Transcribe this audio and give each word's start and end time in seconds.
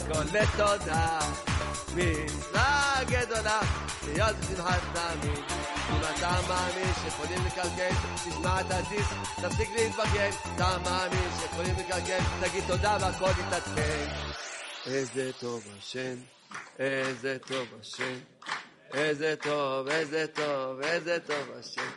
הכל 0.00 0.38
לתודה. 0.38 1.18
מצווה 1.94 2.94
גדולה, 3.04 3.60
להיות 4.06 4.36
בשמחת 4.36 4.80
תמיד. 4.92 5.38
אם 5.90 6.00
אתה 6.16 6.38
מאמין 6.48 6.94
שיכולים 7.02 7.46
לקלקל, 7.46 7.94
תשמע 8.14 8.60
את 8.60 8.66
הדיסק, 8.70 9.16
תפסיק 9.42 9.68
להתבגן. 9.76 10.30
אתה 10.54 10.76
מאמין 10.84 11.28
שיכולים 11.40 11.74
לקלקל, 11.78 12.18
תגיד 12.40 12.64
תודה 12.66 12.96
והכל 13.00 13.30
יתעדכן. 13.40 14.08
איזה 14.86 15.30
טוב 15.40 15.62
השם, 15.78 16.14
איזה 16.78 17.36
טוב 17.46 17.66
השם, 17.80 18.18
איזה 18.94 19.34
טוב, 19.42 19.88
איזה 19.88 20.26
טוב, 20.34 20.80
איזה 20.80 21.18
טוב 21.26 21.48
השם. 21.60 21.90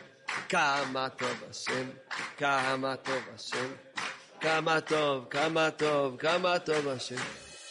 כמה 0.48 1.08
טוב 1.08 1.36
השם, 1.50 1.88
כמה 2.38 2.96
טוב 2.96 3.22
השם, 3.34 3.68
כמה 4.40 4.80
טוב, 4.80 5.24
כמה 5.30 5.70
טוב, 5.70 6.16
כמה 6.18 6.58
טוב 6.58 6.88
השם. 6.88 7.47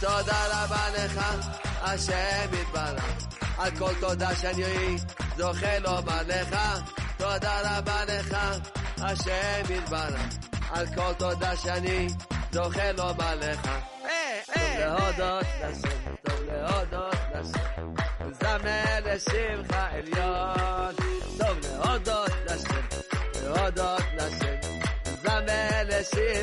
תודה 0.00 0.64
רבה 0.64 0.90
לך, 0.90 1.20
השם 1.82 2.50
יתברך. 2.60 3.04
על 3.58 3.70
כל 3.78 3.94
תודה 4.00 4.34
שאני 4.34 4.96
זוכה 5.36 5.78
לומר 5.78 6.22
לך. 6.26 6.56
תודה 7.16 7.78
רבה 7.78 8.04
לך, 8.04 8.36
השם 8.98 9.74
יתברך. 9.74 10.20
על 10.70 10.86
כל 10.94 11.12
תודה 11.18 11.56
שאני 11.56 12.08
זוכה 12.52 12.92
לומר 12.92 13.34
לך. 13.34 13.68
טוב 14.46 14.62
להודות 14.78 15.46
לשם, 15.62 16.14
טוב 16.22 16.40
להודות 16.46 17.14
לשם. 17.34 17.94
זמר 18.40 18.98
לשמך 19.04 19.76
עליון. 19.76 20.94
טוב 21.38 21.58
להודות 21.62 22.30
לשם, 22.46 22.86
להודות 23.42 24.02
לשם. 24.14 24.56
זמר 25.22 25.82
לשמך 25.84 26.35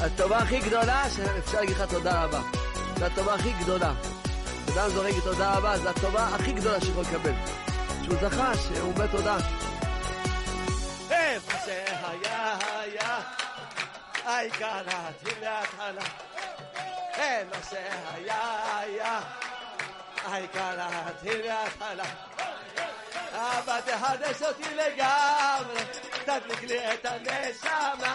הטובה 0.00 0.38
הכי 0.38 0.60
גדולה 0.60 1.04
שאפשר 1.16 1.60
להגיד 1.60 1.76
לך 1.76 1.82
תודה 1.90 2.24
רבה. 2.24 2.40
זו 2.98 3.04
הטובה 3.04 3.34
הכי 3.34 3.52
גדולה. 3.52 3.92
אדם 4.72 4.88
זורק 4.88 5.14
תודה 5.24 5.54
רבה, 5.54 5.78
זו 5.78 5.88
הטובה 5.88 6.26
הכי 6.26 6.52
גדולה 6.52 6.80
שיכול 6.80 7.02
לקבל. 7.02 7.32
שהוא 8.04 8.16
זכה, 8.20 8.52
שהוא 8.54 8.92
אומר 8.92 9.06
תודה. 9.06 9.36
איפה 11.10 11.58
שהיה 11.64 12.56
היה, 12.80 13.20
העיקר 14.24 14.82
להתחיל 14.86 15.38
להתחלה. 15.40 16.04
איפה 17.14 17.70
שהיה 17.70 18.78
היה, 18.78 19.20
העיקר 20.24 20.76
להתחיל 20.76 21.42
להתחלה. 21.42 22.04
אבא 23.32 23.80
תחדש 23.80 24.42
אותי 24.42 24.74
לגמרי, 24.74 25.82
תדליק 26.24 26.62
לי 26.62 26.94
את 26.94 27.06
הנשמה. 27.06 28.14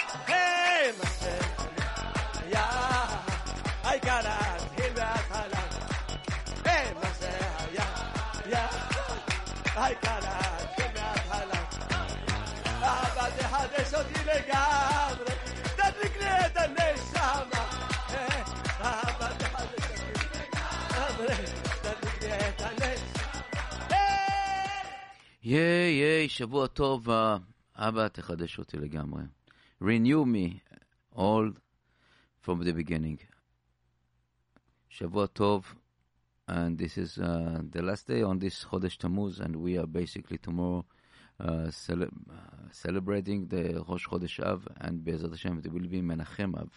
ייי, 25.42 25.92
ייי, 25.92 26.28
שבוע 26.28 26.66
טוב, 26.66 27.10
אה, 27.10 27.36
אבא, 27.76 28.08
תחדש 28.08 28.58
אותי 28.58 28.76
לגמרי. 28.76 29.22
Renew 29.82 30.24
me 30.24 30.60
all 31.14 31.52
from 32.42 32.62
the 32.64 32.72
beginning. 32.72 33.18
שבוע 34.88 35.26
טוב, 35.26 35.74
and 36.48 36.78
this 36.78 36.96
is 36.96 37.18
uh, 37.18 37.60
the 37.70 37.82
last 37.82 38.06
day 38.06 38.22
on 38.22 38.38
this 38.38 38.64
Chodesh 38.64 38.96
Tammuz, 38.96 39.40
and 39.40 39.56
we 39.56 39.76
are 39.76 39.86
basically 39.86 40.38
tomorrow 40.38 40.84
uh, 41.40 41.70
cele- 41.70 42.04
uh, 42.30 42.68
celebrating 42.70 43.48
the 43.48 43.84
Rosh 43.88 44.06
Chodesh 44.06 44.40
Av, 44.40 44.66
and 44.80 45.04
Be'ezrat 45.04 45.32
Hashem, 45.32 45.60
it 45.64 45.72
will 45.72 45.88
be 45.88 46.00
Menachem 46.00 46.54
Av, 46.54 46.70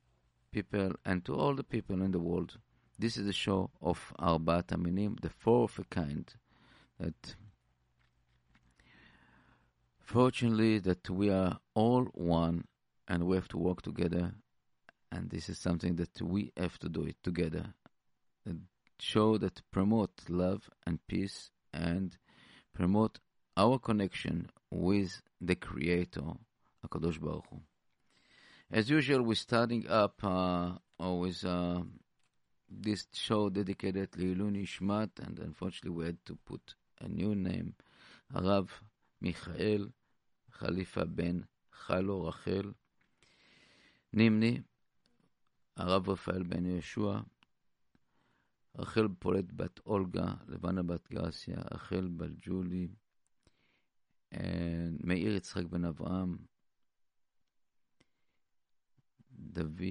people 0.52 0.92
and 1.04 1.22
to 1.26 1.34
all 1.34 1.54
the 1.54 1.62
people 1.62 2.00
in 2.00 2.12
the 2.12 2.20
world. 2.20 2.56
This 2.98 3.18
is 3.18 3.26
the 3.26 3.34
show 3.34 3.70
of 3.82 4.14
Arbat 4.18 4.68
Aminim, 4.68 5.20
the 5.20 5.28
four 5.28 5.64
of 5.64 5.78
a 5.78 5.84
kind, 5.84 6.32
that 6.98 7.36
fortunately 10.00 10.78
that 10.78 11.10
we 11.10 11.28
are 11.28 11.58
all 11.74 12.04
one 12.14 12.64
and 13.06 13.24
we 13.24 13.36
have 13.36 13.48
to 13.48 13.58
work 13.58 13.82
together 13.82 14.32
and 15.14 15.30
this 15.30 15.48
is 15.48 15.58
something 15.58 15.94
that 15.96 16.20
we 16.20 16.52
have 16.56 16.76
to 16.80 16.88
do 16.88 17.04
it 17.04 17.16
together. 17.22 17.66
And 18.44 18.62
show 18.98 19.38
that 19.38 19.62
promote 19.70 20.10
love 20.28 20.68
and 20.86 20.98
peace 21.06 21.50
and 21.72 22.16
promote 22.74 23.20
our 23.56 23.78
connection 23.78 24.48
with 24.70 25.22
the 25.40 25.54
Creator, 25.54 26.24
Hakadosh 26.84 27.20
Baruch 27.20 27.44
Hu. 27.50 27.60
As 28.72 28.90
usual, 28.90 29.22
we're 29.22 29.36
starting 29.36 29.88
up 29.88 30.16
uh, 30.24 30.72
always 30.98 31.44
uh, 31.44 31.82
this 32.68 33.06
show 33.12 33.48
dedicated 33.50 34.10
to 34.12 34.18
Ilui 34.18 34.62
Nishmat, 34.62 35.10
and 35.24 35.38
unfortunately, 35.38 35.90
we 35.90 36.06
had 36.06 36.18
to 36.26 36.36
put 36.44 36.74
a 37.00 37.08
new 37.08 37.34
name, 37.36 37.74
Rav 38.32 38.68
Michael 39.20 39.90
Khalifa 40.58 41.04
ben 41.04 41.46
Chalo 41.86 42.32
Rachel 42.32 42.74
Nimni. 44.16 44.64
הרב 45.75 46.09
רפאל 46.09 46.43
בן 46.43 46.65
יהושע, 46.65 47.19
רחל 48.75 49.07
פולט 49.19 49.51
בת 49.51 49.79
אולגה, 49.79 50.33
לבנה 50.47 50.83
בת 50.83 51.09
גרסיה, 51.11 51.57
רחל 51.73 52.07
בת 52.07 52.31
ג'ולי, 52.41 52.87
מאיר 55.03 55.35
יצחק 55.35 55.65
בן 55.65 55.85
אברהם, 55.85 56.37
דוד, 59.31 59.81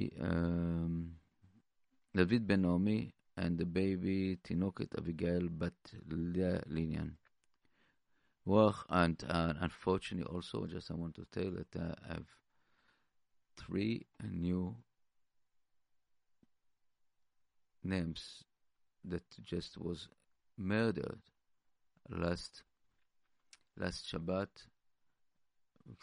דוד 2.16 2.46
בן 2.46 2.62
נעמי, 2.62 3.10
and 3.38 3.58
the 3.58 3.64
baby 3.64 4.36
תינוקת 4.42 4.98
אביגיל 4.98 5.48
בת 5.48 5.94
לעניין. 6.66 7.14
Well, 8.46 8.74
and 8.88 9.22
uh, 9.28 9.52
unfortunately, 9.60 10.24
also, 10.34 10.66
just 10.66 10.90
I 10.90 10.94
want 10.94 11.14
to 11.16 11.26
tell 11.30 11.50
that 11.50 11.76
uh, 11.76 11.94
I 12.02 12.14
have 12.14 12.30
three 13.58 14.06
new 14.24 14.74
names 17.83 18.43
that 19.05 19.23
just 19.43 19.77
was 19.77 20.07
murdered 20.57 21.19
last 22.09 22.63
last 23.77 24.11
Shabbat, 24.11 24.49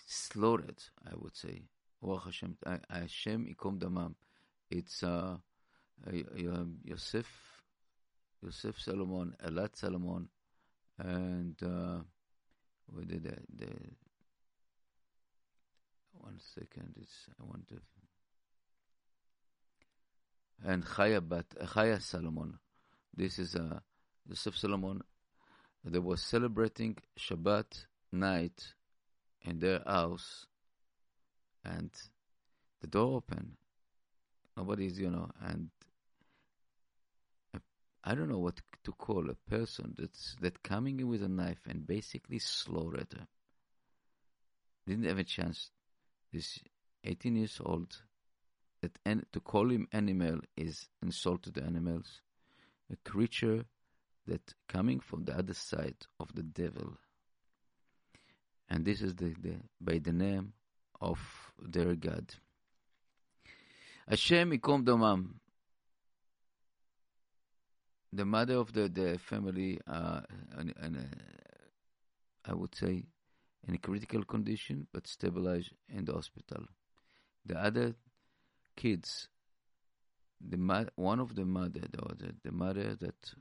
slaughtered, 0.06 0.82
I 1.06 1.14
would 1.16 1.36
say. 1.36 1.62
Hashem, 2.02 2.56
Hashem 2.88 3.54
ikom 3.54 3.78
damam. 3.78 4.14
It's 4.70 5.02
uh, 5.02 5.36
Yosef, 6.84 7.26
Yosef 8.42 8.80
Solomon, 8.80 9.34
Elad 9.44 9.76
Solomon, 9.76 10.28
and 10.98 11.56
uh, 11.62 11.98
the, 12.96 13.18
the, 13.18 13.36
the 13.56 13.70
one 16.12 16.38
second, 16.38 16.94
it's 17.00 17.26
I 17.40 17.44
want 17.44 17.68
to 17.68 17.74
and 20.64 20.84
Chaya 20.84 21.26
Bat 21.26 21.46
Chaya 21.62 22.00
Solomon. 22.00 22.58
This 23.14 23.38
is 23.38 23.54
uh, 23.54 23.80
Yosef 24.28 24.56
Solomon. 24.56 25.02
They 25.84 25.98
were 25.98 26.16
celebrating 26.16 26.96
Shabbat 27.18 27.86
night 28.12 28.74
in 29.42 29.58
their 29.58 29.80
house, 29.86 30.46
and 31.64 31.90
the 32.80 32.86
door 32.86 33.16
open. 33.16 33.56
Nobody's, 34.56 34.98
you 34.98 35.10
know, 35.10 35.30
and 35.42 35.70
I 38.02 38.14
don't 38.14 38.28
know 38.28 38.38
what 38.38 38.60
to 38.84 38.92
call 38.92 39.28
a 39.28 39.34
person 39.50 39.94
that's 39.98 40.36
that 40.40 40.62
coming 40.62 41.00
in 41.00 41.08
with 41.08 41.22
a 41.22 41.28
knife 41.28 41.60
and 41.68 41.86
basically 41.86 42.38
slaughtered 42.38 43.12
her. 43.12 43.26
Didn't 44.86 45.04
have 45.04 45.18
a 45.18 45.24
chance. 45.24 45.70
This 46.32 46.60
18 47.04 47.36
years 47.36 47.60
old, 47.64 48.02
that 48.82 48.98
to 49.32 49.40
call 49.40 49.70
him 49.70 49.88
animal 49.92 50.40
is 50.56 50.88
insult 51.02 51.42
to 51.44 51.50
the 51.50 51.62
animals. 51.62 52.20
A 52.92 52.96
creature 53.08 53.64
that 54.26 54.54
coming 54.68 55.00
from 55.00 55.24
the 55.24 55.36
other 55.36 55.54
side 55.54 56.06
of 56.18 56.34
the 56.34 56.42
devil. 56.42 56.94
And 58.68 58.84
this 58.84 59.02
is 59.02 59.14
the, 59.14 59.34
the 59.40 59.56
by 59.80 59.98
the 59.98 60.12
name 60.12 60.52
of 61.00 61.18
their 61.60 61.94
God. 61.94 62.34
Hashem 64.08 64.52
Ikom 64.52 64.84
Domam 64.84 65.40
the 68.12 68.24
mother 68.24 68.54
of 68.54 68.72
the, 68.72 68.88
the 68.88 69.18
family, 69.18 69.78
uh, 69.86 70.20
and, 70.56 70.74
and 70.80 70.96
uh, 70.96 72.50
I 72.50 72.54
would 72.54 72.74
say, 72.74 73.04
in 73.66 73.74
a 73.74 73.78
critical 73.78 74.24
condition, 74.24 74.86
but 74.92 75.06
stabilized 75.06 75.72
in 75.88 76.04
the 76.04 76.14
hospital. 76.14 76.64
The 77.46 77.58
other 77.58 77.94
kids, 78.80 79.28
the 80.40 80.56
one 80.96 81.20
of 81.20 81.34
the 81.34 81.44
mother, 81.44 81.82
the, 81.92 82.34
the 82.42 82.52
mother 82.52 82.96
that 83.00 83.34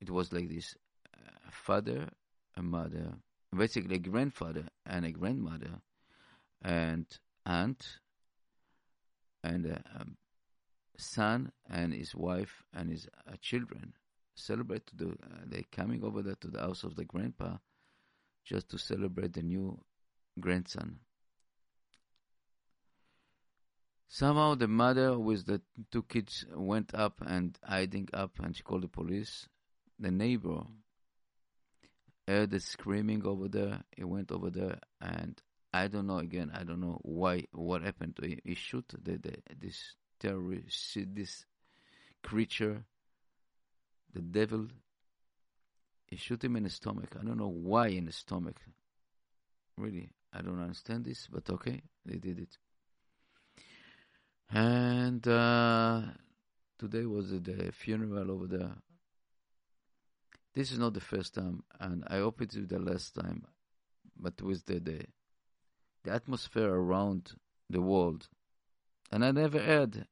it 0.00 0.10
was 0.10 0.32
like 0.34 0.50
this, 0.50 0.76
uh, 1.16 1.50
father, 1.50 2.10
a 2.56 2.62
mother, 2.62 3.14
basically 3.56 3.96
a 3.96 3.98
grandfather 3.98 4.64
and 4.84 5.06
a 5.06 5.10
grandmother, 5.10 5.80
and 6.62 7.06
aunt, 7.46 8.00
and 9.42 9.64
a 9.64 9.82
um, 9.98 10.16
son 10.98 11.52
and 11.70 11.94
his 11.94 12.14
wife 12.14 12.62
and 12.74 12.90
his 12.90 13.08
uh, 13.26 13.32
children 13.40 13.94
celebrate 14.34 14.86
to 14.86 14.96
the 14.96 15.08
uh, 15.08 15.44
they 15.46 15.64
coming 15.72 16.04
over 16.04 16.20
there 16.22 16.36
to 16.40 16.48
the 16.48 16.60
house 16.60 16.84
of 16.84 16.96
the 16.96 17.04
grandpa 17.04 17.56
just 18.44 18.68
to 18.68 18.78
celebrate 18.78 19.32
the 19.32 19.42
new 19.42 19.78
grandson. 20.38 20.98
Somehow 24.08 24.54
the 24.54 24.68
mother 24.68 25.18
with 25.18 25.46
the 25.46 25.60
two 25.90 26.02
kids 26.04 26.46
went 26.54 26.94
up 26.94 27.20
and 27.26 27.58
hiding 27.62 28.08
up 28.12 28.38
and 28.38 28.56
she 28.56 28.62
called 28.62 28.82
the 28.82 28.88
police. 28.88 29.48
The 29.98 30.10
neighbor 30.10 30.62
heard 32.26 32.50
the 32.50 32.60
screaming 32.60 33.26
over 33.26 33.48
there. 33.48 33.82
He 33.96 34.04
went 34.04 34.30
over 34.30 34.50
there 34.50 34.78
and 35.00 35.40
I 35.72 35.88
don't 35.88 36.06
know 36.06 36.18
again. 36.18 36.50
I 36.54 36.62
don't 36.64 36.80
know 36.80 36.98
why. 37.02 37.46
What 37.52 37.82
happened 37.82 38.16
to 38.16 38.26
him? 38.26 38.40
He 38.44 38.54
shoot 38.54 38.84
the, 39.02 39.18
the 39.18 39.34
this 39.60 39.94
terrorist, 40.20 40.96
this 41.14 41.44
creature, 42.22 42.84
the 44.12 44.22
devil. 44.22 44.68
He 46.06 46.16
shoot 46.16 46.42
him 46.44 46.56
in 46.56 46.62
the 46.62 46.70
stomach. 46.70 47.16
I 47.20 47.24
don't 47.24 47.38
know 47.38 47.48
why 47.48 47.88
in 47.88 48.06
the 48.06 48.12
stomach. 48.12 48.56
Really, 49.76 50.12
I 50.32 50.40
don't 50.40 50.62
understand 50.62 51.04
this, 51.04 51.28
but 51.30 51.50
okay, 51.50 51.82
they 52.06 52.16
did 52.16 52.38
it. 52.38 52.56
And 54.50 55.26
uh, 55.26 56.02
today 56.78 57.04
was 57.04 57.30
the 57.30 57.72
funeral 57.72 58.30
over 58.30 58.46
there. 58.46 58.76
This 60.54 60.70
is 60.70 60.78
not 60.78 60.94
the 60.94 61.00
first 61.00 61.34
time, 61.34 61.62
and 61.80 62.04
I 62.06 62.18
hope 62.18 62.40
it 62.40 62.54
is 62.54 62.66
the 62.66 62.78
last 62.78 63.14
time. 63.14 63.44
But 64.18 64.40
with 64.40 64.64
the 64.66 64.78
the, 64.78 65.04
the 66.04 66.12
atmosphere 66.12 66.72
around 66.72 67.32
the 67.68 67.82
world, 67.82 68.28
and 69.12 69.24
I 69.24 69.32
never 69.32 69.58
heard 69.58 70.06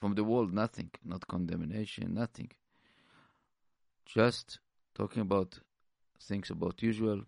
from 0.00 0.14
the 0.14 0.24
world 0.24 0.54
nothing, 0.54 0.90
not 1.04 1.26
condemnation, 1.26 2.14
nothing. 2.14 2.50
Just 4.06 4.60
talking 4.94 5.22
about 5.22 5.58
things 6.22 6.50
about 6.50 6.82
usual. 6.82 7.22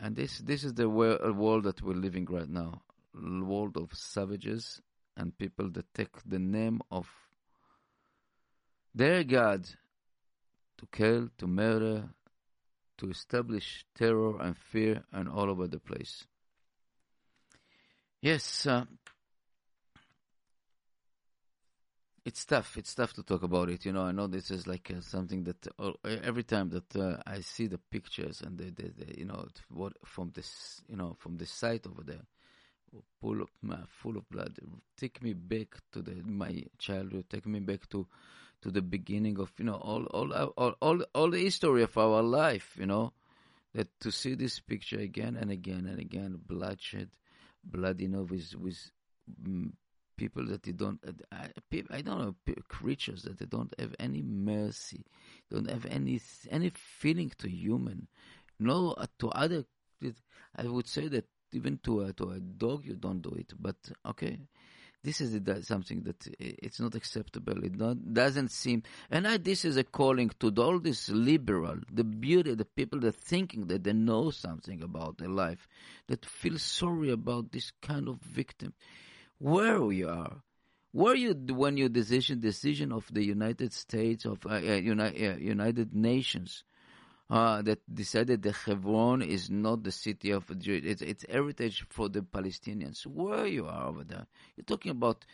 And 0.00 0.16
this 0.16 0.38
this 0.38 0.64
is 0.64 0.74
the 0.74 0.88
world 0.88 1.64
that 1.64 1.82
we're 1.82 1.94
living 1.94 2.24
right 2.24 2.48
now 2.48 2.82
world 3.14 3.76
of 3.76 3.94
savages 3.94 4.80
and 5.16 5.36
people 5.38 5.70
that 5.70 5.92
take 5.94 6.22
the 6.26 6.38
name 6.38 6.80
of 6.90 7.08
their 8.94 9.24
God 9.24 9.68
to 10.78 10.86
kill, 10.92 11.28
to 11.38 11.46
murder, 11.46 12.08
to 12.98 13.10
establish 13.10 13.84
terror 13.94 14.40
and 14.40 14.56
fear 14.56 15.04
and 15.12 15.28
all 15.28 15.50
over 15.50 15.66
the 15.66 15.80
place. 15.80 16.26
Yes, 18.20 18.66
uh, 18.66 18.84
it's 22.24 22.44
tough. 22.44 22.78
It's 22.78 22.94
tough 22.94 23.12
to 23.14 23.22
talk 23.22 23.42
about 23.42 23.68
it. 23.68 23.84
You 23.84 23.92
know, 23.92 24.02
I 24.02 24.12
know 24.12 24.26
this 24.26 24.50
is 24.50 24.66
like 24.66 24.90
uh, 24.90 25.00
something 25.00 25.44
that 25.44 25.66
uh, 25.78 25.92
every 26.04 26.44
time 26.44 26.70
that 26.70 26.96
uh, 26.96 27.18
I 27.26 27.40
see 27.40 27.66
the 27.66 27.78
pictures 27.78 28.40
and 28.40 28.56
the, 28.56 28.70
the, 28.70 28.92
the, 28.96 29.18
you 29.18 29.26
know 29.26 29.46
what 29.68 29.92
from 30.04 30.30
this 30.34 30.80
you 30.88 30.96
know 30.96 31.16
from 31.18 31.36
the 31.36 31.46
site 31.46 31.86
over 31.86 32.02
there, 32.02 32.24
full 33.20 33.42
of 33.42 33.48
full 33.88 34.16
of 34.16 34.28
blood. 34.28 34.58
Take 34.96 35.22
me 35.22 35.32
back 35.32 35.76
to 35.92 36.02
the 36.02 36.14
my 36.24 36.64
childhood. 36.78 37.26
Take 37.30 37.46
me 37.46 37.60
back 37.60 37.88
to 37.90 38.06
to 38.62 38.70
the 38.70 38.82
beginning 38.82 39.38
of 39.38 39.52
you 39.58 39.64
know 39.64 39.74
all 39.74 40.04
all 40.06 40.32
all 40.32 40.74
all, 40.80 41.04
all 41.14 41.30
the 41.30 41.40
history 41.40 41.82
of 41.82 41.96
our 41.98 42.22
life. 42.22 42.76
You 42.78 42.86
know 42.86 43.12
that 43.74 43.88
to 44.00 44.10
see 44.10 44.34
this 44.34 44.60
picture 44.60 44.98
again 44.98 45.36
and 45.36 45.50
again 45.50 45.86
and 45.86 45.98
again, 45.98 46.38
bloodshed, 46.46 47.10
blood. 47.64 48.00
You 48.00 48.08
know 48.08 48.22
with 48.22 48.54
with 48.56 48.78
mm, 49.42 49.72
people 50.16 50.46
that 50.46 50.62
they 50.62 50.72
don't. 50.72 51.00
I, 51.32 51.48
I 51.90 52.02
don't 52.02 52.18
know 52.20 52.34
creatures 52.68 53.22
that 53.22 53.38
they 53.38 53.46
don't 53.46 53.74
have 53.78 53.94
any 53.98 54.22
mercy, 54.22 55.04
don't 55.50 55.70
have 55.70 55.86
any 55.86 56.20
any 56.50 56.70
feeling 56.70 57.32
to 57.38 57.48
human. 57.48 58.08
No, 58.58 58.94
to 59.18 59.28
other. 59.30 59.64
I 60.56 60.64
would 60.64 60.86
say 60.86 61.08
that 61.08 61.24
even 61.54 61.78
to 61.82 62.02
a, 62.02 62.12
to 62.12 62.30
a 62.30 62.40
dog 62.40 62.84
you 62.84 62.94
don't 62.94 63.22
do 63.22 63.30
it. 63.30 63.52
But 63.58 63.76
okay 64.06 64.38
this 65.04 65.20
is 65.20 65.38
something 65.66 66.02
that 66.04 66.26
it's 66.38 66.80
not 66.80 66.94
acceptable. 66.94 67.62
It 67.62 67.76
not, 67.76 68.14
doesn't 68.14 68.50
seem 68.50 68.82
and 69.10 69.28
I, 69.28 69.36
this 69.36 69.64
is 69.64 69.76
a 69.76 69.84
calling 69.84 70.30
to 70.40 70.52
all 70.56 70.80
this 70.80 71.10
liberal 71.10 71.76
the 71.92 72.04
beauty 72.04 72.54
the 72.54 72.64
people 72.64 73.00
that 73.00 73.14
thinking 73.14 73.66
that 73.66 73.84
they 73.84 73.92
know 73.92 74.30
something 74.30 74.82
about 74.82 75.18
their 75.18 75.28
life 75.28 75.68
that 76.08 76.24
feel 76.24 76.58
sorry 76.58 77.10
about 77.10 77.52
this 77.52 77.70
kind 77.82 78.08
of 78.08 78.18
victim. 78.22 78.72
Where 79.38 79.82
we 79.82 80.04
are 80.04 80.36
were 80.92 81.14
you 81.14 81.34
when 81.34 81.76
your 81.76 81.90
decision 81.90 82.40
decision 82.40 82.90
of 82.90 83.06
the 83.12 83.24
United 83.24 83.72
States 83.74 84.24
of 84.24 84.38
uh, 84.46 84.54
uh, 84.54 84.58
United, 84.58 85.34
uh, 85.34 85.36
United 85.36 85.94
Nations 85.94 86.64
uh, 87.30 87.62
that 87.62 87.80
decided 87.92 88.42
that 88.42 88.54
Hebron 88.54 89.22
is 89.22 89.50
not 89.50 89.82
the 89.82 89.92
city 89.92 90.30
of 90.30 90.46
Jews. 90.58 90.82
It's, 90.84 91.02
it's 91.02 91.24
heritage 91.28 91.86
for 91.88 92.08
the 92.08 92.20
Palestinians. 92.20 93.06
Where 93.06 93.46
you 93.46 93.66
are 93.66 93.86
over 93.88 94.04
there, 94.04 94.26
you're 94.56 94.64
talking 94.64 94.92
about 94.92 95.24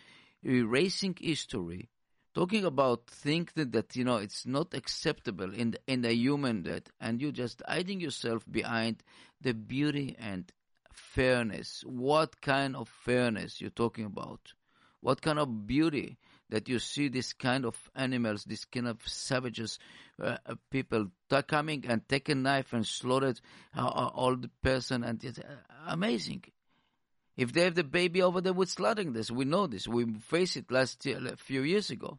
erasing 0.45 1.17
history, 1.21 1.89
talking 2.35 2.65
about 2.65 3.07
things 3.09 3.51
that, 3.55 3.73
that 3.73 3.97
you 3.97 4.05
know 4.05 4.17
it's 4.17 4.47
not 4.47 4.73
acceptable 4.75 5.53
in 5.53 5.73
the, 5.73 5.79
in 5.87 6.05
a 6.05 6.13
human 6.13 6.63
that, 6.63 6.89
and 7.01 7.21
you 7.21 7.33
just 7.33 7.63
hiding 7.67 8.01
yourself 8.01 8.45
behind 8.51 9.03
the 9.41 9.53
beauty 9.53 10.17
and 10.19 10.51
fairness. 10.93 11.83
What 11.87 12.41
kind 12.41 12.77
of 12.77 12.89
fairness 12.89 13.61
you're 13.61 13.71
talking 13.71 14.05
about? 14.05 14.53
What 15.01 15.23
kind 15.23 15.39
of 15.39 15.67
beauty 15.67 16.19
that 16.51 16.69
you 16.69 16.79
see 16.79 17.09
this 17.09 17.33
kind 17.33 17.65
of 17.65 17.77
animals, 17.95 18.45
this 18.45 18.65
kind 18.65 18.89
of 18.89 18.99
savages, 19.07 19.79
uh, 20.23 20.37
uh 20.47 20.55
people 20.71 21.07
coming 21.49 21.85
and 21.89 22.09
take 22.09 22.29
a 22.29 22.35
knife 22.35 22.73
and 22.73 22.87
slaughter 22.87 23.35
uh, 23.77 23.81
uh, 23.81 24.11
all 24.15 24.37
the 24.37 24.51
person, 24.63 25.03
and 25.05 25.23
it's 25.25 25.41
amazing. 25.87 26.45
If 27.37 27.53
they 27.53 27.63
have 27.63 27.75
the 27.75 27.85
baby 27.85 28.21
over 28.23 28.41
there, 28.41 28.53
we're 28.53 28.67
slaughtering 28.67 29.13
this. 29.13 29.31
We 29.31 29.45
know 29.47 29.67
this. 29.67 29.89
We 29.89 30.05
faced 30.29 30.57
it 30.57 30.71
last 30.71 31.07
year, 31.07 31.19
a 31.27 31.37
few 31.37 31.63
years 31.63 31.91
ago. 31.91 32.19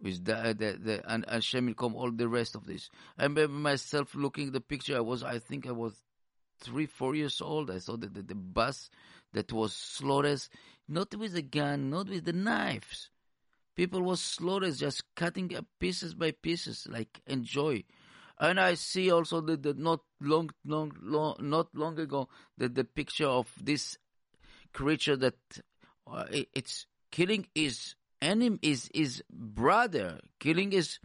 With 0.00 0.24
the, 0.24 0.54
the, 0.58 0.78
the 0.78 1.02
and 1.10 1.24
Hashem 1.28 1.66
will 1.66 1.74
come 1.74 1.94
all 1.94 2.10
the 2.10 2.28
rest 2.28 2.54
of 2.54 2.66
this. 2.66 2.90
I 3.18 3.24
remember 3.24 3.52
myself 3.52 4.14
looking 4.14 4.52
the 4.52 4.60
picture. 4.60 4.96
I 4.96 5.00
was, 5.00 5.22
I 5.22 5.38
think 5.38 5.66
I 5.66 5.72
was 5.72 5.94
three, 6.60 6.86
four 6.86 7.14
years 7.14 7.40
old. 7.40 7.70
I 7.70 7.78
saw 7.78 7.96
the, 7.96 8.08
the, 8.08 8.22
the 8.22 8.34
bus 8.34 8.90
that 9.32 9.52
was 9.52 9.74
slaughtered, 9.74 10.40
not 10.88 11.14
with 11.14 11.34
a 11.34 11.42
gun, 11.42 11.90
not 11.90 12.08
with 12.08 12.24
the 12.24 12.32
knives. 12.32 13.10
People 13.76 14.02
was 14.02 14.20
slaughtered, 14.22 14.76
just 14.76 15.02
cutting 15.14 15.54
up 15.54 15.66
pieces 15.78 16.14
by 16.14 16.30
pieces, 16.30 16.86
like 16.90 17.20
enjoy. 17.26 17.84
And 18.38 18.58
I 18.58 18.74
see 18.74 19.10
also 19.10 19.40
that 19.42 19.62
the 19.62 19.74
not 19.74 20.00
long, 20.20 20.50
long, 20.64 20.92
long, 21.00 21.36
not 21.40 21.68
long 21.74 21.98
ago 21.98 22.28
that 22.58 22.74
the 22.74 22.84
picture 22.84 23.26
of 23.26 23.50
this 23.62 23.98
creature 24.72 25.16
that 25.16 25.36
uh, 26.06 26.24
it, 26.30 26.48
it's 26.54 26.86
killing 27.10 27.46
his 27.54 27.94
enemy, 28.20 28.58
is 28.62 28.90
his 28.94 29.22
brother, 29.30 30.20
killing 30.40 30.70
his 30.70 30.98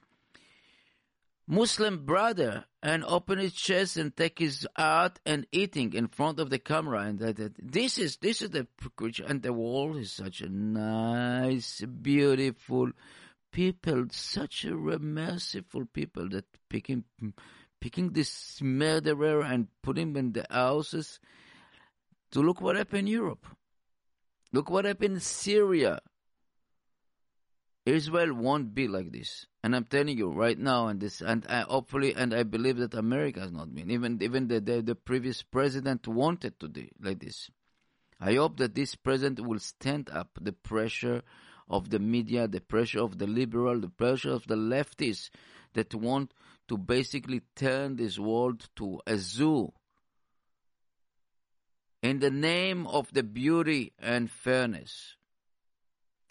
Muslim 1.51 2.05
brother 2.05 2.63
and 2.81 3.03
open 3.03 3.37
his 3.37 3.51
chest 3.51 3.97
and 3.97 4.15
take 4.15 4.39
his 4.39 4.65
heart 4.77 5.19
and 5.25 5.45
eating 5.51 5.91
in 5.91 6.07
front 6.07 6.39
of 6.39 6.49
the 6.49 6.57
camera. 6.57 7.01
And 7.01 7.19
that, 7.19 7.35
that 7.35 7.51
this 7.61 7.97
is 7.97 8.15
this 8.17 8.41
is 8.41 8.51
the 8.51 8.67
creature 8.95 9.25
and 9.27 9.41
the 9.43 9.51
wall 9.51 9.97
is 9.97 10.13
such 10.13 10.39
a 10.39 10.47
nice 10.47 11.81
beautiful 11.81 12.91
people 13.51 14.05
such 14.11 14.63
a 14.63 14.73
merciful 14.73 15.85
people 15.91 16.29
that 16.29 16.45
picking 16.69 17.03
picking 17.81 18.13
this 18.13 18.61
murderer 18.61 19.41
and 19.41 19.67
put 19.81 19.97
him 19.97 20.15
in 20.15 20.31
the 20.31 20.45
houses. 20.49 21.19
To 22.31 22.39
look 22.39 22.61
what 22.61 22.77
happened 22.77 22.99
in 22.99 23.07
Europe. 23.07 23.45
Look 24.53 24.69
what 24.69 24.85
happened 24.85 25.15
in 25.15 25.19
Syria 25.19 25.99
Israel 27.85 28.33
won't 28.33 28.73
be 28.75 28.87
like 28.87 29.11
this. 29.11 29.47
And 29.63 29.75
I'm 29.75 29.85
telling 29.85 30.17
you 30.17 30.31
right 30.31 30.57
now, 30.57 30.87
and 30.87 30.99
this, 30.99 31.21
and 31.21 31.45
I 31.47 31.61
hopefully, 31.61 32.15
and 32.15 32.33
I 32.33 32.43
believe 32.43 32.77
that 32.77 32.93
America 32.93 33.39
has 33.39 33.51
not 33.51 33.73
been. 33.73 33.89
Even 33.89 34.21
even 34.21 34.47
the 34.47 34.59
the, 34.59 34.81
the 34.81 34.95
previous 34.95 35.41
president 35.41 36.07
wanted 36.07 36.59
to 36.59 36.67
do 36.67 36.87
like 37.01 37.19
this. 37.19 37.49
I 38.19 38.35
hope 38.35 38.57
that 38.57 38.75
this 38.75 38.93
president 38.95 39.39
will 39.39 39.59
stand 39.59 40.09
up 40.11 40.29
the 40.39 40.53
pressure 40.53 41.23
of 41.67 41.89
the 41.89 41.99
media, 41.99 42.47
the 42.47 42.61
pressure 42.61 43.01
of 43.01 43.17
the 43.17 43.25
liberal, 43.25 43.79
the 43.79 43.89
pressure 43.89 44.31
of 44.31 44.45
the 44.45 44.55
leftists 44.55 45.31
that 45.73 45.95
want 45.95 46.33
to 46.67 46.77
basically 46.77 47.41
turn 47.55 47.95
this 47.95 48.19
world 48.19 48.69
to 48.75 49.01
a 49.07 49.17
zoo 49.17 49.73
in 52.03 52.19
the 52.19 52.29
name 52.29 52.85
of 52.87 53.11
the 53.13 53.23
beauty 53.23 53.93
and 53.99 54.29
fairness. 54.29 55.15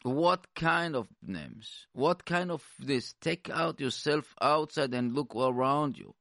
What 0.02 0.46
kind 0.54 0.96
of 0.96 1.08
names? 1.22 1.86
What 1.92 2.24
kind 2.24 2.50
of 2.50 2.64
this? 2.78 3.14
Take 3.20 3.50
out 3.50 3.80
yourself 3.80 4.34
outside 4.40 4.94
and 4.94 5.14
look 5.14 5.34
around 5.36 5.98
you. 5.98 6.14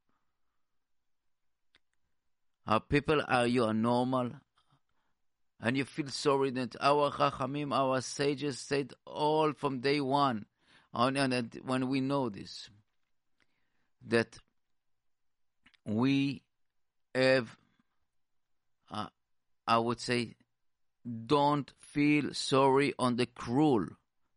Our 2.67 2.81
people 2.81 3.21
are 3.27 3.47
you 3.47 3.63
are 3.63 3.73
normal, 3.73 4.31
and 5.61 5.77
you 5.77 5.85
feel 5.85 6.09
sorry 6.09 6.51
that 6.51 6.75
our 6.81 7.09
chachamim, 7.11 7.73
our 7.73 8.01
sages 8.01 8.59
said 8.59 8.93
all 9.05 9.53
from 9.53 9.79
day 9.79 10.01
one, 10.01 10.45
and 10.93 11.59
when 11.63 11.87
we 11.87 12.01
know 12.01 12.29
this, 12.29 12.69
that 14.07 14.37
we 15.85 16.43
have, 17.15 17.57
uh, 18.91 19.07
I 19.65 19.77
would 19.79 19.99
say, 19.99 20.35
don't 21.25 21.71
feel 21.79 22.33
sorry 22.33 22.93
on 22.99 23.15
the 23.15 23.25
cruel 23.25 23.87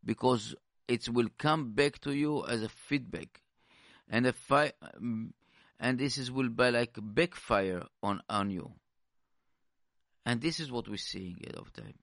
because 0.05 0.55
it 0.88 1.09
will 1.09 1.29
come 1.38 1.73
back 1.73 2.00
to 2.00 2.12
you 2.12 2.45
as 2.47 2.62
a 2.62 2.69
feedback. 2.69 3.43
And 4.09 4.26
a 4.26 4.33
fi- 4.33 4.73
mm, 5.00 5.33
and 5.81 5.99
this 5.99 6.19
is 6.19 6.31
will 6.31 6.49
be 6.49 6.71
like 6.71 6.97
backfire 7.00 7.85
on 8.02 8.23
on 8.29 8.50
you. 8.50 8.73
And 10.25 10.41
this 10.41 10.61
is 10.61 10.71
what 10.71 10.88
we're 10.88 10.97
seeing 10.97 11.38
at 11.47 11.57
of 11.57 11.73
time. 11.73 11.95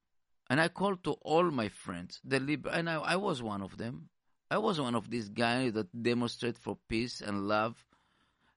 And 0.50 0.60
i 0.60 0.68
call 0.68 0.96
to 0.98 1.12
all 1.22 1.52
my 1.52 1.70
friends 1.70 2.20
the 2.24 2.40
liber- 2.40 2.72
and 2.72 2.90
I, 2.90 2.96
I 2.96 3.16
was 3.16 3.42
one 3.42 3.62
of 3.62 3.78
them. 3.78 4.10
I 4.52 4.58
was 4.58 4.82
one 4.82 4.96
of 4.96 5.10
these 5.10 5.30
guys 5.30 5.74
that 5.74 6.04
demonstrate 6.04 6.58
for 6.58 6.78
peace 6.88 7.22
and 7.22 7.48
love 7.48 7.76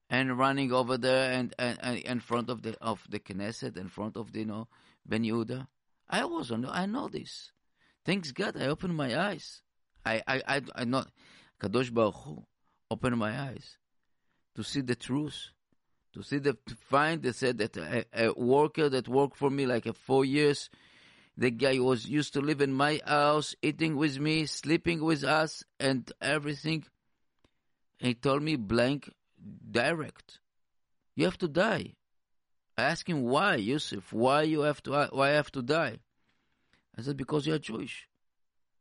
and 0.08 0.38
running 0.38 0.72
over 0.72 0.96
there 0.96 1.32
and, 1.32 1.54
and, 1.58 1.78
and 1.82 1.98
in 1.98 2.20
front 2.20 2.48
of 2.48 2.62
the 2.62 2.76
of 2.80 3.04
the 3.08 3.18
Knesset, 3.18 3.76
in 3.76 3.88
front 3.88 4.16
of 4.16 4.32
the 4.32 4.40
you 4.40 4.46
know 4.46 4.68
Ben 5.06 5.22
Yehuda. 5.22 5.66
I 6.12 6.26
was 6.26 6.52
on. 6.52 6.66
I 6.66 6.84
know 6.84 7.08
this. 7.08 7.50
Thanks 8.04 8.32
God, 8.32 8.60
I 8.60 8.66
opened 8.66 8.96
my 8.96 9.18
eyes. 9.18 9.62
I, 10.04 10.22
I, 10.26 10.42
I, 10.46 10.62
I 10.74 10.84
not 10.84 11.08
Kadosh 11.58 11.92
Baruch 11.92 12.14
Hu 12.24 12.44
opened 12.90 13.16
my 13.16 13.40
eyes 13.40 13.78
to 14.54 14.62
see 14.62 14.82
the 14.82 14.94
truth, 14.94 15.48
to 16.12 16.22
see 16.22 16.38
the 16.38 16.52
to 16.66 16.74
find. 16.74 17.22
They 17.22 17.32
said 17.32 17.58
that 17.58 17.76
a, 17.78 18.04
a 18.12 18.32
worker 18.34 18.90
that 18.90 19.08
worked 19.08 19.38
for 19.38 19.48
me 19.48 19.64
like 19.64 19.86
a 19.86 19.94
four 19.94 20.24
years, 20.24 20.68
the 21.38 21.50
guy 21.50 21.78
was 21.78 22.06
used 22.06 22.34
to 22.34 22.40
live 22.40 22.60
in 22.60 22.74
my 22.74 23.00
house, 23.06 23.54
eating 23.62 23.96
with 23.96 24.18
me, 24.18 24.44
sleeping 24.44 25.02
with 25.02 25.24
us, 25.24 25.64
and 25.80 26.12
everything. 26.20 26.84
he 27.98 28.14
told 28.14 28.42
me 28.42 28.56
blank, 28.56 29.10
direct, 29.70 30.40
you 31.14 31.24
have 31.24 31.38
to 31.38 31.48
die. 31.48 31.94
I 32.82 32.90
asked 32.90 33.08
him 33.08 33.22
why, 33.22 33.54
Yusuf, 33.56 34.12
why 34.12 34.42
you 34.42 34.62
have 34.62 34.82
to 34.82 35.08
why 35.12 35.28
I 35.28 35.32
have 35.32 35.52
to 35.52 35.62
die? 35.62 35.98
I 36.98 37.02
said 37.02 37.16
because 37.16 37.46
you 37.46 37.54
are 37.54 37.58
Jewish. 37.58 38.08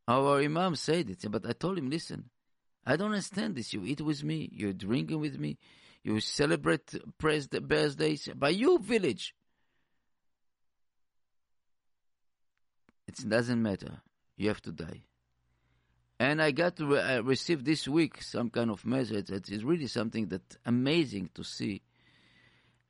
Our 0.07 0.39
Imam 0.39 0.75
said 0.75 1.09
it, 1.09 1.23
but 1.29 1.45
I 1.45 1.53
told 1.53 1.77
him, 1.77 1.89
listen, 1.89 2.29
I 2.83 2.95
don't 2.95 3.11
understand 3.11 3.55
this. 3.55 3.73
You 3.73 3.85
eat 3.85 4.01
with 4.01 4.23
me, 4.23 4.49
you're 4.51 4.73
drinking 4.73 5.19
with 5.19 5.39
me, 5.39 5.59
you 6.03 6.19
celebrate 6.19 6.95
birthdays 7.19 8.27
by 8.35 8.49
your 8.49 8.79
village. 8.79 9.35
It 13.07 13.29
doesn't 13.29 13.61
matter. 13.61 14.01
You 14.35 14.47
have 14.47 14.61
to 14.63 14.71
die. 14.71 15.03
And 16.19 16.41
I 16.41 16.51
got 16.51 16.75
to 16.77 16.85
re- 16.87 17.01
I 17.01 17.17
received 17.17 17.65
this 17.65 17.87
week 17.87 18.21
some 18.23 18.49
kind 18.49 18.71
of 18.71 18.83
message 18.83 19.27
that 19.27 19.49
is 19.49 19.63
really 19.63 19.87
something 19.87 20.27
that 20.27 20.57
amazing 20.65 21.29
to 21.35 21.43
see. 21.43 21.83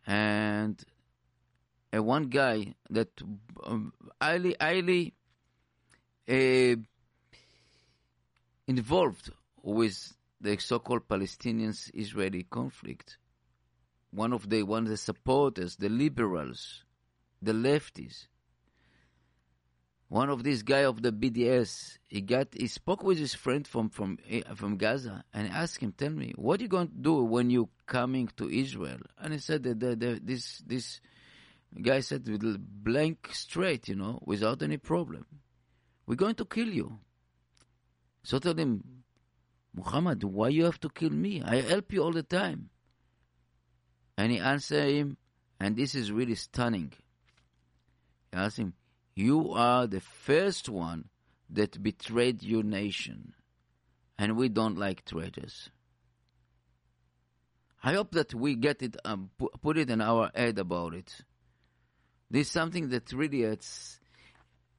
And 0.08 0.84
uh, 1.93 2.03
one 2.03 2.24
guy 2.24 2.74
that 2.89 3.10
um, 3.63 3.93
highly, 4.21 4.55
highly 4.60 5.13
uh, 6.29 6.75
involved 8.67 9.31
with 9.62 10.13
the 10.39 10.57
so-called 10.57 11.07
Palestinians-Israeli 11.07 12.43
conflict. 12.50 13.17
One 14.12 14.33
of 14.33 14.50
the 14.50 14.63
one 14.63 14.83
of 14.83 14.89
the 14.89 14.98
supporters, 14.98 15.77
the 15.77 15.89
liberals, 15.89 16.83
the 17.41 17.53
lefties. 17.53 18.27
One 20.10 20.29
of 20.29 20.43
these 20.43 20.63
guy 20.63 20.83
of 20.83 21.01
the 21.01 21.13
BDS, 21.13 21.98
he 22.07 22.19
got 22.19 22.48
he 22.53 22.67
spoke 22.67 23.01
with 23.03 23.17
his 23.17 23.33
friend 23.33 23.65
from 23.65 23.89
from 23.89 24.17
eh, 24.29 24.41
from 24.55 24.75
Gaza 24.75 25.24
and 25.33 25.48
asked 25.48 25.77
him, 25.77 25.93
"Tell 25.93 26.10
me, 26.10 26.33
what 26.36 26.60
are 26.60 26.63
you 26.63 26.67
going 26.67 26.89
to 26.89 26.98
do 27.10 27.24
when 27.24 27.50
you 27.50 27.69
coming 27.86 28.29
to 28.36 28.50
Israel?" 28.50 29.00
And 29.17 29.31
he 29.31 29.39
said 29.39 29.63
that 29.63 29.79
the, 29.79 29.95
the, 29.95 30.19
this 30.21 30.62
this 30.67 31.00
the 31.74 31.82
guy 31.82 32.01
said 32.01 32.28
with 32.28 32.58
blank 32.84 33.30
straight, 33.32 33.88
you 33.88 33.96
know, 33.96 34.20
without 34.25 34.62
any 34.62 34.78
problem. 34.78 35.25
We're 36.06 36.16
going 36.16 36.36
to 36.36 36.46
kill 36.46 36.68
you. 36.68 37.00
So 38.24 38.38
I 38.38 38.40
told 38.40 38.60
him, 38.60 39.04
Muhammad, 39.74 40.24
why 40.24 40.50
you 40.50 40.66
have 40.66 40.80
to 40.82 40.90
kill 40.90 41.12
me? 41.12 41.42
I 41.42 41.62
help 41.62 41.94
you 41.94 42.04
all 42.04 42.12
the 42.12 42.24
time. 42.24 42.70
And 44.18 44.32
he 44.32 44.40
answered 44.40 44.90
him, 44.90 45.18
and 45.60 45.75
this 45.75 45.96
is 45.96 46.12
really 46.12 46.36
stunning. 46.36 46.92
He 48.32 48.38
asked 48.38 48.58
him, 48.58 48.74
You 49.16 49.54
are 49.54 49.88
the 49.88 50.01
first 50.01 50.68
one 50.68 51.10
that 51.50 51.82
betrayed 51.82 52.44
your 52.44 52.63
nation, 52.63 53.34
and 54.18 54.36
we 54.36 54.50
don't 54.50 54.78
like 54.78 55.06
traitors. 55.06 55.70
I 57.84 57.94
hope 57.94 58.12
that 58.12 58.34
we 58.34 58.56
get 58.56 58.82
it, 58.84 58.96
um, 59.06 59.32
put 59.62 59.78
it 59.78 59.90
in 59.90 60.01
our 60.01 60.30
head 60.36 60.60
about 60.60 60.94
it. 60.94 61.24
This 62.31 62.47
is 62.47 62.53
something 62.53 62.88
that 62.89 63.11
really 63.11 63.43
it's, 63.43 64.00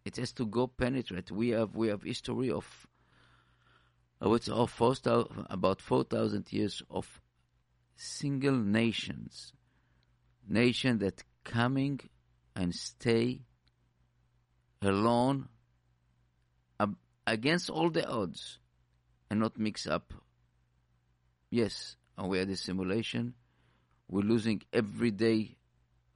it 0.06 0.16
has 0.16 0.32
to 0.32 0.46
go 0.46 0.66
penetrate. 0.66 1.30
We 1.30 1.50
have 1.50 1.76
we 1.76 1.88
have 1.88 2.02
history 2.02 2.50
of, 2.50 2.66
I 4.22 4.28
would 4.28 4.42
say, 4.42 4.52
of 4.52 4.70
four 4.70 4.94
about 5.50 5.82
four 5.82 6.04
thousand 6.04 6.50
years 6.50 6.82
of 6.90 7.20
single 7.94 8.56
nations, 8.56 9.52
nation 10.48 10.96
that 11.00 11.22
coming 11.44 12.00
and 12.56 12.74
stay 12.74 13.42
alone 14.80 15.48
against 17.26 17.68
all 17.68 17.90
the 17.90 18.08
odds 18.08 18.60
and 19.30 19.40
not 19.40 19.58
mix 19.58 19.86
up. 19.86 20.14
Yes, 21.50 21.96
and 22.16 22.30
we 22.30 22.38
had 22.38 22.48
a 22.48 22.56
simulation. 22.56 23.34
We're 24.08 24.22
losing 24.22 24.62
every 24.72 25.10
day. 25.10 25.58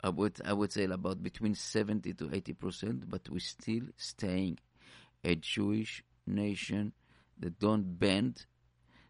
I 0.07 0.09
would 0.09 0.41
I 0.45 0.53
would 0.53 0.73
say 0.73 0.85
about 0.85 1.21
between 1.21 1.57
seventy 1.57 2.15
to 2.15 2.31
eighty 2.33 2.53
percent, 2.53 3.11
but 3.11 3.29
we're 3.29 3.41
still 3.41 3.83
staying 3.97 4.61
a 5.25 5.35
Jewish 5.35 6.05
nation 6.25 6.93
that 7.41 7.59
don't 7.59 7.99
bend 7.99 8.47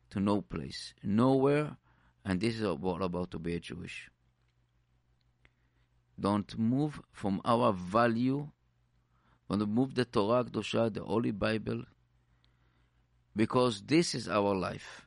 to 0.08 0.20
no 0.20 0.40
place, 0.40 0.94
nowhere, 1.02 1.76
and 2.24 2.40
this 2.40 2.56
is 2.56 2.64
all 2.64 3.02
about 3.02 3.30
to 3.32 3.38
be 3.38 3.54
a 3.54 3.60
Jewish. 3.60 4.08
Don't 6.18 6.58
move 6.58 6.98
from 7.12 7.42
our 7.44 7.74
value. 7.74 8.48
Don't 9.50 9.68
move 9.68 9.94
the 9.94 10.06
Torah 10.06 10.44
Kedosha, 10.44 10.90
the 10.94 11.04
Holy 11.04 11.30
Bible, 11.30 11.82
because 13.36 13.82
this 13.82 14.14
is 14.14 14.30
our 14.30 14.54
life. 14.54 15.06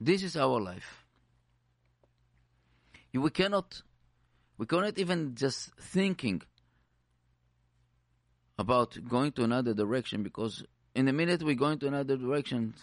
This 0.00 0.24
is 0.24 0.36
our 0.36 0.60
life. 0.60 1.04
We 3.14 3.30
cannot, 3.30 3.82
we 4.58 4.66
cannot 4.66 4.98
even 4.98 5.36
just 5.36 5.70
thinking 5.80 6.42
about 8.58 8.98
going 9.08 9.30
to 9.32 9.44
another 9.44 9.72
direction 9.72 10.24
because 10.24 10.64
in 10.96 11.06
the 11.06 11.12
minute 11.12 11.42
we 11.44 11.54
go 11.54 11.68
into 11.68 11.86
another 11.86 12.16
direction, 12.16 12.74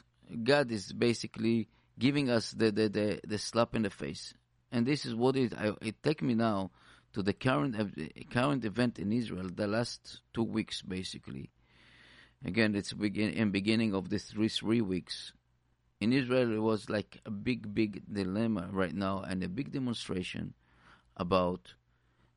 God 0.44 0.72
is 0.72 0.94
basically 0.94 1.67
giving 2.00 2.29
us 2.29 2.51
the, 2.51 2.72
the, 2.72 2.88
the, 2.88 3.20
the 3.27 3.38
slap 3.38 3.75
in 3.75 3.82
the 3.82 3.89
face. 3.89 4.34
And 4.72 4.86
this 4.86 5.05
is 5.05 5.13
what 5.13 5.36
it, 5.36 5.53
I, 5.53 5.74
it 5.82 6.01
take 6.01 6.22
me 6.22 6.34
now 6.34 6.72
to 7.13 7.22
the 7.22 7.34
current 7.34 7.75
current 8.29 8.65
event 8.65 9.00
in 9.00 9.12
Israel, 9.12 9.50
the 9.53 9.67
last 9.67 10.22
two 10.34 10.44
weeks 10.44 10.82
basically. 10.82 11.50
Again, 12.44 12.75
it's 12.75 12.94
begin 12.94 13.32
in 13.32 13.51
beginning 13.51 13.94
of 13.94 14.10
the 14.10 14.20
three 14.20 14.50
three 14.50 14.82
weeks. 14.82 15.34
In 16.00 16.13
Israel, 16.13 16.53
it 16.53 16.60
was 16.60 16.89
like 16.89 17.22
a 17.25 17.32
big, 17.32 17.74
big 17.74 18.03
dilemma 18.12 18.70
right 18.72 18.94
now 18.94 19.22
and 19.22 19.44
a 19.44 19.50
big 19.50 19.72
demonstration 19.72 20.53
about 21.17 21.74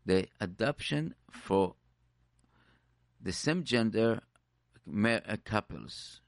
the 0.07 0.27
adoption 0.41 1.15
for 1.31 1.75
the 3.21 3.33
same 3.33 3.65
gender 3.65 4.21
uh, 5.05 5.19
couples. 5.45 6.21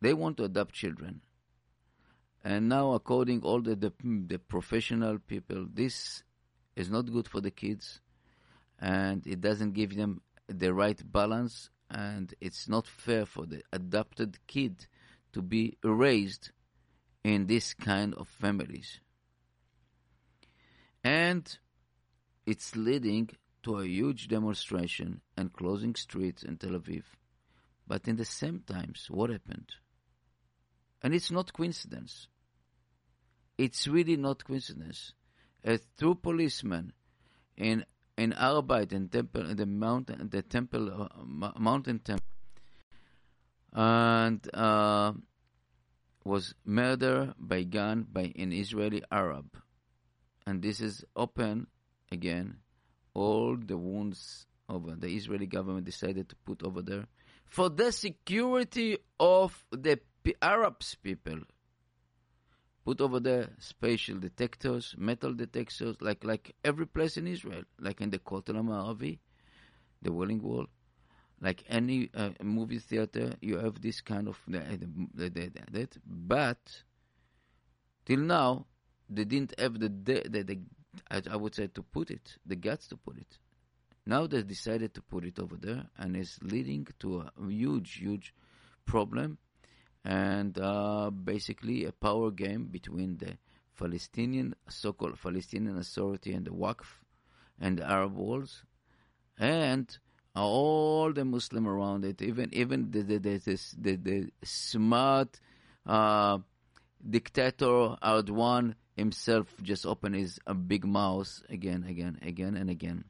They 0.00 0.14
want 0.14 0.36
to 0.36 0.44
adopt 0.44 0.74
children. 0.74 1.22
And 2.44 2.68
now, 2.68 2.92
according 2.92 3.42
all 3.42 3.60
the, 3.60 3.74
the 3.74 3.92
the 4.02 4.38
professional 4.38 5.18
people, 5.18 5.66
this 5.72 6.22
is 6.76 6.88
not 6.88 7.12
good 7.12 7.26
for 7.26 7.40
the 7.40 7.50
kids, 7.50 8.00
and 8.78 9.26
it 9.26 9.40
doesn't 9.40 9.72
give 9.72 9.96
them 9.96 10.20
the 10.46 10.72
right 10.72 11.00
balance, 11.12 11.68
and 11.90 12.32
it's 12.40 12.68
not 12.68 12.86
fair 12.86 13.26
for 13.26 13.44
the 13.44 13.62
adopted 13.72 14.38
kid 14.46 14.86
to 15.32 15.42
be 15.42 15.76
raised 15.82 16.50
in 17.24 17.46
this 17.46 17.74
kind 17.74 18.14
of 18.14 18.28
families. 18.28 19.00
And 21.04 21.58
it's 22.46 22.76
leading 22.76 23.30
to 23.62 23.78
a 23.78 23.86
huge 23.86 24.28
demonstration 24.28 25.20
and 25.36 25.52
closing 25.52 25.94
streets 25.94 26.42
in 26.42 26.56
Tel 26.56 26.72
Aviv. 26.72 27.04
But 27.86 28.08
in 28.08 28.16
the 28.16 28.24
same 28.24 28.60
times, 28.66 29.06
what 29.08 29.30
happened? 29.30 29.70
And 31.02 31.14
it's 31.14 31.30
not 31.30 31.52
coincidence. 31.52 32.28
It's 33.56 33.86
really 33.88 34.16
not 34.16 34.44
coincidence. 34.44 35.12
A 35.64 35.78
true 35.98 36.14
policeman 36.14 36.92
in 37.56 37.84
in 38.16 38.32
Arbeit 38.32 38.92
in 38.92 39.08
temple 39.08 39.48
in 39.48 39.56
the 39.56 39.66
mountain 39.66 40.28
the 40.28 40.42
temple 40.42 41.02
uh, 41.02 41.08
mo- 41.24 41.52
mountain 41.58 41.98
temple 42.00 42.24
and 43.72 44.48
uh, 44.54 45.12
was 46.24 46.54
murdered 46.64 47.34
by 47.38 47.62
gun 47.62 48.06
by 48.10 48.32
an 48.36 48.52
Israeli 48.52 49.02
Arab, 49.10 49.46
and 50.48 50.62
this 50.62 50.80
is 50.80 51.04
open 51.14 51.66
again. 52.10 52.56
All 53.12 53.54
the 53.54 53.76
wounds 53.76 54.46
over 54.66 54.94
the 54.94 55.08
Israeli 55.08 55.46
government 55.46 55.84
decided 55.84 56.30
to 56.30 56.36
put 56.36 56.62
over 56.62 56.80
there 56.80 57.04
for 57.44 57.68
the 57.68 57.92
security 57.92 58.96
of 59.20 59.62
the 59.70 60.00
Arabs 60.40 60.96
people. 61.02 61.40
Put 62.86 63.02
over 63.02 63.20
there 63.20 63.50
spatial 63.58 64.18
detectors, 64.18 64.94
metal 64.96 65.34
detectors, 65.34 65.96
like 66.00 66.24
like 66.24 66.54
every 66.64 66.86
place 66.86 67.18
in 67.18 67.26
Israel, 67.26 67.64
like 67.78 68.00
in 68.00 68.08
the 68.08 68.18
Kotel 68.18 68.62
Maravi, 68.68 69.18
the 70.00 70.10
Wailing 70.10 70.40
Wall, 70.40 70.66
like 71.42 71.62
any 71.68 72.08
uh, 72.14 72.30
movie 72.42 72.78
theater, 72.78 73.34
you 73.42 73.58
have 73.58 73.82
this 73.82 74.00
kind 74.00 74.26
of 74.28 74.38
the, 74.48 74.62
the, 75.14 75.28
the, 75.28 75.50
that. 75.72 75.98
But 76.06 76.82
till 78.06 78.20
now, 78.20 78.64
they 79.08 79.24
didn't 79.24 79.54
have 79.58 79.78
the, 79.78 79.88
the, 79.88 80.28
the, 80.28 80.42
the 80.42 80.58
I, 81.10 81.22
I 81.30 81.36
would 81.36 81.54
say 81.54 81.68
to 81.68 81.82
put 81.82 82.10
it, 82.10 82.36
the 82.46 82.56
guts 82.56 82.88
to 82.88 82.96
put 82.96 83.18
it. 83.18 83.38
Now 84.06 84.26
they 84.26 84.42
decided 84.42 84.94
to 84.94 85.02
put 85.02 85.24
it 85.24 85.38
over 85.38 85.56
there, 85.56 85.86
and 85.98 86.16
it's 86.16 86.38
leading 86.42 86.86
to 87.00 87.18
a 87.20 87.32
huge, 87.46 87.94
huge 87.94 88.34
problem, 88.86 89.38
and 90.04 90.58
uh, 90.58 91.10
basically 91.10 91.84
a 91.84 91.92
power 91.92 92.30
game 92.30 92.66
between 92.66 93.18
the 93.18 93.36
Palestinian, 93.78 94.54
so-called 94.68 95.20
Palestinian 95.20 95.76
Authority, 95.78 96.32
and 96.32 96.46
the 96.46 96.50
Waqf, 96.50 96.86
and 97.60 97.78
the 97.78 97.90
Arab 97.90 98.16
worlds, 98.16 98.64
and 99.38 99.98
all 100.34 101.12
the 101.12 101.24
Muslim 101.24 101.66
around 101.68 102.04
it, 102.04 102.22
even 102.22 102.48
even 102.52 102.90
the 102.90 103.02
the 103.02 103.18
the, 103.18 103.38
the, 103.38 103.56
the, 103.78 103.96
the 103.96 104.30
smart 104.42 105.38
uh, 105.86 106.38
dictator 107.08 107.96
Erdogan 108.02 108.74
himself 108.98 109.46
just 109.62 109.86
open 109.86 110.12
his 110.12 110.38
a 110.46 110.54
big 110.54 110.84
mouth 110.84 111.42
again, 111.48 111.84
again, 111.88 112.18
again, 112.22 112.56
and 112.56 112.68
again. 112.68 113.04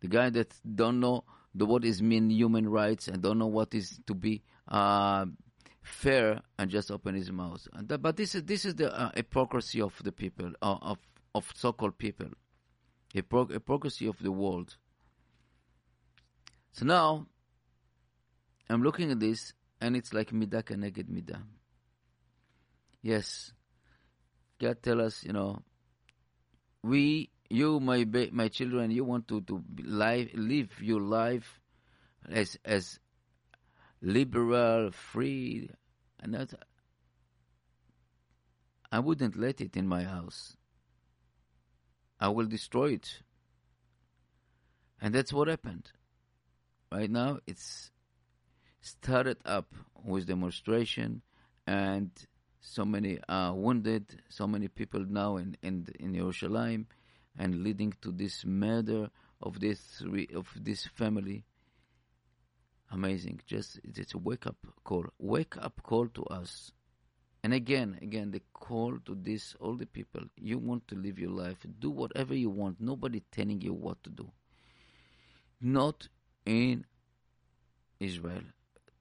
The 0.00 0.08
guy 0.08 0.30
that 0.30 0.54
don't 0.64 1.00
know 1.00 1.24
the 1.54 1.66
what 1.66 1.84
is 1.84 2.02
mean 2.02 2.30
human 2.30 2.68
rights 2.68 3.08
and 3.08 3.22
don't 3.22 3.38
know 3.38 3.46
what 3.46 3.74
is 3.74 4.00
to 4.06 4.14
be 4.14 4.42
uh, 4.68 5.26
fair 5.82 6.42
and 6.58 6.70
just 6.70 6.90
open 6.90 7.14
his 7.14 7.30
mouth. 7.30 7.66
That, 7.74 7.98
but 7.98 8.16
this 8.16 8.34
is 8.34 8.44
this 8.44 8.64
is 8.64 8.74
the 8.74 8.92
uh, 8.92 9.10
hypocrisy 9.14 9.80
of 9.80 9.94
the 10.02 10.12
people 10.12 10.52
uh, 10.62 10.78
of 10.82 10.98
of 11.34 11.50
so-called 11.54 11.98
people, 11.98 12.28
Hypocr- 13.14 13.52
hypocrisy 13.52 14.06
of 14.06 14.18
the 14.20 14.30
world. 14.30 14.76
So 16.72 16.84
now, 16.84 17.26
I'm 18.68 18.82
looking 18.82 19.10
at 19.10 19.20
this, 19.20 19.52
and 19.80 19.96
it's 19.96 20.12
like 20.12 20.30
midah 20.30 20.62
keneged 20.64 21.08
midah. 21.08 21.42
Yes, 23.02 23.52
God 24.64 24.82
tell 24.82 25.02
us, 25.02 25.22
you 25.22 25.34
know, 25.34 25.62
we, 26.82 27.28
you, 27.50 27.80
my 27.80 28.04
ba- 28.04 28.30
my 28.32 28.48
children, 28.48 28.90
you 28.90 29.04
want 29.04 29.28
to 29.28 29.42
to 29.42 29.62
live, 29.76 30.30
live 30.32 30.70
your 30.80 31.02
life 31.02 31.60
as 32.30 32.58
as 32.64 32.98
liberal, 34.00 34.90
free, 34.90 35.68
and 36.18 36.32
that. 36.32 36.54
I 38.90 39.00
wouldn't 39.00 39.36
let 39.36 39.60
it 39.60 39.76
in 39.76 39.86
my 39.86 40.04
house. 40.04 40.56
I 42.18 42.28
will 42.28 42.46
destroy 42.46 42.92
it. 42.92 43.20
And 44.98 45.14
that's 45.14 45.32
what 45.32 45.48
happened. 45.48 45.92
Right 46.90 47.10
now, 47.10 47.40
it's 47.46 47.90
started 48.80 49.36
up 49.44 49.74
with 50.02 50.26
demonstration 50.26 51.20
and 51.66 52.10
so 52.64 52.84
many 52.84 53.18
uh, 53.28 53.52
wounded, 53.54 54.22
so 54.30 54.46
many 54.46 54.68
people 54.68 55.04
now 55.06 55.36
in 55.36 55.56
in 55.62 55.86
in 56.00 56.14
Jerusalem, 56.14 56.86
and 57.38 57.62
leading 57.62 57.92
to 58.00 58.10
this 58.10 58.44
murder 58.44 59.10
of 59.42 59.60
this 59.60 60.02
of 60.34 60.48
this 60.56 60.86
family. 60.86 61.44
Amazing! 62.90 63.40
Just 63.46 63.80
it's 63.84 64.14
a 64.14 64.18
wake 64.18 64.46
up 64.46 64.56
call, 64.82 65.04
wake 65.18 65.56
up 65.58 65.82
call 65.82 66.08
to 66.08 66.24
us. 66.24 66.72
And 67.42 67.52
again, 67.52 67.98
again, 68.00 68.30
the 68.30 68.40
call 68.54 68.98
to 69.04 69.14
this 69.14 69.54
all 69.60 69.74
the 69.74 69.86
people. 69.86 70.22
You 70.36 70.56
want 70.56 70.88
to 70.88 70.94
live 70.94 71.18
your 71.18 71.30
life, 71.30 71.58
do 71.78 71.90
whatever 71.90 72.34
you 72.34 72.48
want. 72.48 72.80
Nobody 72.80 73.22
telling 73.30 73.60
you 73.60 73.74
what 73.74 74.02
to 74.04 74.10
do. 74.10 74.30
Not 75.60 76.08
in 76.46 76.86
Israel. 78.00 78.44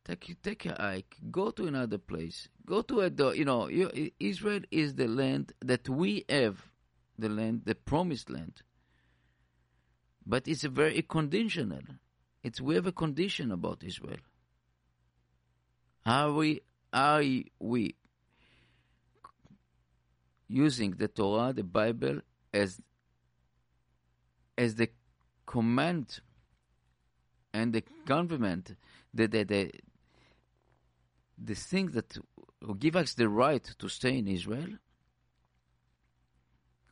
Take 0.05 0.41
take 0.41 0.65
a 0.65 0.75
hike. 0.77 1.17
Go 1.31 1.51
to 1.51 1.65
another 1.67 1.97
place. 1.97 2.49
Go 2.65 2.81
to 2.81 3.01
a 3.01 3.09
do- 3.09 3.33
you 3.33 3.45
know 3.45 3.67
you, 3.67 4.11
Israel 4.19 4.61
is 4.69 4.95
the 4.95 5.07
land 5.07 5.53
that 5.61 5.87
we 5.87 6.25
have, 6.27 6.69
the 7.17 7.29
land, 7.29 7.61
the 7.65 7.75
promised 7.75 8.29
land. 8.29 8.61
But 10.25 10.47
it's 10.47 10.63
a 10.65 10.69
very 10.69 11.01
conditional. 11.03 11.81
It's 12.43 12.59
we 12.59 12.75
have 12.75 12.87
a 12.87 12.91
condition 12.91 13.51
about 13.51 13.83
Israel. 13.83 14.17
Are 16.05 16.33
we 16.33 16.61
are 16.91 17.23
we 17.59 17.95
using 20.49 20.91
the 20.91 21.07
Torah, 21.07 21.53
the 21.53 21.63
Bible, 21.63 22.19
as 22.53 22.81
as 24.57 24.75
the 24.75 24.89
command 25.45 26.19
and 27.53 27.71
the 27.71 27.83
government, 28.05 28.75
the 29.13 29.27
the 29.27 29.43
the, 29.43 29.71
the 31.43 31.55
thing 31.55 31.87
that 31.91 32.17
give 32.79 32.95
us 32.95 33.13
the 33.13 33.27
right 33.27 33.63
to 33.79 33.89
stay 33.89 34.17
in 34.17 34.27
Israel, 34.27 34.69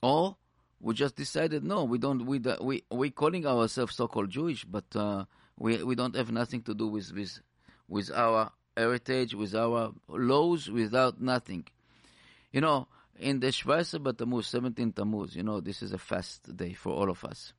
or 0.01 0.35
we 0.79 0.93
just 0.93 1.15
decided 1.15 1.63
no, 1.63 1.83
we 1.83 1.97
don't. 1.97 2.25
We 2.25 2.39
we 2.61 2.83
we 2.91 3.11
calling 3.11 3.45
ourselves 3.45 3.95
so-called 3.95 4.29
Jewish, 4.29 4.65
but 4.65 4.95
uh, 4.95 5.25
we 5.57 5.83
we 5.83 5.95
don't 5.95 6.15
have 6.15 6.31
nothing 6.31 6.61
to 6.63 6.73
do 6.73 6.87
with 6.87 7.11
with 7.13 7.39
with 7.87 8.11
our 8.11 8.51
heritage, 8.75 9.35
with 9.35 9.53
our 9.55 9.93
laws, 10.07 10.69
without 10.69 11.21
nothing. 11.21 11.65
You 12.51 12.61
know, 12.61 12.87
in 13.19 13.39
the 13.39 13.47
Shvaisa 13.47 14.17
Tammuz, 14.17 14.47
17 14.47 14.93
Tammuz, 14.93 15.35
you 15.35 15.43
know, 15.43 15.61
this 15.61 15.81
is 15.83 15.91
a 15.91 15.97
fast 15.97 16.55
day 16.55 16.73
for 16.73 16.93
all 16.93 17.09
of 17.09 17.23
us. 17.23 17.53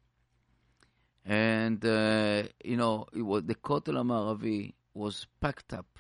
And, 1.25 1.85
uh, 1.85 2.43
you 2.65 2.77
know, 2.77 3.07
was, 3.15 3.45
the 3.45 3.55
Kotel 3.55 3.95
Amaravi 3.95 4.75
was 4.95 5.27
packed 5.41 5.73
up, 5.73 5.92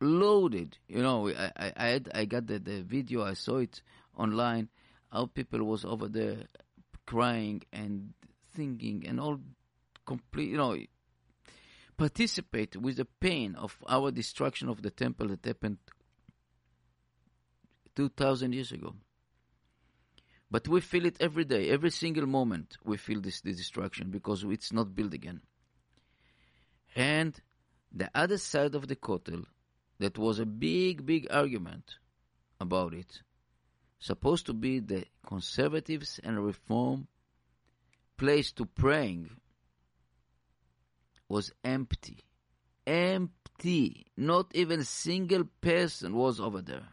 loaded. 0.00 0.78
You 0.88 1.02
know, 1.02 1.28
I, 1.28 1.52
I, 1.56 1.72
I, 1.76 1.86
had, 1.88 2.10
I 2.14 2.24
got 2.24 2.46
the, 2.46 2.58
the 2.58 2.82
video, 2.82 3.24
I 3.24 3.34
saw 3.34 3.58
it 3.58 3.82
online, 4.16 4.68
how 5.12 5.26
people 5.26 5.64
was 5.64 5.84
over 5.84 6.08
there 6.08 6.44
crying 7.06 7.62
and 7.72 8.12
singing 8.54 9.04
and 9.06 9.20
all 9.20 9.40
complete, 10.06 10.50
you 10.50 10.56
know, 10.56 10.76
participate 11.96 12.76
with 12.76 12.96
the 12.96 13.04
pain 13.04 13.54
of 13.56 13.76
our 13.88 14.10
destruction 14.10 14.68
of 14.68 14.82
the 14.82 14.90
temple 14.90 15.28
that 15.28 15.44
happened 15.44 15.78
2,000 17.96 18.52
years 18.52 18.72
ago. 18.72 18.94
But 20.50 20.66
we 20.68 20.80
feel 20.80 21.04
it 21.04 21.16
every 21.20 21.44
day, 21.44 21.68
every 21.68 21.90
single 21.90 22.26
moment 22.26 22.78
we 22.84 22.96
feel 22.96 23.20
this, 23.20 23.40
this 23.40 23.56
destruction 23.56 24.10
because 24.10 24.44
it's 24.44 24.72
not 24.72 24.94
built 24.94 25.12
again. 25.12 25.42
And 26.96 27.38
the 27.92 28.10
other 28.14 28.38
side 28.38 28.74
of 28.74 28.88
the 28.88 28.96
Kotel, 28.96 29.44
that 29.98 30.18
was 30.18 30.38
a 30.38 30.46
big, 30.46 31.04
big 31.04 31.26
argument 31.30 31.96
about 32.60 32.94
it, 32.94 33.22
supposed 33.98 34.46
to 34.46 34.52
be 34.52 34.80
the 34.80 35.04
conservatives 35.26 36.20
and 36.22 36.44
reform 36.44 37.08
place 38.16 38.52
to 38.52 38.66
praying, 38.66 39.30
was 41.28 41.52
empty. 41.64 42.24
Empty. 42.86 44.06
Not 44.16 44.50
even 44.54 44.80
a 44.80 44.84
single 44.84 45.44
person 45.60 46.14
was 46.14 46.40
over 46.40 46.62
there. 46.62 46.88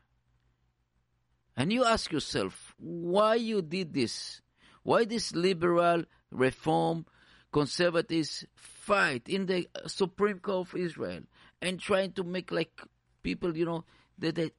And 1.58 1.72
you 1.72 1.86
ask 1.86 2.12
yourself, 2.12 2.76
why 2.78 3.36
you 3.36 3.62
did 3.62 3.94
this? 3.94 4.42
Why 4.84 5.06
this 5.06 5.34
liberal 5.34 6.04
reform 6.32 7.06
conservatives 7.52 8.46
fight 8.56 9.30
in 9.30 9.46
the 9.46 9.68
Supreme 9.88 10.40
Court 10.40 10.68
of 10.68 10.76
Israel 10.76 11.22
and 11.62 11.80
trying 11.80 12.12
to 12.14 12.24
make 12.24 12.52
like 12.52 12.82
people, 13.26 13.58
you 13.58 13.66
know, 13.66 13.84
that 14.20 14.36
they, 14.36 14.52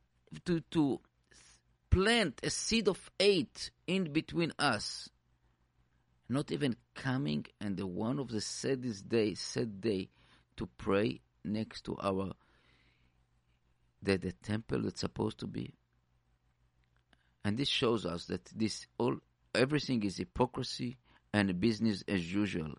to 0.44 0.60
to 0.72 1.00
plant 1.88 2.40
a 2.42 2.50
seed 2.50 2.88
of 2.88 3.10
hate 3.18 3.70
in 3.86 4.12
between 4.12 4.52
us. 4.58 5.08
Not 6.28 6.50
even 6.50 6.74
coming 6.94 7.46
and 7.60 7.76
the 7.76 7.86
one 7.86 8.18
of 8.18 8.28
the 8.28 8.40
saddest 8.40 9.08
day, 9.08 9.34
sad 9.34 9.80
day, 9.80 10.08
to 10.56 10.66
pray 10.76 11.20
next 11.44 11.84
to 11.84 11.96
our 12.02 12.32
the, 14.02 14.16
the 14.18 14.32
temple 14.32 14.82
that's 14.82 15.00
supposed 15.00 15.38
to 15.38 15.46
be 15.46 15.72
and 17.44 17.56
this 17.56 17.68
shows 17.68 18.04
us 18.04 18.24
that 18.26 18.44
this 18.56 18.86
all 18.98 19.16
everything 19.54 20.02
is 20.02 20.16
hypocrisy 20.16 20.98
and 21.32 21.60
business 21.60 22.02
as 22.08 22.32
usual 22.34 22.72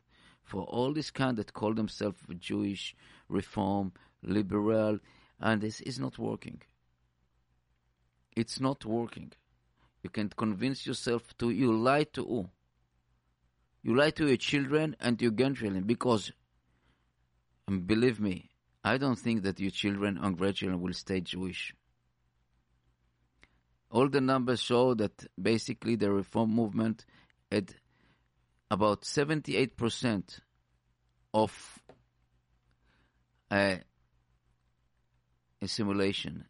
for 0.43 0.63
all 0.63 0.93
this 0.93 1.09
kind 1.09 1.37
that 1.37 1.53
call 1.53 1.73
themselves 1.73 2.19
Jewish, 2.37 2.95
reform, 3.29 3.93
liberal, 4.23 4.99
and 5.39 5.61
this 5.61 5.81
is 5.81 5.99
not 5.99 6.17
working. 6.17 6.61
It's 8.35 8.59
not 8.59 8.85
working. 8.85 9.31
You 10.03 10.09
can 10.09 10.29
convince 10.29 10.85
yourself 10.85 11.35
to 11.39 11.49
you 11.49 11.73
lie 11.73 12.05
to 12.13 12.23
who? 12.23 12.49
You 13.83 13.95
lie 13.95 14.11
to 14.11 14.27
your 14.27 14.37
children 14.37 14.95
and 14.99 15.21
your 15.21 15.31
grandchildren 15.31 15.83
because, 15.83 16.31
and 17.67 17.87
believe 17.87 18.19
me, 18.19 18.49
I 18.83 18.97
don't 18.97 19.17
think 19.17 19.43
that 19.43 19.59
your 19.59 19.71
children 19.71 20.17
and 20.21 20.37
grandchildren 20.37 20.81
will 20.81 20.93
stay 20.93 21.21
Jewish 21.21 21.73
all 23.89 24.09
the 24.09 24.21
numbers 24.21 24.59
show 24.59 24.93
that 24.95 25.25
basically 25.41 25.95
the 25.95 26.11
reform 26.11 26.53
movement 26.53 27.05
had 27.51 27.73
about 28.69 29.03
78% 29.03 30.39
of 31.33 31.79
uh, 33.49 33.75
assimilation 35.61 36.45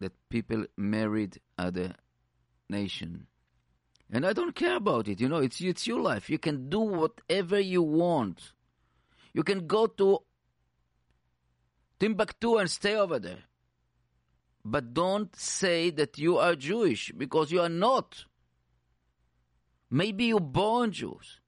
that 0.00 0.12
people 0.28 0.64
married 0.76 1.40
other 1.58 1.94
nation. 2.68 3.26
And 4.10 4.26
I 4.26 4.32
don't 4.32 4.54
care 4.54 4.76
about 4.76 5.08
it. 5.08 5.20
You 5.20 5.28
know, 5.28 5.38
it's 5.38 5.60
it's 5.60 5.86
your 5.86 6.00
life. 6.00 6.28
You 6.28 6.38
can 6.38 6.68
do 6.68 6.80
whatever 6.80 7.58
you 7.58 7.82
want. 7.82 8.52
You 9.32 9.42
can 9.42 9.66
go 9.66 9.86
to 9.86 10.18
Timbuktu 11.98 12.58
and 12.58 12.70
stay 12.70 12.94
over 12.96 13.18
there. 13.18 13.44
But 14.64 14.92
don't 14.92 15.34
say 15.34 15.90
that 15.90 16.18
you 16.18 16.38
are 16.38 16.54
Jewish 16.54 17.12
because 17.16 17.50
you 17.50 17.60
are 17.60 17.68
not. 17.68 18.26
Maybe 19.90 20.26
you're 20.26 20.40
born 20.40 20.92
Jews. 20.92 21.40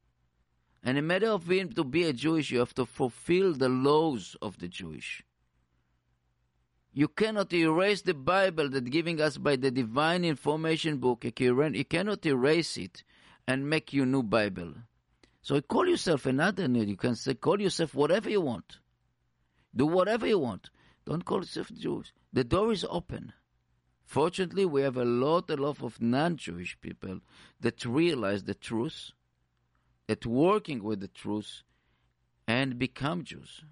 And 0.83 0.99
a 0.99 1.03
matter 1.03 1.29
of 1.29 1.49
being 1.49 1.73
to 1.73 1.85
be 1.85 2.05
a 2.05 2.13
Jewish, 2.13 2.51
you 2.51 2.59
have 2.59 2.75
to 2.75 2.85
fulfill 2.85 3.55
the 3.55 3.69
laws 3.69 4.37
of 4.43 4.59
the 4.59 4.69
Jewish. 4.69 5.23
You 6.97 7.09
cannot 7.09 7.53
erase 7.53 8.03
the 8.03 8.15
Bible 8.15 8.71
that 8.71 8.89
giving 8.89 9.21
us 9.21 9.37
by 9.37 9.57
the 9.57 9.73
divine 9.73 10.25
information 10.25 10.99
book. 10.99 11.25
You 11.25 11.85
cannot 11.85 12.25
erase 12.25 12.77
it 12.77 13.03
and 13.49 13.69
make 13.69 13.93
you 13.93 14.07
new 14.07 14.23
Bible. 14.23 14.75
So 15.43 15.61
call 15.61 15.89
yourself 15.89 16.25
another 16.25 16.69
name. 16.69 16.89
You 16.89 16.97
can 16.97 17.17
say 17.17 17.35
call 17.35 17.61
yourself 17.61 17.97
whatever 17.97 18.31
you 18.31 18.41
want. 18.41 18.79
Do 19.75 19.87
whatever 19.87 20.25
you 20.29 20.39
want. 20.39 20.71
Don't 21.05 21.25
call 21.25 21.41
yourself 21.41 21.73
Jewish. 21.77 22.13
The 22.33 22.45
door 22.45 22.71
is 22.71 22.87
open. 22.89 23.33
Fortunately, 24.05 24.65
we 24.65 24.83
have 24.83 24.97
a 24.97 25.05
lot, 25.05 25.51
a 25.51 25.57
lot 25.57 25.83
of 25.83 26.01
non-Jewish 26.01 26.81
people 26.81 27.19
that 27.61 27.85
realize 27.85 28.45
the 28.45 28.55
truth, 28.55 29.11
that 30.07 30.25
working 30.25 30.85
with 30.85 31.01
the 31.01 31.09
truth, 31.09 31.63
and 32.47 32.79
become 32.79 33.25
Jews, 33.25 33.65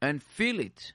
and 0.00 0.22
feel 0.22 0.60
it. 0.60 0.94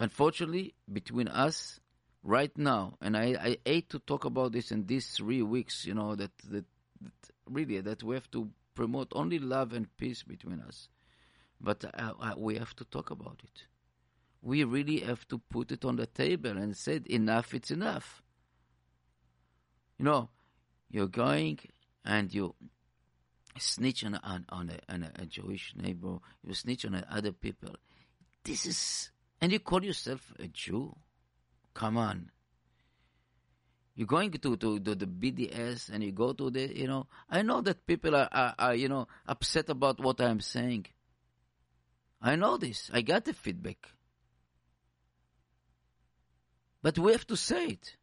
Unfortunately, 0.00 0.74
between 0.92 1.28
us 1.28 1.80
right 2.22 2.56
now, 2.56 2.94
and 3.00 3.16
I, 3.16 3.36
I 3.40 3.56
hate 3.64 3.90
to 3.90 3.98
talk 3.98 4.24
about 4.24 4.52
this 4.52 4.70
in 4.70 4.86
these 4.86 5.08
three 5.08 5.42
weeks, 5.42 5.84
you 5.84 5.94
know, 5.94 6.14
that, 6.14 6.30
that, 6.50 6.64
that 7.00 7.30
really 7.46 7.80
that 7.80 8.02
we 8.02 8.14
have 8.14 8.30
to 8.32 8.50
promote 8.74 9.08
only 9.12 9.38
love 9.38 9.72
and 9.72 9.94
peace 9.96 10.22
between 10.22 10.60
us. 10.60 10.88
But 11.60 11.84
uh, 11.84 12.12
uh, 12.20 12.34
we 12.36 12.56
have 12.56 12.74
to 12.76 12.84
talk 12.84 13.10
about 13.10 13.40
it. 13.42 13.64
We 14.40 14.62
really 14.62 15.00
have 15.00 15.26
to 15.28 15.38
put 15.38 15.72
it 15.72 15.84
on 15.84 15.96
the 15.96 16.06
table 16.06 16.56
and 16.56 16.76
say, 16.76 17.00
enough, 17.06 17.54
it's 17.54 17.72
enough. 17.72 18.22
You 19.98 20.04
know, 20.04 20.28
you're 20.90 21.08
going 21.08 21.58
and 22.04 22.32
you 22.32 22.54
snitch 23.58 24.04
on, 24.04 24.14
on, 24.22 24.46
on, 24.50 24.70
a, 24.70 24.92
on 24.92 25.08
a, 25.16 25.26
Jewish 25.26 25.74
neighbor, 25.76 26.18
you 26.46 26.54
snitch 26.54 26.84
on 26.84 27.04
other 27.10 27.32
people. 27.32 27.74
This 28.44 28.66
is, 28.66 29.10
and 29.40 29.52
you 29.52 29.60
call 29.60 29.84
yourself 29.84 30.32
a 30.38 30.48
Jew? 30.48 30.94
Come 31.74 31.96
on. 31.96 32.30
You're 33.94 34.06
going 34.06 34.30
to, 34.30 34.56
to, 34.56 34.78
to 34.78 34.94
the 34.94 35.06
BDS 35.06 35.90
and 35.90 36.04
you 36.04 36.12
go 36.12 36.32
to 36.32 36.50
the, 36.50 36.72
you 36.76 36.86
know, 36.86 37.06
I 37.28 37.42
know 37.42 37.60
that 37.62 37.84
people 37.86 38.14
are, 38.14 38.28
are, 38.30 38.54
are 38.58 38.74
you 38.74 38.88
know, 38.88 39.08
upset 39.26 39.68
about 39.70 39.98
what 40.00 40.20
I'm 40.20 40.40
saying. 40.40 40.86
I 42.22 42.36
know 42.36 42.56
this. 42.56 42.90
I 42.92 43.02
got 43.02 43.24
the 43.24 43.32
feedback. 43.32 43.78
But 46.82 46.98
we 46.98 47.12
have 47.12 47.26
to 47.26 47.36
say 47.36 47.66
it. 47.66 47.96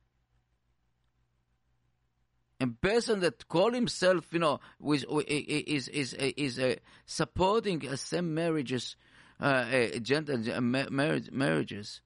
A 2.60 2.68
person 2.68 3.20
that 3.22 3.48
call 3.48 3.74
himself, 3.74 4.26
you 4.32 4.40
know, 4.40 4.60
with, 4.80 5.06
is 5.28 5.90
is 5.90 6.14
is 6.14 6.58
uh, 6.58 6.76
supporting 7.06 7.88
uh, 7.88 7.98
same 7.98 8.34
marriages, 8.34 8.96
uh, 9.40 9.88
gender 10.02 10.38
marriage, 10.62 11.32
marriages, 11.32 12.02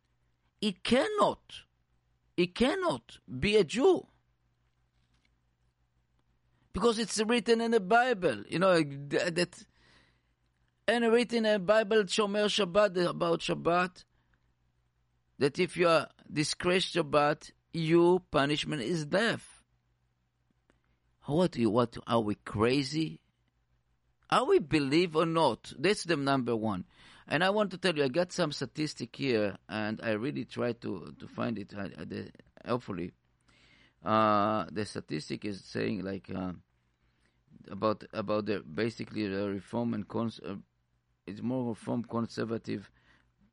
it 0.61 0.83
cannot, 0.83 1.39
he 2.35 2.47
cannot 2.47 3.19
be 3.39 3.55
a 3.55 3.63
Jew 3.63 4.05
because 6.73 6.99
it's 6.99 7.19
written 7.19 7.61
in 7.61 7.71
the 7.71 7.79
Bible, 7.79 8.43
you 8.47 8.59
know 8.59 8.81
that, 8.81 9.65
and 10.87 11.11
written 11.11 11.45
in 11.45 11.53
the 11.53 11.59
Bible 11.59 12.03
Shomer 12.03 12.45
Shabbat 12.45 13.05
about 13.07 13.41
Shabbat 13.41 14.03
that 15.39 15.59
if 15.59 15.77
you 15.77 15.87
are 15.87 16.07
disgrace 16.31 16.91
Shabbat, 16.91 17.51
your 17.73 18.19
punishment 18.19 18.81
is 18.81 19.05
death. 19.05 19.63
What, 21.25 21.55
what, 21.57 21.97
are 22.07 22.21
we 22.21 22.35
crazy? 22.35 23.19
Are 24.31 24.45
we 24.45 24.59
believe 24.59 25.15
or 25.15 25.25
not? 25.25 25.73
That's 25.77 26.03
the 26.03 26.17
number 26.17 26.55
one. 26.55 26.85
And 27.31 27.43
I 27.43 27.51
want 27.51 27.69
to 27.71 27.77
tell 27.77 27.95
you, 27.95 28.03
I 28.03 28.07
got 28.07 28.31
some 28.31 28.51
statistic 28.51 29.15
here, 29.15 29.55
and 29.69 30.01
I 30.01 30.11
really 30.11 30.45
try 30.45 30.73
to, 30.73 31.13
to 31.19 31.27
find 31.27 31.59
it, 31.59 31.71
uh, 31.77 31.87
the, 31.99 32.31
hopefully. 32.65 33.11
Uh, 34.03 34.65
the 34.71 34.83
statistic 34.85 35.45
is 35.45 35.61
saying 35.63 36.03
like 36.03 36.31
uh, 36.33 36.53
about 37.69 38.03
about 38.13 38.45
the 38.45 38.61
basically 38.61 39.27
the 39.27 39.49
reform 39.49 39.93
and 39.93 40.07
cons- 40.07 40.39
uh, 40.39 40.55
it's 41.27 41.41
more 41.41 41.75
from 41.75 42.03
conservative 42.03 42.89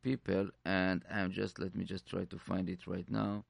people, 0.02 0.48
and 0.64 1.04
I'm 1.12 1.32
just 1.32 1.58
let 1.58 1.74
me 1.74 1.84
just 1.84 2.06
try 2.06 2.24
to 2.26 2.38
find 2.38 2.70
it 2.70 2.86
right 2.86 3.10
now. 3.10 3.44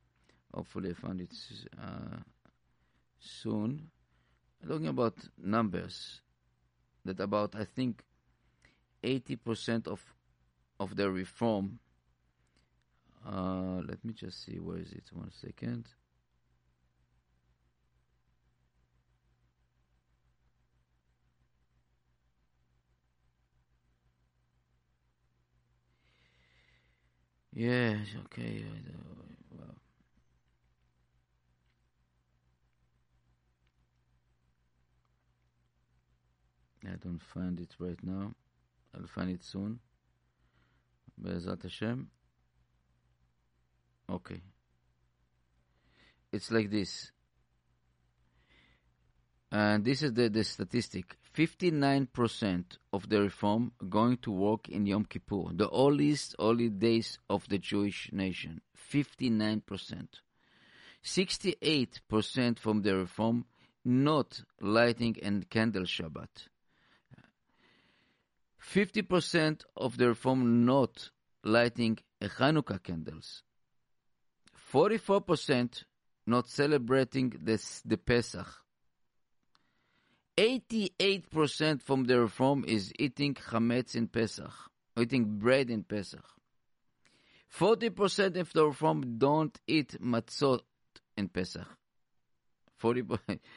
Hopefully, 0.54 0.90
I 0.90 0.94
find 0.94 1.20
it 1.20 1.34
uh, 1.78 2.16
soon 3.20 3.90
talking 4.66 4.88
about 4.88 5.14
numbers, 5.38 6.22
that 7.04 7.20
about 7.20 7.54
I 7.54 7.64
think 7.64 8.02
80% 9.04 9.86
of 9.86 10.15
of 10.80 10.96
the 10.96 11.10
reform. 11.10 11.80
Uh, 13.26 13.82
let 13.86 14.02
me 14.04 14.12
just 14.14 14.42
see 14.44 14.58
where 14.58 14.78
is 14.78 14.92
it. 14.92 15.10
One 15.12 15.30
second. 15.32 15.88
Yes, 27.52 28.14
okay. 28.26 28.64
I 36.86 36.96
don't 36.96 37.18
find 37.22 37.60
it 37.60 37.74
right 37.78 38.02
now. 38.02 38.34
I'll 38.94 39.06
find 39.06 39.30
it 39.30 39.44
soon. 39.44 39.80
Be'ezat 41.20 41.62
Hashem. 41.62 42.08
Okay. 44.08 44.40
It's 46.32 46.50
like 46.50 46.70
this. 46.70 47.12
And 49.50 49.84
this 49.84 50.02
is 50.02 50.12
the, 50.12 50.28
the 50.28 50.44
statistic. 50.44 51.16
59% 51.34 52.64
of 52.92 53.08
the 53.08 53.20
reform 53.22 53.72
going 53.88 54.16
to 54.18 54.30
work 54.30 54.68
in 54.68 54.86
Yom 54.86 55.04
Kippur, 55.04 55.52
the 55.52 55.68
holiest 55.68 56.34
holy 56.38 56.68
days 56.68 57.18
of 57.28 57.46
the 57.48 57.58
Jewish 57.58 58.10
nation. 58.12 58.60
59%. 58.92 60.08
68% 61.04 62.58
from 62.58 62.82
the 62.82 62.96
reform 62.96 63.44
not 63.84 64.42
lighting 64.60 65.16
and 65.22 65.48
candle 65.48 65.84
Shabbat. 65.84 66.48
50% 68.74 69.62
of 69.76 69.96
the 69.96 70.08
reform 70.08 70.64
not 70.64 71.10
lighting 71.44 71.98
Hanukkah 72.20 72.82
candles. 72.82 73.42
44% 74.72 75.84
not 76.26 76.48
celebrating 76.48 77.32
this, 77.40 77.80
the 77.84 77.96
Pesach. 77.96 78.46
88% 80.36 81.82
from 81.82 82.04
the 82.04 82.20
reform 82.20 82.64
is 82.66 82.92
eating 82.98 83.34
chametz 83.34 83.94
in 83.94 84.08
Pesach, 84.08 84.52
eating 84.98 85.38
bread 85.38 85.70
in 85.70 85.82
Pesach. 85.82 86.24
40% 87.58 88.36
of 88.36 88.52
the 88.52 88.66
reform 88.66 89.18
don't 89.18 89.58
eat 89.66 89.96
matzot 90.02 90.60
in 91.16 91.28
Pesach. 91.28 91.66
40%. 92.82 93.38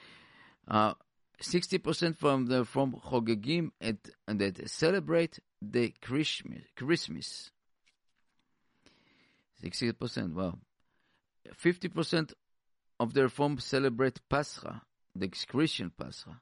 Uh, 0.72 0.94
60% 1.42 2.18
from 2.18 2.48
the 2.48 2.66
from 2.66 2.94
Chogegim 2.94 3.72
and, 3.80 3.98
and 4.28 4.40
that 4.42 4.70
celebrate 4.70 5.40
the 5.62 5.94
Christmas. 6.02 6.62
Christmas. 6.76 7.52
60%, 9.64 10.34
wow. 10.34 10.58
50% 11.62 12.34
of 13.00 13.14
their 13.14 13.30
form 13.30 13.60
celebrate 13.60 14.20
Pascha, 14.30 14.82
the 15.16 15.28
Christian 15.28 15.92
Pascha. 15.98 16.40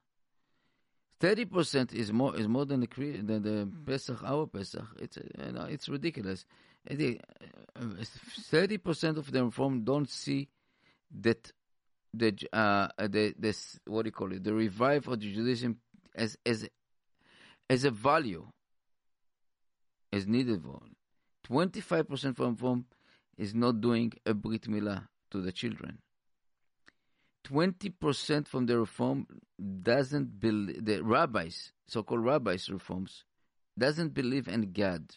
30% 1.20 1.94
is 1.94 2.14
more 2.14 2.36
is 2.36 2.48
more 2.48 2.66
than 2.66 2.82
the, 2.82 2.88
than 2.88 3.42
the 3.42 3.50
mm-hmm. 3.50 3.86
Pesach, 3.86 4.22
our 4.24 4.46
Pesach. 4.46 4.86
It's, 5.00 5.18
you 5.18 5.52
know, 5.52 5.64
it's 5.64 5.90
ridiculous. 5.90 6.46
30% 6.88 7.20
uh, 7.76 9.20
of 9.20 9.32
the 9.32 9.46
Reform 9.46 9.84
don't 9.84 10.10
see 10.10 10.48
that 11.20 11.52
the 12.14 12.36
uh, 12.54 12.88
the 12.98 13.34
this 13.38 13.80
what 13.86 14.04
do 14.04 14.08
you 14.08 14.12
call 14.12 14.32
it 14.32 14.44
the 14.44 14.54
revival 14.54 15.14
of 15.14 15.20
Judaism 15.20 15.78
as 16.16 16.38
as 16.46 16.68
as 17.70 17.84
a 17.84 17.92
value 17.92 18.48
as 20.12 20.26
needed 20.28 20.66
one. 20.66 20.96
Twenty 21.44 21.82
five 21.82 22.08
percent 22.08 22.38
from 22.38 22.56
from 22.56 22.86
is 23.38 23.54
not 23.54 23.82
doing 23.82 24.14
a 24.26 24.34
brit 24.34 24.64
milah 24.64 25.08
to 25.32 25.42
the 25.42 25.52
children. 25.52 26.00
Twenty 27.44 27.90
percent 27.90 28.48
from 28.48 28.66
the 28.66 28.78
reform 28.78 29.28
doesn't 29.82 30.40
believe 30.40 30.84
the 30.84 31.04
rabbis, 31.04 31.72
so-called 31.88 32.24
rabbis 32.24 32.70
reforms, 32.70 33.24
doesn't 33.78 34.14
believe 34.14 34.48
in 34.48 34.72
God. 34.74 35.16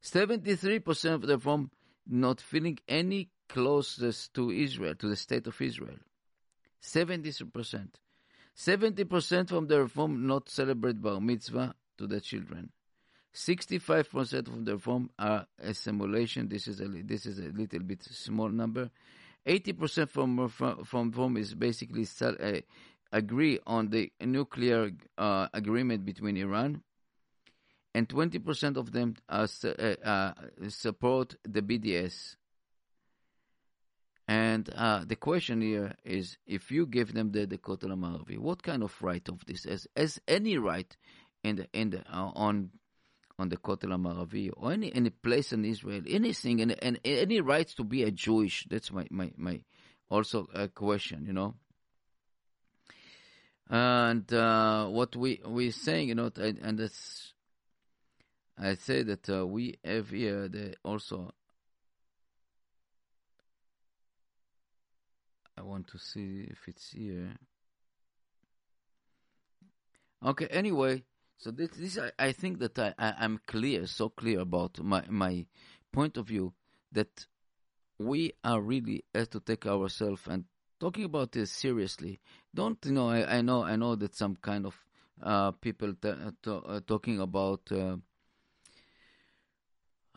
Seventy-three 0.00 0.78
percent 0.78 1.14
of 1.16 1.22
the 1.22 1.36
reform 1.36 1.70
not 2.06 2.40
feeling 2.40 2.78
any 2.88 3.30
closest 3.48 4.34
to 4.34 4.50
Israel, 4.50 4.94
to 4.96 5.08
the 5.08 5.16
state 5.16 5.46
of 5.46 5.60
Israel. 5.60 5.98
70%. 6.82 7.88
70% 8.56 9.48
from 9.48 9.66
the 9.66 9.82
reform 9.82 10.26
not 10.26 10.48
celebrate 10.48 11.00
bar 11.00 11.20
mitzvah 11.20 11.74
to 11.98 12.06
the 12.06 12.20
children. 12.20 12.70
65% 13.34 14.46
from 14.46 14.64
the 14.64 14.74
reform 14.74 15.10
are 15.18 15.46
assimilation. 15.60 16.48
This 16.48 16.68
is 16.68 16.80
a, 16.80 16.86
this 16.86 17.26
is 17.26 17.38
a 17.38 17.50
little 17.50 17.80
bit 17.80 18.02
small 18.04 18.48
number. 18.48 18.90
80% 19.46 20.08
from 20.08 20.48
from 20.48 21.10
reform 21.10 21.36
is 21.36 21.54
basically 21.54 22.06
uh, 22.22 22.60
agree 23.12 23.58
on 23.66 23.90
the 23.90 24.10
nuclear 24.20 24.92
uh, 25.18 25.48
agreement 25.52 26.04
between 26.04 26.36
Iran, 26.36 26.82
and 27.94 28.08
20% 28.08 28.76
of 28.76 28.92
them 28.92 29.14
uh, 29.28 29.46
uh, 30.04 30.32
support 30.68 31.36
the 31.44 31.60
BDS, 31.60 32.36
and 34.26 34.70
uh, 34.74 35.04
the 35.04 35.16
question 35.16 35.60
here 35.60 35.94
is, 36.04 36.38
if 36.46 36.70
you 36.70 36.86
give 36.86 37.12
them 37.12 37.32
the, 37.32 37.46
Kotel 37.46 37.90
Maravi, 37.90 38.38
what 38.38 38.62
kind 38.62 38.82
of 38.82 38.94
right 39.02 39.26
of 39.28 39.44
this 39.44 39.66
as 39.66 39.86
as 39.96 40.20
any 40.26 40.56
right 40.56 40.96
in 41.42 41.56
the 41.56 41.68
in 41.74 41.90
the 41.90 42.00
uh, 42.10 42.30
on 42.34 42.70
on 43.38 43.50
the 43.50 43.58
Kotel 43.58 43.90
Maravi 43.90 44.50
or 44.56 44.72
any 44.72 44.94
any 44.94 45.10
place 45.10 45.52
in 45.52 45.64
Israel, 45.64 46.02
anything 46.08 46.62
and 46.62 46.74
and 46.82 46.98
any 47.04 47.40
rights 47.42 47.74
to 47.74 47.84
be 47.84 48.02
a 48.02 48.10
Jewish? 48.10 48.66
That's 48.70 48.90
my 48.90 49.06
my 49.10 49.30
my 49.36 49.60
also 50.08 50.48
a 50.54 50.68
question, 50.68 51.26
you 51.26 51.34
know. 51.34 51.54
And 53.68 54.32
uh, 54.32 54.86
what 54.86 55.16
we 55.16 55.40
we 55.46 55.70
saying, 55.70 56.08
you 56.08 56.14
know, 56.14 56.30
and 56.36 56.78
that's 56.78 57.34
I 58.58 58.74
say 58.74 59.02
that 59.02 59.28
uh, 59.28 59.46
we 59.46 59.78
have 59.84 60.10
here 60.10 60.48
the 60.48 60.76
also 60.82 61.32
want 65.64 65.88
to 65.88 65.98
see 65.98 66.46
if 66.50 66.68
it's 66.68 66.90
here. 66.90 67.36
Okay, 70.24 70.46
anyway, 70.46 71.02
so 71.36 71.50
this, 71.50 71.70
this 71.70 71.98
I, 71.98 72.12
I 72.18 72.32
think 72.32 72.58
that 72.60 72.78
I, 72.78 72.94
I, 72.98 73.24
am 73.24 73.40
clear, 73.46 73.86
so 73.86 74.08
clear 74.08 74.40
about 74.40 74.78
my, 74.82 75.04
my 75.08 75.46
point 75.92 76.16
of 76.16 76.28
view 76.28 76.54
that 76.92 77.26
we 77.98 78.32
are 78.42 78.60
really 78.60 79.04
have 79.14 79.30
to 79.30 79.40
take 79.40 79.66
ourselves 79.66 80.22
and 80.26 80.44
talking 80.80 81.04
about 81.04 81.32
this 81.32 81.50
seriously. 81.50 82.20
Don't 82.54 82.78
you 82.84 82.92
know? 82.92 83.10
I, 83.10 83.38
I 83.38 83.40
know 83.42 83.62
I 83.62 83.76
know 83.76 83.94
that 83.96 84.14
some 84.14 84.36
kind 84.36 84.66
of 84.66 84.74
uh, 85.22 85.50
people 85.52 85.94
t- 85.94 86.12
t- 86.42 86.60
uh, 86.66 86.80
talking 86.86 87.20
about 87.20 87.60
uh, 87.70 87.96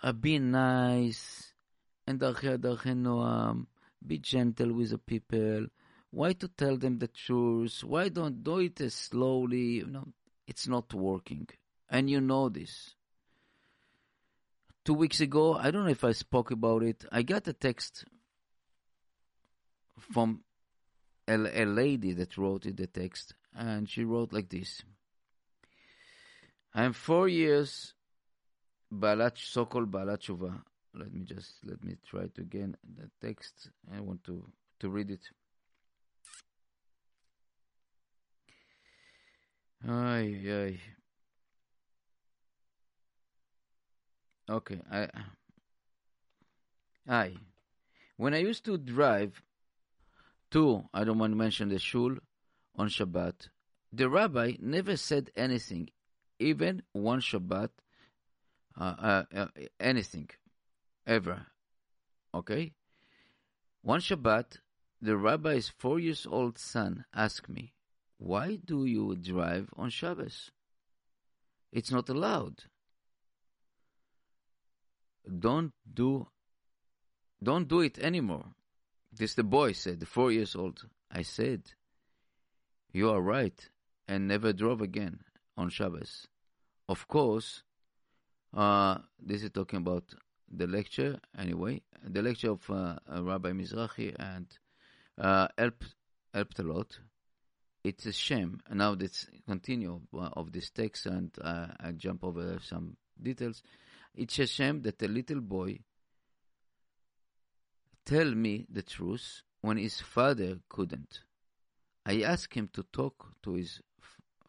uh, 0.01 0.12
being 0.13 0.51
nice 0.51 1.53
and 2.05 2.21
be 4.04 4.18
gentle 4.18 4.72
with 4.72 4.90
the 4.90 4.98
people. 4.98 5.66
Why 6.11 6.32
to 6.35 6.48
tell 6.48 6.76
them 6.76 6.98
the 6.98 7.08
truth? 7.08 7.82
Why 7.85 8.08
don't 8.08 8.42
do 8.42 8.58
it 8.58 8.92
slowly? 8.92 9.76
You 9.78 9.87
know, 9.87 10.08
it's 10.46 10.68
not 10.68 10.92
working. 10.92 11.48
And 11.88 12.11
you 12.11 12.20
know 12.20 12.48
this. 12.48 12.94
Two 14.85 14.94
weeks 14.94 15.20
ago, 15.20 15.54
I 15.54 15.70
don't 15.70 15.85
know 15.85 15.90
if 15.90 16.04
I 16.04 16.12
spoke 16.12 16.50
about 16.50 16.82
it, 16.82 17.04
I 17.12 17.22
got 17.22 17.46
a 17.46 17.52
text 17.52 18.04
from 20.12 20.42
a, 21.28 21.35
a 21.35 21.64
lady 21.64 22.12
that 22.14 22.37
wrote 22.37 22.66
it, 22.66 22.76
the 22.76 22.88
text, 22.88 23.35
and 23.54 23.88
she 23.88 24.04
wrote 24.04 24.32
like 24.32 24.48
this. 24.48 24.82
I'm 26.74 26.92
four 26.92 27.28
years 27.28 27.94
בעלת, 28.90 29.37
so-called 29.37 29.90
בעלת 29.90 30.18
תשובה. 30.18 30.50
let 30.93 31.13
me 31.13 31.23
just, 31.23 31.54
let 31.63 31.84
me 31.84 31.95
try 32.10 32.28
to 32.28 32.41
again 32.41 32.76
the 32.97 33.10
text. 33.26 33.69
I 33.95 34.00
want 34.02 34.23
to, 34.26 34.43
to 34.80 34.89
read 34.89 35.12
it. 35.12 35.21
Ay, 39.88 40.41
ay. 40.50 40.80
Okay, 44.50 44.80
I. 44.91 45.08
I. 47.08 47.34
When 48.15 48.34
I 48.34 48.38
used 48.39 48.65
to 48.65 48.78
drive 48.78 49.41
to, 50.52 50.84
I 50.93 51.04
don't 51.04 51.19
want 51.19 51.34
to 51.34 51.38
mention 51.38 51.69
the 51.69 51.80
shul, 51.80 52.15
on 52.76 52.89
Shabbat, 52.89 53.50
the 53.91 54.10
rabbi 54.10 54.54
never 54.60 54.97
said 54.97 55.32
anything, 55.36 55.89
even 56.39 56.84
one 56.93 57.19
Shabbat, 57.19 57.69
uh, 58.80 58.84
uh, 58.84 59.23
uh, 59.36 59.47
anything, 59.80 60.30
ever. 61.07 61.47
Okay? 62.33 62.73
One 63.81 64.01
Shabbat, 64.01 64.57
the 65.01 65.17
rabbi's 65.17 65.69
four 65.69 65.99
years 65.99 66.27
old 66.29 66.59
son 66.59 67.05
asked 67.15 67.49
me, 67.49 67.73
Why 68.17 68.57
do 68.57 68.85
you 68.85 69.15
drive 69.15 69.69
on 69.75 69.89
Shabbos? 69.89 70.51
It's 71.71 71.91
not 71.91 72.09
allowed. 72.09 72.65
Don't 75.27 75.73
do 75.91 76.27
don't 77.41 77.67
do 77.67 77.81
it 77.81 77.99
anymore. 77.99 78.55
This 79.11 79.35
the 79.35 79.43
boy 79.43 79.73
said, 79.73 79.99
the 79.99 80.05
four 80.05 80.31
years 80.31 80.55
old. 80.55 80.87
I 81.11 81.21
said, 81.21 81.71
You 82.91 83.09
are 83.11 83.21
right, 83.21 83.69
and 84.07 84.27
never 84.27 84.53
drove 84.53 84.81
again 84.81 85.19
on 85.55 85.69
Shabbos. 85.69 86.27
Of 86.89 87.07
course, 87.07 87.63
uh, 88.53 88.99
this 89.19 89.43
is 89.43 89.51
talking 89.51 89.77
about 89.77 90.13
the 90.51 90.67
lecture 90.67 91.19
anyway. 91.38 91.81
The 92.03 92.21
lecture 92.21 92.51
of 92.51 92.69
uh, 92.69 92.95
Rabbi 93.10 93.51
Mizrahi 93.51 94.15
and 94.17 94.47
uh, 95.17 95.47
helped 95.57 95.95
helped 96.33 96.60
a 96.60 96.63
lot. 96.63 96.99
It's 97.83 98.05
a 98.05 98.12
shame. 98.12 98.60
Now 98.69 98.91
let's 98.91 99.27
continue 99.47 100.01
of 100.13 100.51
this 100.51 100.69
text 100.69 101.05
and 101.05 101.31
uh, 101.41 101.67
I 101.79 101.91
jump 101.91 102.23
over 102.23 102.60
some 102.62 102.97
details. 103.21 103.63
It's 104.13 104.39
a 104.39 104.47
shame 104.47 104.81
that 104.81 105.01
a 105.01 105.07
little 105.07 105.41
boy 105.41 105.79
tell 108.05 108.33
me 108.33 108.65
the 108.69 108.81
truth 108.81 109.41
when 109.62 109.77
his 109.77 110.01
father 110.01 110.60
couldn't. 110.69 111.21
I 112.05 112.21
asked 112.21 112.53
him 112.53 112.69
to 112.73 112.83
talk 112.93 113.33
to 113.43 113.53
his 113.53 113.81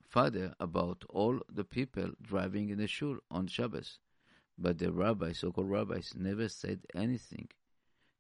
father 0.01 0.55
about 0.61 1.05
all 1.09 1.41
the 1.53 1.65
people 1.65 2.11
driving 2.23 2.71
in 2.71 2.79
the 2.79 2.87
shul 2.87 3.19
on 3.31 3.47
Shabbos, 3.47 3.99
but 4.59 4.79
the 4.79 4.93
rabbis, 4.93 5.39
so-called 5.39 5.71
rabbis, 5.71 6.15
never 6.17 6.49
said 6.49 6.81
anything 6.95 7.49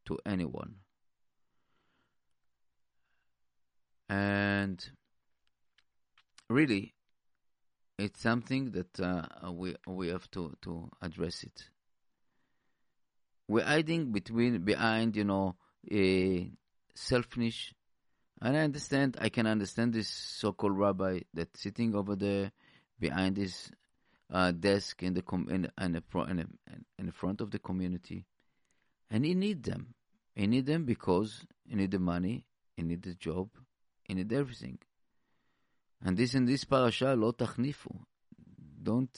to 0.07 0.19
anyone. 0.25 0.77
And 4.09 4.83
really, 6.49 6.95
it's 7.99 8.21
something 8.23 8.71
that 8.71 9.01
uh, 9.01 9.53
we 9.53 9.75
we 9.87 10.09
have 10.09 10.31
to 10.31 10.55
to 10.63 10.89
address 11.03 11.43
it. 11.43 11.69
We're 13.49 13.65
hiding 13.65 14.13
between 14.13 14.63
behind, 14.65 15.17
you 15.17 15.25
know, 15.25 15.57
a 15.91 16.51
selfish. 16.95 17.75
And 18.41 18.57
I 18.57 18.61
understand, 18.61 19.17
I 19.21 19.31
can 19.31 19.47
understand 19.47 19.95
this 19.95 20.09
so-called 20.09 20.79
rabbi 20.79 21.21
that's 21.35 21.61
sitting 21.61 21.95
over 21.95 22.15
there 22.15 22.53
behind 23.01 23.37
his 23.37 23.71
uh, 24.31 24.53
desk 24.53 25.03
in 25.03 25.15
the 25.15 25.23
com- 25.23 25.49
in, 25.51 25.71
in, 25.81 25.93
the 25.93 26.01
pro- 26.01 26.25
in, 26.25 26.47
in 26.99 27.07
the 27.07 27.13
front 27.13 27.41
of 27.41 27.51
the 27.51 27.59
community, 27.59 28.27
and 29.11 29.25
he 29.25 29.35
need 29.35 29.63
them. 29.63 29.95
He 30.35 30.47
need 30.47 30.67
them 30.67 30.85
because 30.85 31.45
he 31.69 31.75
need 31.75 31.91
the 31.91 31.99
money, 31.99 32.45
he 32.77 32.83
need 32.83 33.03
the 33.03 33.15
job, 33.15 33.49
he 34.05 34.15
need 34.15 34.33
everything. 34.33 34.79
And 36.05 36.17
this 36.17 36.35
in 36.35 36.47
this 36.47 36.65
parasha, 36.65 37.15
lo 37.17 37.33
tachnifu. 37.33 37.99
Don't 38.81 39.17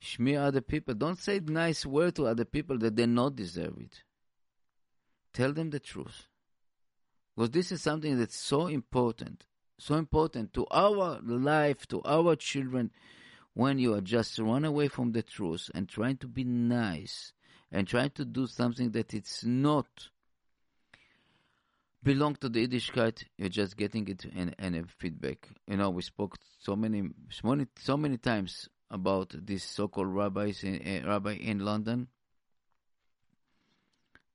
smear 0.00 0.42
other 0.42 0.60
people. 0.60 0.94
Don't 0.94 1.18
say 1.18 1.40
nice 1.40 1.84
word 1.84 2.14
to 2.16 2.26
other 2.26 2.44
people 2.44 2.78
that 2.78 2.94
they 2.94 3.06
not 3.06 3.34
deserve 3.34 3.78
it. 3.78 4.02
Tell 5.32 5.52
them 5.52 5.70
the 5.70 5.80
truth. 5.80 6.28
Because 7.34 7.50
this 7.50 7.72
is 7.72 7.82
something 7.82 8.18
that's 8.18 8.36
so 8.36 8.66
important, 8.66 9.46
so 9.78 9.94
important 9.94 10.52
to 10.52 10.66
our 10.70 11.18
life, 11.22 11.86
to 11.88 12.02
our 12.04 12.36
children, 12.36 12.90
when 13.54 13.78
you 13.78 13.94
are 13.94 14.00
just 14.00 14.38
run 14.38 14.64
away 14.64 14.88
from 14.88 15.12
the 15.12 15.22
truth 15.22 15.70
and 15.74 15.88
trying 15.88 16.16
to 16.16 16.26
be 16.26 16.44
nice 16.44 17.32
and 17.70 17.86
trying 17.86 18.10
to 18.10 18.24
do 18.24 18.46
something 18.46 18.90
that 18.92 19.14
it's 19.14 19.44
not 19.44 19.86
belong 22.02 22.34
to 22.36 22.48
the 22.48 22.66
Yiddishkeit, 22.66 23.24
you're 23.38 23.48
just 23.48 23.76
getting 23.76 24.08
it 24.08 24.24
in, 24.24 24.54
in 24.58 24.74
a 24.74 24.84
feedback. 24.98 25.48
You 25.68 25.76
know, 25.76 25.90
we 25.90 26.02
spoke 26.02 26.36
so 26.60 26.74
many, 26.74 27.10
so 27.30 27.48
many, 27.48 27.66
so 27.76 27.96
many 27.96 28.16
times 28.16 28.68
about 28.90 29.34
this 29.34 29.64
so-called 29.64 30.08
rabbis 30.08 30.64
in, 30.64 31.02
uh, 31.04 31.08
rabbi 31.08 31.32
in 31.34 31.60
London 31.60 32.08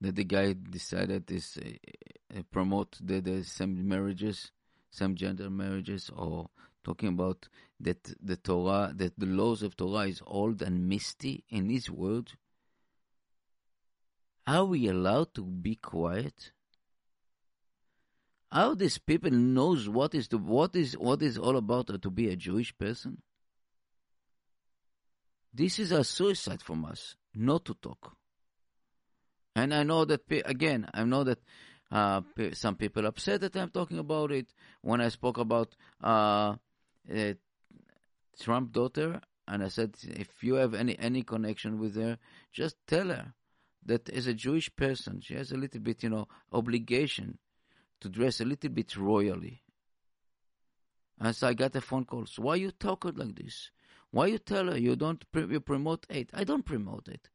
that 0.01 0.15
the 0.15 0.23
guy 0.23 0.55
decided 0.69 1.27
this 1.27 1.57
uh, 1.57 2.41
promote 2.51 2.97
the, 3.01 3.19
the 3.19 3.43
same 3.43 3.87
marriages, 3.87 4.51
same 4.91 5.15
gender 5.15 5.49
marriages, 5.49 6.09
or 6.15 6.49
talking 6.87 7.09
about 7.09 7.49
that 7.81 8.01
the 8.23 8.37
Torah, 8.37 8.93
that 8.95 9.19
the 9.19 9.25
laws 9.25 9.61
of 9.61 9.75
Torah 9.75 10.07
is 10.07 10.21
old 10.25 10.61
and 10.61 10.87
misty. 10.87 11.43
In 11.49 11.69
his 11.69 11.91
word, 11.91 12.31
are 14.47 14.63
we 14.63 14.87
allowed 14.87 15.33
to 15.35 15.43
be 15.43 15.75
quiet? 15.75 16.53
How 18.49 18.73
these 18.73 18.97
people 18.97 19.31
knows 19.31 19.89
what 19.89 20.15
is 20.15 20.29
what 20.31 20.75
is 20.75 20.97
what 20.97 21.21
is 21.21 21.37
all 21.37 21.57
about 21.57 22.01
to 22.01 22.09
be 22.09 22.29
a 22.29 22.37
Jewish 22.37 22.71
person? 22.77 23.21
This 25.53 25.79
is 25.79 25.91
a 25.91 26.05
suicide 26.05 26.61
from 26.61 26.85
us, 26.85 27.15
not 27.35 27.65
to 27.65 27.73
talk. 27.73 28.15
And 29.55 29.73
I 29.73 29.83
know 29.83 30.05
that 30.05 30.21
again, 30.29 30.87
I 30.93 31.03
know 31.03 31.25
that 31.25 31.39
uh, 31.91 32.21
some 32.53 32.75
people 32.75 33.05
upset 33.05 33.41
that 33.41 33.57
I'm 33.57 33.71
talking 33.71 33.99
about 33.99 34.31
it. 34.31 34.47
When 34.81 35.01
I 35.01 35.09
spoke 35.09 35.37
about 35.37 35.75
uh, 36.01 36.55
uh, 37.13 37.33
Trump 38.39 38.71
daughter, 38.71 39.21
and 39.47 39.63
I 39.63 39.69
said, 39.69 39.95
if 40.03 40.43
you 40.43 40.55
have 40.55 40.73
any 40.73 40.97
any 40.99 41.23
connection 41.23 41.79
with 41.79 41.95
her, 41.95 42.17
just 42.51 42.75
tell 42.85 43.07
her 43.07 43.33
that 43.85 44.09
as 44.09 44.27
a 44.27 44.33
Jewish 44.33 44.73
person, 44.75 45.21
she 45.21 45.33
has 45.35 45.51
a 45.51 45.57
little 45.57 45.79
bit, 45.79 46.03
you 46.03 46.09
know, 46.09 46.27
obligation 46.51 47.37
to 48.01 48.09
dress 48.09 48.41
a 48.41 48.45
little 48.45 48.69
bit 48.69 48.95
royally. 48.97 49.63
And 51.19 51.35
so 51.35 51.47
I 51.47 51.53
got 51.53 51.75
a 51.75 51.81
phone 51.81 52.05
call. 52.05 52.25
So 52.25 52.43
why 52.43 52.55
you 52.55 52.71
talking 52.71 53.15
like 53.15 53.35
this? 53.35 53.71
Why 54.11 54.27
you 54.27 54.37
tell 54.37 54.67
her 54.67 54.77
you 54.77 54.95
don't 54.95 55.23
you 55.33 55.59
promote 55.59 56.05
hate? 56.09 56.29
I 56.33 56.43
don't 56.43 56.65
promote 56.65 57.07
it. 57.07 57.29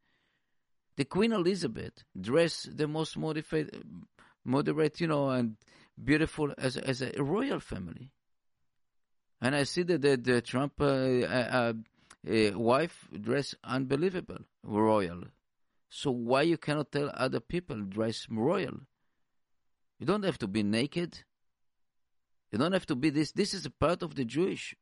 The 0.97 1.05
Queen 1.05 1.33
Elizabeth 1.33 2.05
dressed 2.19 2.77
the 2.77 2.87
most 2.87 3.17
moderate, 3.17 3.75
moderate, 4.45 5.01
you 5.01 5.07
know, 5.07 5.31
and 5.31 5.57
beautiful 6.03 6.53
as 6.59 6.77
as 6.77 7.03
a 7.03 7.13
royal 7.23 7.61
family. 7.61 8.13
And 9.43 9.57
I 9.57 9.65
see 9.65 9.83
that 9.83 10.01
the, 10.01 10.17
the 10.17 10.41
Trump 10.41 10.75
uh, 10.81 10.85
uh, 10.85 11.73
uh, 12.31 12.59
wife 12.59 13.09
dress 13.21 13.57
unbelievable, 13.65 14.39
royal. 14.63 15.25
So 15.89 16.13
why 16.13 16.43
you 16.43 16.57
cannot 16.57 16.93
tell 16.93 17.11
other 17.13 17.41
people 17.41 17.81
dress 17.81 18.29
royal? 18.31 18.83
You 19.99 20.07
don't 20.07 20.23
have 20.23 20.39
to 20.39 20.47
be 20.47 20.63
naked. 20.63 21.25
You 22.53 22.59
don't 22.59 22.73
have 22.73 22.87
to 22.87 22.95
be 22.95 23.11
this. 23.11 23.33
This 23.33 23.53
is 23.53 23.67
a 23.67 23.71
part 23.71 24.05
of 24.05 24.15
the 24.15 24.25
Jewish 24.25 24.77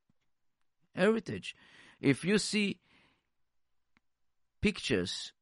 heritage. 0.95 1.57
If 1.99 2.23
you 2.23 2.37
see 2.37 2.81
pictures 4.61 5.33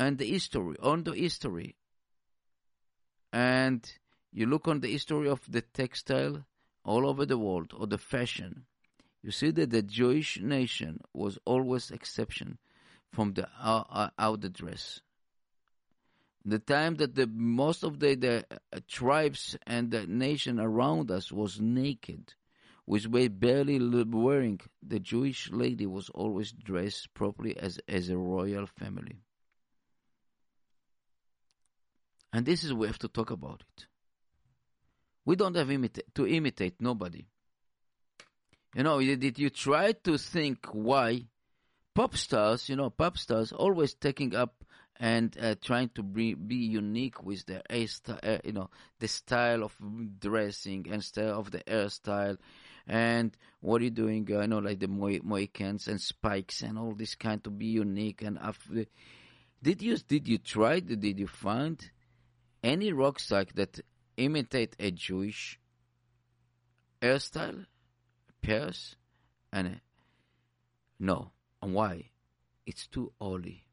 and 0.00 0.18
the 0.18 0.28
history, 0.28 0.74
on 0.82 1.04
the 1.04 1.12
history, 1.12 1.76
and 3.32 3.88
you 4.32 4.46
look 4.46 4.66
on 4.66 4.80
the 4.80 4.90
history 4.90 5.28
of 5.28 5.40
the 5.48 5.60
textile 5.60 6.44
all 6.88 7.06
over 7.06 7.26
the 7.26 7.36
world 7.36 7.72
or 7.76 7.86
the 7.86 7.98
fashion, 7.98 8.64
you 9.22 9.30
see 9.30 9.50
that 9.50 9.70
the 9.70 9.82
Jewish 9.82 10.40
nation 10.40 11.00
was 11.12 11.38
always 11.44 11.90
exception 11.90 12.58
from 13.12 13.34
the 13.34 13.46
uh, 13.60 14.08
out 14.18 14.40
the 14.40 14.48
dress. 14.48 15.00
the 16.44 16.58
time 16.58 16.94
that 16.96 17.14
the 17.14 17.26
most 17.26 17.82
of 17.84 17.98
the, 18.02 18.14
the 18.14 18.36
uh, 18.50 18.80
tribes 18.88 19.56
and 19.66 19.90
the 19.90 20.06
nation 20.06 20.58
around 20.58 21.10
us 21.10 21.30
was 21.30 21.60
naked, 21.60 22.34
which 22.86 23.06
were 23.06 23.28
barely 23.28 23.78
wearing, 24.04 24.58
the 24.82 24.98
Jewish 24.98 25.50
lady 25.50 25.86
was 25.86 26.08
always 26.10 26.52
dressed 26.52 27.12
properly 27.12 27.54
as, 27.58 27.78
as 27.86 28.08
a 28.08 28.16
royal 28.16 28.66
family. 28.66 29.18
And 32.32 32.46
this 32.46 32.64
is 32.64 32.72
we 32.72 32.86
have 32.86 32.98
to 33.00 33.08
talk 33.08 33.30
about 33.30 33.62
it. 33.76 33.86
We 35.28 35.36
don't 35.36 35.56
have 35.56 35.68
imita- 35.68 36.14
to 36.14 36.26
imitate 36.26 36.80
nobody. 36.80 37.26
You 38.74 38.82
know, 38.82 38.98
did 38.98 39.38
you 39.38 39.50
try 39.50 39.92
to 39.92 40.16
think 40.16 40.64
why 40.72 41.26
pop 41.94 42.16
stars, 42.16 42.70
you 42.70 42.76
know, 42.76 42.88
pop 42.88 43.18
stars 43.18 43.52
always 43.52 43.92
taking 43.92 44.34
up 44.34 44.64
and 44.98 45.36
uh, 45.38 45.56
trying 45.62 45.90
to 45.96 46.02
be, 46.02 46.32
be 46.32 46.54
unique 46.54 47.22
with 47.22 47.44
their 47.44 47.60
hairstyle, 47.68 48.26
uh, 48.26 48.38
you 48.42 48.52
know, 48.52 48.70
the 49.00 49.08
style 49.08 49.64
of 49.64 49.76
dressing 50.18 50.86
and 50.90 51.04
style 51.04 51.38
of 51.38 51.50
the 51.50 51.58
hairstyle, 51.58 52.38
and 52.86 53.36
what 53.60 53.82
are 53.82 53.84
you 53.84 53.90
doing? 53.90 54.26
Uh, 54.32 54.38
I 54.38 54.46
know, 54.46 54.60
like 54.60 54.80
the 54.80 54.88
Mo- 54.88 55.20
Mohicans 55.22 55.88
and 55.88 56.00
spikes 56.00 56.62
and 56.62 56.78
all 56.78 56.94
this 56.94 57.16
kind 57.16 57.44
to 57.44 57.50
be 57.50 57.66
unique. 57.66 58.22
And 58.22 58.38
after, 58.38 58.86
did 59.62 59.82
you 59.82 59.98
did 59.98 60.26
you 60.26 60.38
try? 60.38 60.80
Did 60.80 61.20
you 61.20 61.26
find 61.26 61.78
any 62.62 62.94
rock 62.94 63.20
star 63.20 63.44
that 63.56 63.78
imitate 64.18 64.76
a 64.78 64.90
Jewish 64.90 65.58
hairstyle, 67.00 67.64
pierce, 68.42 68.96
and 69.52 69.68
uh, 69.68 69.70
no? 70.98 71.30
And 71.62 71.72
why? 71.72 72.10
It's 72.66 72.86
too 72.86 73.12
holy. 73.20 73.64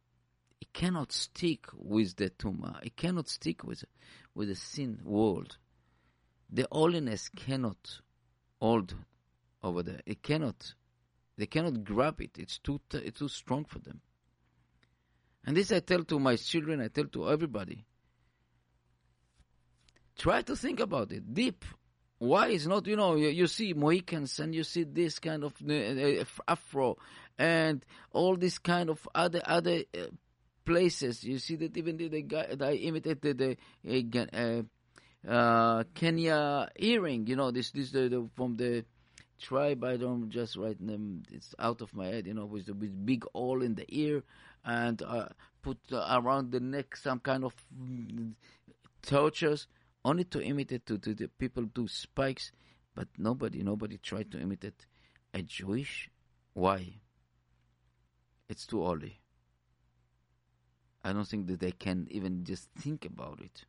it 0.62 0.72
cannot 0.74 1.12
stick 1.12 1.66
with 1.74 2.16
the 2.16 2.30
tuma. 2.30 2.84
It 2.84 2.96
cannot 2.96 3.28
stick 3.28 3.64
with 3.64 3.84
with 4.34 4.48
the 4.48 4.56
sin 4.56 5.00
world. 5.04 5.58
The 6.50 6.68
holiness 6.72 7.30
cannot 7.30 8.02
hold 8.62 8.96
over 9.64 9.84
there. 9.84 10.02
It 10.06 10.22
cannot. 10.22 10.74
They 11.38 11.48
cannot 11.48 11.84
grab 11.84 12.22
it. 12.22 12.38
It's 12.38 12.60
too 12.60 12.80
it's 12.94 13.20
too 13.20 13.28
strong 13.28 13.66
for 13.66 13.80
them. 13.80 14.02
And 15.46 15.58
this 15.58 15.72
I 15.72 15.80
tell 15.80 16.04
to 16.06 16.20
my 16.20 16.36
children. 16.38 16.82
I 16.82 16.88
tell 16.88 17.06
to 17.06 17.30
everybody. 17.30 17.86
Try 20.18 20.42
to 20.44 20.56
think 20.56 20.80
about 20.80 21.12
it 21.12 21.34
deep. 21.34 21.66
Why 22.18 22.48
is 22.48 22.66
not 22.66 22.88
you 22.88 22.96
know 22.96 23.16
you, 23.16 23.28
you, 23.28 23.48
see 23.48 23.74
Mohicans 23.74 24.40
and 24.40 24.56
you 24.56 24.64
see 24.64 24.84
this 24.84 25.20
kind 25.20 25.44
of 25.44 25.54
uh, 25.70 26.24
Afro 26.48 26.98
and 27.38 27.86
all 28.14 28.38
this 28.38 28.58
kind 28.58 28.90
of 28.90 29.06
other 29.14 29.42
other 29.44 29.84
uh, 29.94 30.06
places. 30.64 31.24
You 31.24 31.40
see 31.40 31.58
that 31.58 31.76
even 31.76 31.98
the, 31.98 32.08
the 32.08 32.22
guy 32.22 32.48
that 32.56 32.62
I 32.62 32.74
imitated 32.74 33.38
the 33.38 33.58
uh, 34.34 35.30
uh, 35.30 35.84
Kenya 35.94 36.70
earring. 36.78 37.28
You 37.28 37.36
know 37.36 37.52
this 37.52 37.72
this 37.72 37.92
the, 37.92 38.08
the, 38.08 38.30
from 38.36 38.56
the 38.56 38.86
tribe. 39.42 39.84
I 39.84 39.98
don't 39.98 40.30
just 40.30 40.56
write 40.56 40.86
them. 40.86 41.24
It's 41.34 41.54
out 41.60 41.82
of 41.82 41.94
my 41.94 42.08
head. 42.08 42.28
You 42.28 42.34
know 42.34 42.46
with 42.46 42.68
the 42.68 42.74
with 42.74 43.06
big 43.06 43.26
hole 43.34 43.62
in 43.62 43.76
the 43.76 43.86
ear 43.90 44.24
and 44.64 45.02
uh, 45.02 45.28
put 45.62 45.78
around 45.92 46.52
the 46.52 46.60
neck 46.60 46.96
some 46.96 47.20
kind 47.20 47.44
of 47.44 47.54
torches 49.04 49.68
only 50.06 50.24
to 50.26 50.42
imitate 50.42 50.86
to, 50.86 51.00
to 51.00 51.14
the 51.16 51.28
people 51.28 51.64
do 51.64 51.88
spikes, 51.88 52.52
but 52.94 53.08
nobody 53.18 53.64
nobody 53.64 53.98
tried 53.98 54.32
to 54.32 54.40
imitate 54.40 54.86
a 55.34 55.42
Jewish. 55.42 56.10
Why? 56.54 56.94
It's 58.48 58.68
too 58.68 58.86
early. 58.86 59.20
I 61.04 61.12
don't 61.12 61.28
think 61.28 61.48
that 61.48 61.60
they 61.60 61.72
can 61.72 62.08
even 62.12 62.46
just 62.46 62.70
think 62.78 63.06
about 63.06 63.42
it. 63.42 63.66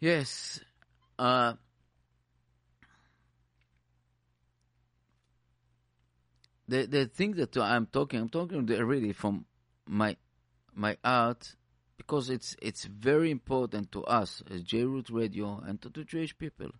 Yes. 0.00 0.60
Uh, 1.18 1.54
the 6.68 6.86
the 6.86 7.06
thing 7.06 7.32
that 7.34 7.56
I'm 7.56 7.86
talking, 7.86 8.20
I'm 8.20 8.28
talking 8.28 8.66
really 8.66 9.12
from 9.12 9.46
my 9.86 10.16
my 10.74 10.96
art 11.02 11.54
because 12.06 12.30
it's 12.30 12.54
it's 12.62 12.84
very 12.84 13.30
important 13.30 13.90
to 13.90 14.04
us 14.04 14.42
as 14.50 14.62
JRoot 14.62 15.12
Radio 15.12 15.60
and 15.66 15.80
to 15.82 15.88
the 15.88 16.04
Jewish 16.04 16.36
people 16.38 16.70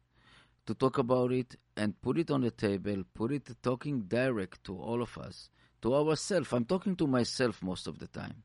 to 0.66 0.74
talk 0.74 0.98
about 0.98 1.32
it 1.32 1.56
and 1.76 2.00
put 2.00 2.18
it 2.18 2.30
on 2.30 2.42
the 2.42 2.50
table, 2.50 3.02
put 3.14 3.32
it 3.32 3.50
talking 3.62 4.02
direct 4.02 4.62
to 4.64 4.76
all 4.78 5.02
of 5.02 5.18
us 5.18 5.50
to 5.82 5.94
ourselves. 5.94 6.52
I'm 6.52 6.64
talking 6.64 6.94
to 6.96 7.06
myself 7.06 7.62
most 7.62 7.86
of 7.88 7.98
the 7.98 8.06
time. 8.06 8.42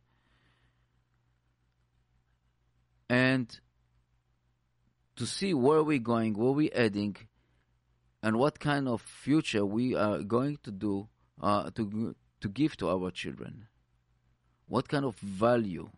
And 3.09 3.59
to 5.17 5.25
see 5.25 5.53
where 5.53 5.83
we're 5.83 5.99
going, 5.99 6.33
where 6.33 6.51
we're 6.51 6.73
heading, 6.73 7.17
and 8.23 8.37
what 8.37 8.59
kind 8.59 8.87
of 8.87 9.01
future 9.01 9.65
we 9.65 9.95
are 9.95 10.19
going 10.19 10.57
to 10.63 10.71
do 10.71 11.09
uh, 11.41 11.69
to 11.71 12.15
to 12.39 12.49
give 12.49 12.75
to 12.77 12.89
our 12.89 13.11
children. 13.11 13.67
What 14.67 14.87
kind 14.87 15.05
of 15.05 15.15
value? 15.17 15.89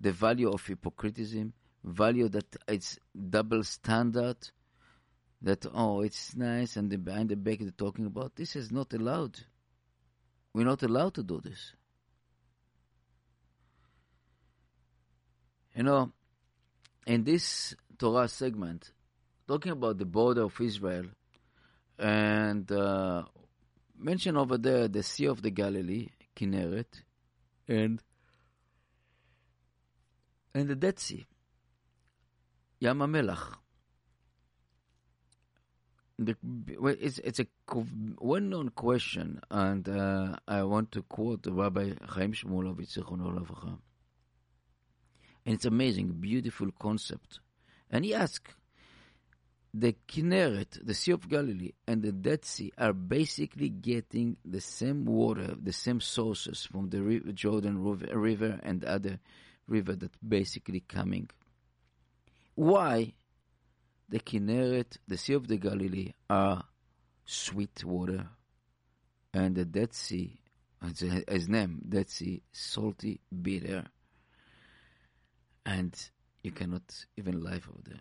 The 0.00 0.12
value 0.12 0.50
of 0.50 0.66
hypocritism, 0.66 1.52
value 1.84 2.28
that 2.28 2.56
it's 2.68 2.98
double 3.30 3.64
standard. 3.64 4.36
That 5.42 5.66
oh, 5.74 6.02
it's 6.02 6.36
nice, 6.36 6.76
and 6.76 6.88
the, 6.88 6.98
behind 6.98 7.30
the 7.30 7.36
back 7.36 7.58
they're 7.58 7.70
talking 7.72 8.06
about 8.06 8.36
this 8.36 8.54
is 8.54 8.70
not 8.70 8.92
allowed. 8.94 9.40
We're 10.54 10.66
not 10.66 10.82
allowed 10.82 11.14
to 11.14 11.22
do 11.24 11.40
this. 11.40 11.72
You 15.74 15.82
know, 15.82 16.12
in 17.06 17.24
this 17.24 17.74
Torah 17.98 18.28
segment, 18.28 18.92
talking 19.48 19.72
about 19.72 19.98
the 19.98 20.04
border 20.04 20.42
of 20.42 20.60
Israel, 20.60 21.06
and 21.98 22.70
uh, 22.70 23.24
mention 23.98 24.36
over 24.36 24.58
there 24.58 24.88
the 24.88 25.02
Sea 25.02 25.26
of 25.26 25.42
the 25.42 25.50
Galilee, 25.50 26.08
Kinneret, 26.36 27.02
and 27.66 28.02
and 30.54 30.68
the 30.68 30.76
Dead 30.76 30.98
Sea, 30.98 31.26
Yam 32.80 32.98
HaMelach 32.98 33.56
the, 36.24 36.36
it's 37.00 37.18
it's 37.18 37.40
a 37.40 37.46
well-known 38.20 38.70
question, 38.70 39.40
and 39.50 39.88
uh, 39.88 40.36
I 40.46 40.62
want 40.62 40.92
to 40.92 41.02
quote 41.02 41.46
Rabbi 41.46 41.92
Chaim 42.08 42.32
Shmulevitz, 42.32 42.96
and 45.44 45.54
it's 45.54 45.64
amazing, 45.64 46.12
beautiful 46.20 46.70
concept. 46.78 47.40
And 47.90 48.04
he 48.04 48.14
asked, 48.14 48.54
the 49.74 49.96
Kinneret, 50.06 50.84
the 50.84 50.94
Sea 50.94 51.12
of 51.12 51.28
Galilee, 51.28 51.72
and 51.86 52.02
the 52.02 52.12
Dead 52.12 52.44
Sea 52.44 52.72
are 52.78 52.92
basically 52.92 53.68
getting 53.68 54.36
the 54.44 54.60
same 54.60 55.04
water, 55.04 55.54
the 55.60 55.72
same 55.72 56.00
sources 56.00 56.64
from 56.70 56.90
the 56.90 57.32
Jordan 57.32 57.82
River 57.82 58.60
and 58.62 58.84
other 58.84 59.18
river 59.66 59.94
that 59.96 60.12
basically 60.28 60.80
coming. 60.80 61.30
Why? 62.54 63.14
the 64.12 64.20
Kinneret, 64.20 64.98
the 65.08 65.16
Sea 65.16 65.32
of 65.32 65.48
the 65.48 65.56
Galilee, 65.56 66.12
are 66.28 66.62
sweet 67.24 67.82
water, 67.82 68.28
and 69.32 69.56
the 69.56 69.64
Dead 69.64 69.94
Sea, 69.94 70.38
as 70.82 71.48
name, 71.48 71.80
Dead 71.88 72.10
Sea, 72.10 72.42
salty, 72.52 73.20
bitter, 73.40 73.86
and 75.64 75.96
you 76.42 76.50
cannot 76.50 76.82
even 77.16 77.40
live 77.40 77.66
over 77.70 77.80
there. 77.84 78.00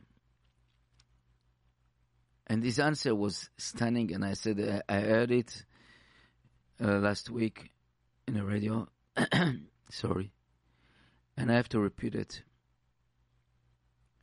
And 2.47 2.61
his 2.61 2.79
answer 2.79 3.15
was 3.15 3.49
stunning, 3.57 4.13
and 4.13 4.25
I 4.25 4.33
said 4.33 4.83
I 4.89 4.99
heard 4.99 5.31
it 5.31 5.63
uh, 6.83 6.97
last 6.97 7.29
week 7.29 7.71
in 8.27 8.33
the 8.33 8.43
radio. 8.43 8.89
Sorry, 9.89 10.33
and 11.41 11.51
I 11.51 11.55
have 11.55 11.69
to 11.69 11.79
repeat 11.79 12.15
it 12.15 12.43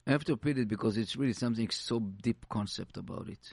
I 0.09 0.13
have 0.13 0.25
to 0.25 0.33
repeat 0.33 0.57
it 0.57 0.69
because 0.69 0.97
it's 0.97 1.17
really 1.17 1.35
something 1.35 1.69
so 1.69 2.01
deep 2.01 2.49
concept 2.49 2.97
about 2.97 3.29
it. 3.29 3.53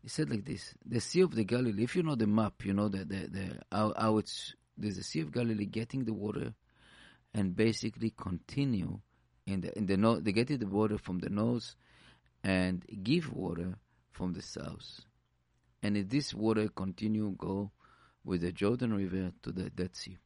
He 0.00 0.08
said 0.08 0.30
like 0.30 0.44
this: 0.44 0.74
the 0.86 1.00
Sea 1.00 1.22
of 1.22 1.34
the 1.34 1.42
Galilee. 1.42 1.82
If 1.82 1.96
you 1.96 2.04
know 2.04 2.14
the 2.14 2.28
map, 2.28 2.64
you 2.64 2.72
know 2.72 2.88
the 2.88 2.98
the, 2.98 3.26
the 3.26 3.60
how, 3.72 3.92
how 3.98 4.18
it's 4.18 4.54
there's 4.78 4.94
the 4.96 5.02
Sea 5.02 5.22
of 5.22 5.32
Galilee 5.32 5.66
getting 5.66 6.04
the 6.04 6.12
water, 6.12 6.54
and 7.34 7.56
basically 7.56 8.14
continue 8.16 9.00
in 9.44 9.62
the 9.62 9.76
in 9.76 9.86
the 9.86 9.96
north. 9.96 10.22
They 10.22 10.30
get 10.30 10.56
the 10.56 10.66
water 10.68 10.98
from 10.98 11.18
the 11.18 11.30
north, 11.30 11.74
and 12.44 12.84
give 13.02 13.32
water 13.32 13.74
from 14.12 14.34
the 14.34 14.42
south, 14.42 15.00
and 15.82 15.96
if 15.96 16.08
this 16.08 16.32
water 16.32 16.68
continue 16.68 17.34
go 17.36 17.72
with 18.24 18.42
the 18.42 18.52
Jordan 18.52 18.94
River 18.94 19.32
to 19.42 19.50
the 19.50 19.68
Dead 19.68 19.96
Sea. 19.96 20.16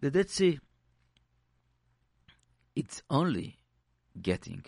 The 0.00 0.10
Dead 0.10 0.30
Sea 0.30 0.60
it's 2.78 3.02
only 3.10 3.58
getting. 4.22 4.64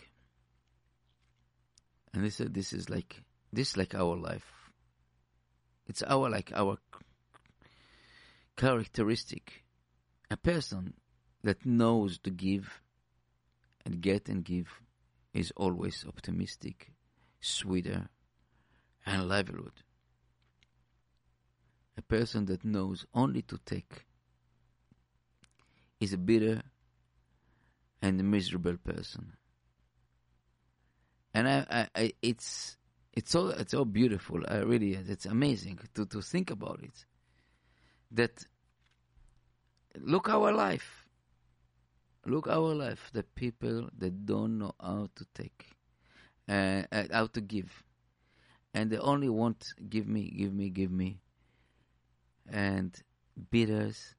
And 2.12 2.24
they 2.24 2.30
said 2.30 2.52
this 2.52 2.72
is 2.72 2.90
like 2.90 3.22
this 3.52 3.70
is 3.70 3.76
like 3.76 3.94
our 3.94 4.16
life. 4.16 4.72
It's 5.86 6.02
our 6.02 6.28
like 6.28 6.50
our 6.52 6.78
characteristic. 8.56 9.62
A 10.28 10.36
person 10.36 10.94
that 11.44 11.64
knows 11.64 12.18
to 12.18 12.30
give 12.30 12.82
and 13.84 14.00
get 14.00 14.28
and 14.28 14.44
give 14.44 14.82
is 15.32 15.52
always 15.56 16.04
optimistic, 16.08 16.90
sweeter, 17.40 18.08
and 19.06 19.28
livelihood. 19.28 19.84
A 21.96 22.02
person 22.02 22.46
that 22.46 22.64
knows 22.64 23.06
only 23.14 23.42
to 23.42 23.58
take 23.64 24.06
is 26.00 26.12
a 26.14 26.18
bitter 26.18 26.62
and 28.02 28.18
a 28.18 28.24
miserable 28.24 28.76
person. 28.78 29.34
And 31.34 31.48
I, 31.48 31.66
I, 31.70 31.88
I 31.94 32.12
it's 32.22 32.76
it's 33.12 33.30
so 33.30 33.48
it's 33.48 33.72
so 33.72 33.84
beautiful. 33.84 34.40
I 34.48 34.58
really 34.58 34.94
it's 34.94 35.26
amazing 35.26 35.78
to, 35.94 36.06
to 36.06 36.22
think 36.22 36.50
about 36.50 36.80
it. 36.82 37.04
That 38.12 38.44
look 39.96 40.28
our 40.28 40.52
life. 40.52 41.06
Look 42.26 42.48
our 42.48 42.74
life. 42.74 43.10
The 43.12 43.22
people 43.22 43.88
that 43.98 44.26
don't 44.26 44.58
know 44.58 44.74
how 44.80 45.08
to 45.14 45.26
take, 45.34 45.66
uh, 46.48 46.82
uh, 46.92 47.04
how 47.12 47.26
to 47.28 47.40
give, 47.40 47.84
and 48.74 48.90
they 48.90 48.98
only 48.98 49.28
want 49.28 49.72
give 49.88 50.06
me, 50.06 50.30
give 50.30 50.52
me, 50.52 50.68
give 50.70 50.90
me. 50.90 51.20
And 52.50 52.94
bitters 53.50 54.16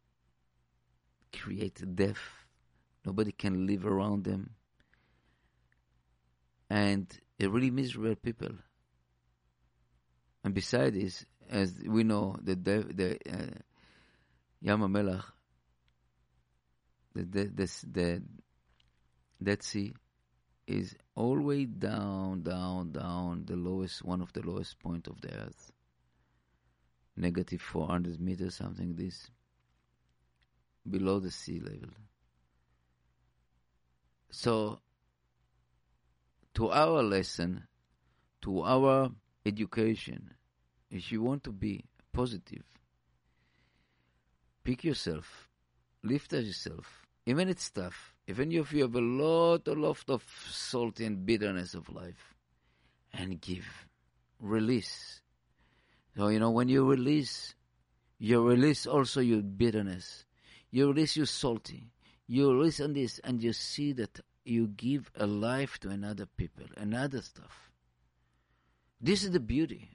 create 1.32 1.84
death. 1.96 2.22
Nobody 3.06 3.32
can 3.32 3.66
live 3.66 3.86
around 3.86 4.24
them. 4.24 4.52
And 6.70 7.08
they're 7.38 7.50
really 7.50 7.72
miserable 7.72 8.16
people. 8.16 8.52
And 10.44 10.54
besides 10.54 10.96
this, 10.96 11.26
as 11.50 11.74
we 11.86 12.04
know, 12.04 12.38
the 12.42 12.56
the, 12.56 12.86
the 12.94 13.18
uh, 13.30 13.60
Yam 14.62 14.82
HaMelach, 14.82 15.24
the 17.14 17.24
the, 17.24 17.44
the 17.46 17.86
the 17.92 18.24
Dead 19.44 19.64
Sea, 19.64 19.94
is 20.68 20.96
always 21.16 21.68
down, 21.68 22.44
down, 22.44 22.92
down, 22.92 23.44
the 23.46 23.56
lowest, 23.56 24.04
one 24.04 24.22
of 24.22 24.32
the 24.34 24.42
lowest 24.42 24.80
point 24.80 25.08
of 25.08 25.20
the 25.22 25.34
earth. 25.34 25.72
Negative 27.18 27.62
400 27.62 28.20
meters, 28.20 28.56
something 28.56 28.90
like 28.90 28.98
this, 28.98 29.30
below 30.90 31.20
the 31.20 31.32
sea 31.32 31.60
level. 31.60 31.90
So, 34.32 34.80
to 36.54 36.70
our 36.70 37.04
lesson, 37.04 37.68
to 38.42 38.64
our 38.64 39.12
education, 39.46 40.34
if 40.90 41.12
you 41.12 41.22
want 41.22 41.44
to 41.46 41.52
be 41.52 41.86
positive, 42.14 42.64
pick 44.64 44.84
yourself, 44.84 45.50
lift 46.04 46.34
yourself, 46.34 47.06
even 47.26 47.50
it's 47.50 47.70
tough, 47.70 48.14
even 48.28 48.52
if 48.52 48.74
you 48.74 48.84
have 48.84 48.96
a 48.96 49.02
lot, 49.02 49.68
a 49.68 49.74
lot 49.74 50.04
of 50.08 50.24
salty 50.50 51.06
and 51.06 51.26
bitterness 51.26 51.74
of 51.74 51.90
life, 51.90 52.36
and 53.14 53.40
give, 53.42 53.88
release. 54.40 55.22
So 56.16 56.28
you 56.30 56.40
know 56.40 56.52
when 56.52 56.70
you 56.70 56.90
release, 56.90 57.56
you 58.18 58.42
release 58.48 58.86
also 58.86 59.22
your 59.22 59.42
bitterness, 59.42 60.26
you 60.72 60.88
release 60.88 61.18
your 61.18 61.26
salty, 61.26 61.92
you 62.28 62.52
release 62.52 62.80
on 62.80 62.94
this, 62.94 63.20
and 63.24 63.44
you 63.44 63.54
see 63.54 63.92
that 63.94 64.22
you 64.46 64.68
give 64.68 65.12
a 65.16 65.28
life 65.28 65.80
to 65.80 65.90
another 65.90 66.26
people, 66.26 66.66
another 66.78 67.22
stuff. 67.22 67.70
This 69.00 69.24
is 69.24 69.32
the 69.32 69.40
beauty 69.40 69.90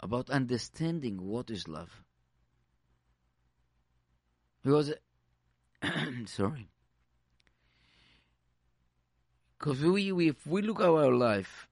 about 0.00 0.30
understanding 0.30 1.26
what 1.26 1.50
is 1.50 1.68
love. 1.68 2.02
Because, 4.62 4.92
sorry, 6.26 6.68
because 9.58 9.80
we, 9.80 10.12
we, 10.12 10.28
if 10.28 10.46
we 10.46 10.62
look 10.62 10.80
at 10.80 10.86
our 10.86 11.12
life 11.12 11.68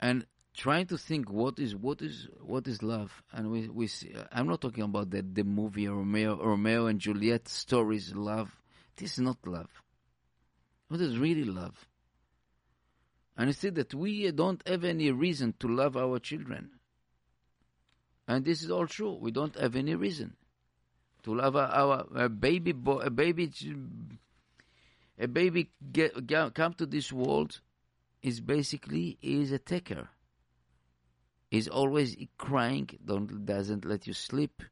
and 0.00 0.26
trying 0.54 0.86
to 0.86 0.98
think 0.98 1.30
what 1.30 1.58
is 1.58 1.74
what 1.74 2.02
is 2.02 2.28
what 2.40 2.66
is 2.66 2.82
love, 2.82 3.22
and 3.32 3.50
we 3.50 3.68
we 3.68 3.86
see, 3.86 4.14
I'm 4.30 4.46
not 4.46 4.60
talking 4.60 4.84
about 4.84 5.10
the 5.10 5.22
the 5.22 5.44
movie 5.44 5.88
Romeo 5.88 6.36
Romeo 6.42 6.86
and 6.86 7.00
Juliet 7.00 7.48
stories 7.48 8.14
love. 8.14 8.54
This 8.96 9.12
is 9.12 9.20
not 9.20 9.38
love. 9.46 9.70
What 10.88 11.00
is 11.00 11.18
really 11.18 11.44
love? 11.44 11.86
And 13.36 13.48
you 13.48 13.54
see 13.54 13.70
that 13.70 13.94
we 13.94 14.30
don't 14.30 14.62
have 14.68 14.84
any 14.84 15.10
reason 15.10 15.54
to 15.60 15.68
love 15.68 15.96
our 15.96 16.18
children. 16.18 16.70
And 18.28 18.44
this 18.44 18.62
is 18.62 18.70
all 18.70 18.86
true. 18.86 19.16
We 19.18 19.30
don't 19.30 19.56
have 19.56 19.74
any 19.74 19.94
reason 19.94 20.36
to 21.22 21.34
love 21.34 21.56
our, 21.56 22.06
our 22.14 22.28
baby 22.28 22.72
boy, 22.72 22.98
a 22.98 23.10
baby, 23.10 23.50
a 25.18 25.28
baby 25.28 25.70
get, 25.92 26.26
get, 26.26 26.54
come 26.54 26.74
to 26.74 26.86
this 26.86 27.12
world 27.12 27.60
is 28.22 28.40
basically 28.40 29.18
is 29.22 29.52
a 29.52 29.58
taker. 29.58 30.08
Is 31.52 31.68
always 31.68 32.16
crying, 32.38 32.88
don't 33.04 33.44
doesn't 33.44 33.84
let 33.84 34.06
you 34.06 34.14
sleep. 34.14 34.62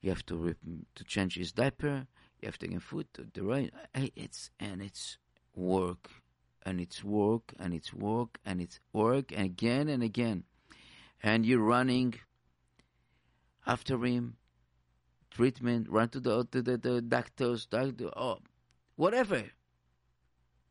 You 0.00 0.10
have 0.10 0.24
to 0.26 0.36
rip, 0.36 0.58
to 0.94 1.02
change 1.02 1.34
his 1.34 1.50
diaper. 1.50 2.06
You 2.40 2.46
have 2.46 2.58
to 2.58 2.68
give 2.68 2.84
food. 2.84 3.08
To 3.14 3.26
the 3.34 3.42
right, 3.42 3.74
it's 4.14 4.50
and 4.60 4.80
it's 4.80 5.18
work 5.56 6.08
and 6.64 6.80
it's 6.80 7.02
work 7.02 7.52
and 7.58 7.74
it's 7.74 7.92
work 7.92 8.38
and 8.46 8.60
it's 8.60 8.78
work 8.92 9.32
and 9.32 9.44
again 9.44 9.88
and 9.88 10.04
again. 10.04 10.44
And 11.20 11.44
you're 11.44 11.58
running 11.76 12.14
after 13.66 13.98
him, 14.04 14.36
treatment, 15.32 15.88
run 15.90 16.10
to 16.10 16.20
the 16.20 16.44
to 16.52 16.62
the, 16.62 16.76
the 16.76 17.02
doctors, 17.02 17.66
doctor, 17.66 18.10
oh, 18.16 18.38
whatever, 18.94 19.42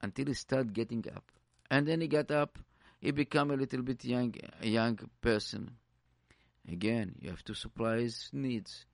until 0.01 0.27
he 0.27 0.33
start 0.33 0.71
getting 0.71 1.03
up. 1.13 1.25
And 1.69 1.85
then 1.85 1.99
he 1.99 2.07
got 2.07 2.31
up, 2.31 2.57
he 2.99 3.11
become 3.11 3.51
a 3.51 3.55
little 3.55 3.81
bit 3.81 4.03
young, 4.05 4.35
a 4.61 4.67
young 4.67 4.99
person. 5.21 5.71
Again, 6.69 7.15
you 7.21 7.29
have 7.29 7.43
to 7.45 7.53
supply 7.53 7.99
his 7.99 8.29
needs. 8.33 8.85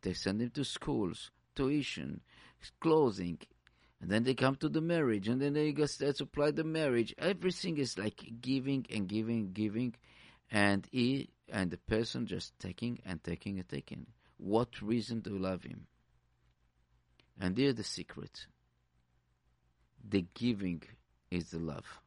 To 0.00 0.14
send 0.14 0.40
him 0.40 0.50
to 0.50 0.64
schools, 0.64 1.30
tuition, 1.54 2.22
clothing, 2.80 3.38
and 4.00 4.10
then 4.10 4.24
they 4.24 4.34
come 4.34 4.56
to 4.56 4.68
the 4.68 4.80
marriage, 4.80 5.28
and 5.28 5.40
then 5.40 5.52
they 5.52 5.74
supply 5.84 6.50
the 6.50 6.64
marriage. 6.64 7.14
Everything 7.18 7.76
is 7.76 7.98
like 7.98 8.40
giving 8.40 8.86
and 8.90 9.06
giving, 9.06 9.52
giving, 9.52 9.94
and 10.50 10.88
he 10.90 11.28
and 11.48 11.70
the 11.70 11.76
person 11.76 12.26
just 12.26 12.58
taking 12.58 13.00
and 13.04 13.22
taking 13.22 13.58
and 13.58 13.68
taking. 13.68 14.06
What 14.38 14.82
reason 14.82 15.22
to 15.22 15.30
love 15.30 15.62
him? 15.62 15.86
And 17.38 17.56
here's 17.56 17.76
the 17.76 17.84
secret. 17.84 18.46
The 20.08 20.26
giving 20.34 20.82
is 21.30 21.50
the 21.50 21.58
love. 21.60 22.01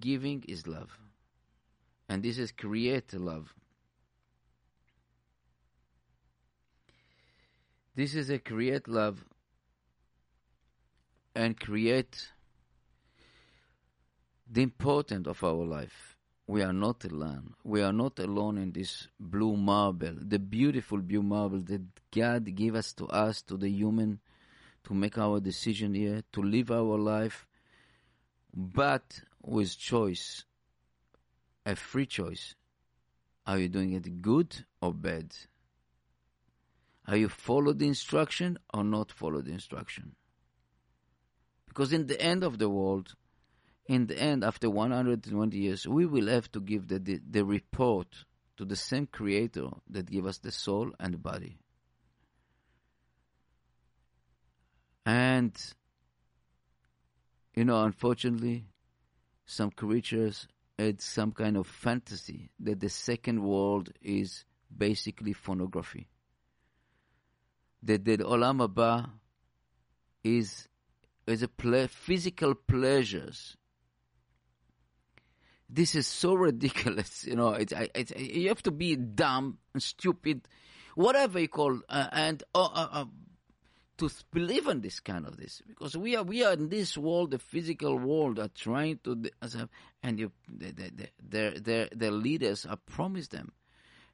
Giving 0.00 0.44
is 0.48 0.66
love. 0.66 0.98
And 2.08 2.22
this 2.22 2.38
is 2.38 2.52
create 2.52 3.12
love. 3.14 3.54
This 7.94 8.14
is 8.14 8.28
a 8.30 8.38
create 8.38 8.88
love 8.88 9.24
and 11.34 11.58
create 11.58 12.28
the 14.50 14.62
importance 14.62 15.26
of 15.26 15.42
our 15.44 15.64
life. 15.64 16.16
We 16.46 16.62
are 16.62 16.72
not 16.72 17.04
alone. 17.04 17.54
We 17.64 17.82
are 17.82 17.92
not 17.92 18.18
alone 18.18 18.58
in 18.58 18.72
this 18.72 19.08
blue 19.18 19.56
marble, 19.56 20.14
the 20.18 20.38
beautiful 20.38 20.98
blue 20.98 21.22
marble 21.22 21.60
that 21.60 21.82
God 22.10 22.54
gave 22.54 22.74
us 22.74 22.92
to 22.94 23.06
us, 23.06 23.42
to 23.42 23.56
the 23.56 23.70
human, 23.70 24.20
to 24.84 24.94
make 24.94 25.16
our 25.16 25.40
decision 25.40 25.94
here, 25.94 26.22
to 26.32 26.42
live 26.42 26.70
our 26.70 26.98
life, 26.98 27.46
but 28.54 29.20
with 29.46 29.78
choice, 29.78 30.44
a 31.66 31.76
free 31.76 32.06
choice. 32.06 32.54
Are 33.46 33.58
you 33.58 33.68
doing 33.68 33.92
it 33.92 34.22
good 34.22 34.64
or 34.80 34.92
bad? 34.94 35.34
Are 37.06 37.16
you 37.16 37.28
follow 37.28 37.72
the 37.72 37.86
instruction 37.86 38.58
or 38.72 38.82
not 38.82 39.12
follow 39.12 39.42
the 39.42 39.52
instruction? 39.52 40.14
Because 41.68 41.92
in 41.92 42.06
the 42.06 42.20
end 42.20 42.42
of 42.42 42.58
the 42.58 42.70
world, 42.70 43.14
in 43.86 44.06
the 44.06 44.18
end, 44.18 44.44
after 44.44 44.70
120 44.70 45.58
years, 45.58 45.86
we 45.86 46.06
will 46.06 46.28
have 46.28 46.50
to 46.52 46.60
give 46.60 46.88
the, 46.88 46.98
the, 46.98 47.20
the 47.28 47.44
report 47.44 48.06
to 48.56 48.64
the 48.64 48.76
same 48.76 49.06
creator 49.06 49.68
that 49.90 50.10
gave 50.10 50.24
us 50.24 50.38
the 50.38 50.52
soul 50.52 50.92
and 50.98 51.14
the 51.14 51.18
body. 51.18 51.58
And, 55.04 55.54
you 57.54 57.66
know, 57.66 57.84
unfortunately, 57.84 58.64
some 59.46 59.70
creatures 59.70 60.48
had 60.78 61.00
some 61.00 61.32
kind 61.32 61.56
of 61.56 61.66
fantasy 61.66 62.50
that 62.60 62.80
the 62.80 62.88
second 62.88 63.42
world 63.42 63.90
is 64.00 64.44
basically 64.76 65.32
phonography. 65.32 66.08
That 67.82 68.04
the 68.04 68.18
Olam 68.18 68.66
Haba 68.66 69.10
is 70.22 70.68
as 71.28 71.42
a 71.42 71.48
ple- 71.48 71.88
physical 71.88 72.54
pleasures. 72.54 73.56
This 75.68 75.94
is 75.94 76.06
so 76.06 76.34
ridiculous, 76.34 77.24
you 77.24 77.36
know. 77.36 77.50
It's, 77.50 77.72
it's, 77.94 78.12
you 78.16 78.48
have 78.48 78.62
to 78.64 78.70
be 78.70 78.96
dumb 78.96 79.58
and 79.72 79.82
stupid 79.82 80.48
whatever 80.94 81.40
you 81.40 81.48
call, 81.48 81.80
uh, 81.88 82.08
and 82.12 82.42
uh, 82.54 82.64
uh, 82.64 82.88
uh, 82.92 83.04
to 83.98 84.10
believe 84.32 84.66
in 84.66 84.80
this 84.80 85.00
kind 85.00 85.26
of 85.26 85.36
this, 85.36 85.62
because 85.66 85.96
we 85.96 86.16
are 86.16 86.22
we 86.22 86.44
are 86.44 86.52
in 86.52 86.68
this 86.68 86.96
world, 86.98 87.30
the 87.30 87.38
physical 87.38 87.98
world, 87.98 88.38
are 88.38 88.48
trying 88.48 88.98
to, 89.04 89.22
and 90.02 90.18
you, 90.18 90.32
the, 90.48 90.72
the, 90.72 90.90
the, 90.94 91.08
their 91.22 91.50
their 91.52 91.88
their 91.92 92.10
leaders 92.10 92.66
are 92.66 92.76
promised 92.76 93.30
them, 93.30 93.52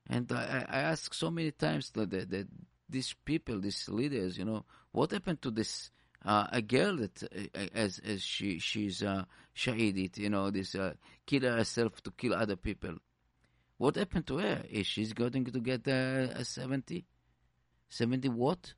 and 0.09 0.31
I, 0.33 0.65
I 0.69 0.81
ask 0.81 1.15
so 1.15 1.31
many 1.31 1.51
times 1.51 1.91
that 1.93 2.11
the, 2.11 2.25
the, 2.25 2.49
these 2.89 3.15
people, 3.25 3.61
these 3.61 3.89
leaders, 3.89 4.37
you 4.37 4.45
know, 4.45 4.65
what 4.93 5.13
happened 5.13 5.43
to 5.43 5.51
this? 5.51 5.91
Uh, 6.23 6.47
a 6.53 6.61
girl 6.61 6.97
that, 6.99 7.23
uh, 7.23 7.67
as 7.75 7.99
as 8.01 8.21
she 8.23 8.59
she's 8.59 9.03
uh, 9.03 9.25
shahidit, 9.57 10.19
you 10.19 10.29
know, 10.29 10.51
this 10.51 10.75
uh, 10.75 10.93
kill 11.25 11.41
herself 11.43 12.03
to 12.03 12.11
kill 12.11 12.35
other 12.35 12.57
people. 12.57 12.95
What 13.79 13.97
happened 13.97 14.27
to 14.27 14.37
her? 14.37 14.63
Is 14.69 14.87
she's 14.87 15.15
going 15.15 15.33
to 15.33 15.61
get 15.61 15.89
uh, 15.89 16.39
a 16.39 16.45
70? 16.45 17.07
70 17.89 18.29
what? 18.29 18.75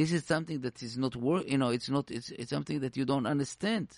This 0.00 0.12
is 0.12 0.24
something 0.24 0.62
that 0.62 0.82
is 0.82 0.96
not 0.96 1.14
work. 1.14 1.44
You 1.46 1.58
know, 1.58 1.68
it's 1.68 1.90
not. 1.90 2.10
It's 2.10 2.30
it's 2.30 2.48
something 2.48 2.80
that 2.80 2.96
you 2.96 3.04
don't 3.04 3.26
understand. 3.26 3.88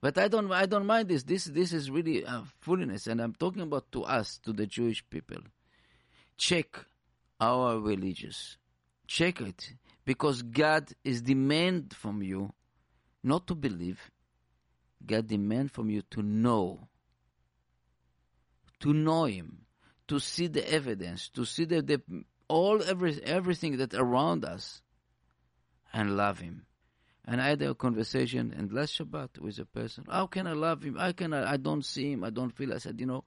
But 0.00 0.16
I 0.18 0.28
don't. 0.28 0.52
I 0.52 0.66
don't 0.66 0.86
mind 0.86 1.08
this. 1.08 1.24
This 1.24 1.46
this 1.46 1.72
is 1.72 1.90
really 1.90 2.24
uh, 2.24 2.42
foolishness, 2.60 3.08
and 3.08 3.20
I'm 3.20 3.34
talking 3.34 3.62
about 3.62 3.90
to 3.90 4.04
us, 4.04 4.38
to 4.44 4.52
the 4.52 4.66
Jewish 4.66 5.02
people. 5.10 5.38
Check 6.36 6.78
our 7.40 7.80
religious. 7.80 8.56
Check 9.08 9.40
it 9.40 9.74
because 10.04 10.42
God 10.42 10.92
is 11.02 11.22
demand 11.22 11.92
from 11.92 12.22
you, 12.22 12.52
not 13.24 13.48
to 13.48 13.56
believe. 13.56 13.98
God 15.04 15.26
demand 15.26 15.72
from 15.72 15.90
you 15.90 16.02
to 16.10 16.22
know 16.22 16.86
to 18.78 18.92
know 18.92 19.24
Him, 19.24 19.62
to 20.06 20.20
see 20.20 20.46
the 20.46 20.72
evidence, 20.72 21.30
to 21.30 21.44
see 21.44 21.64
the, 21.64 21.82
the 21.82 22.00
all 22.48 22.82
every 22.82 23.22
everything 23.22 23.76
that 23.78 23.94
around 23.94 24.44
us, 24.44 24.82
and 25.92 26.16
love 26.16 26.38
Him. 26.38 26.66
And 27.24 27.40
I 27.40 27.48
had 27.48 27.62
a 27.62 27.74
conversation 27.74 28.54
and 28.56 28.72
last 28.72 28.98
Shabbat 28.98 29.40
with 29.40 29.58
a 29.58 29.64
person. 29.64 30.04
How 30.08 30.26
can 30.26 30.46
I 30.46 30.52
love 30.52 30.82
Him? 30.82 30.96
How 30.96 31.12
can 31.12 31.32
I? 31.32 31.52
I 31.52 31.56
don't 31.56 31.84
see 31.84 32.12
Him. 32.12 32.24
I 32.24 32.30
don't 32.30 32.50
feel. 32.50 32.72
I 32.72 32.78
said, 32.78 33.00
you 33.00 33.06
know, 33.06 33.24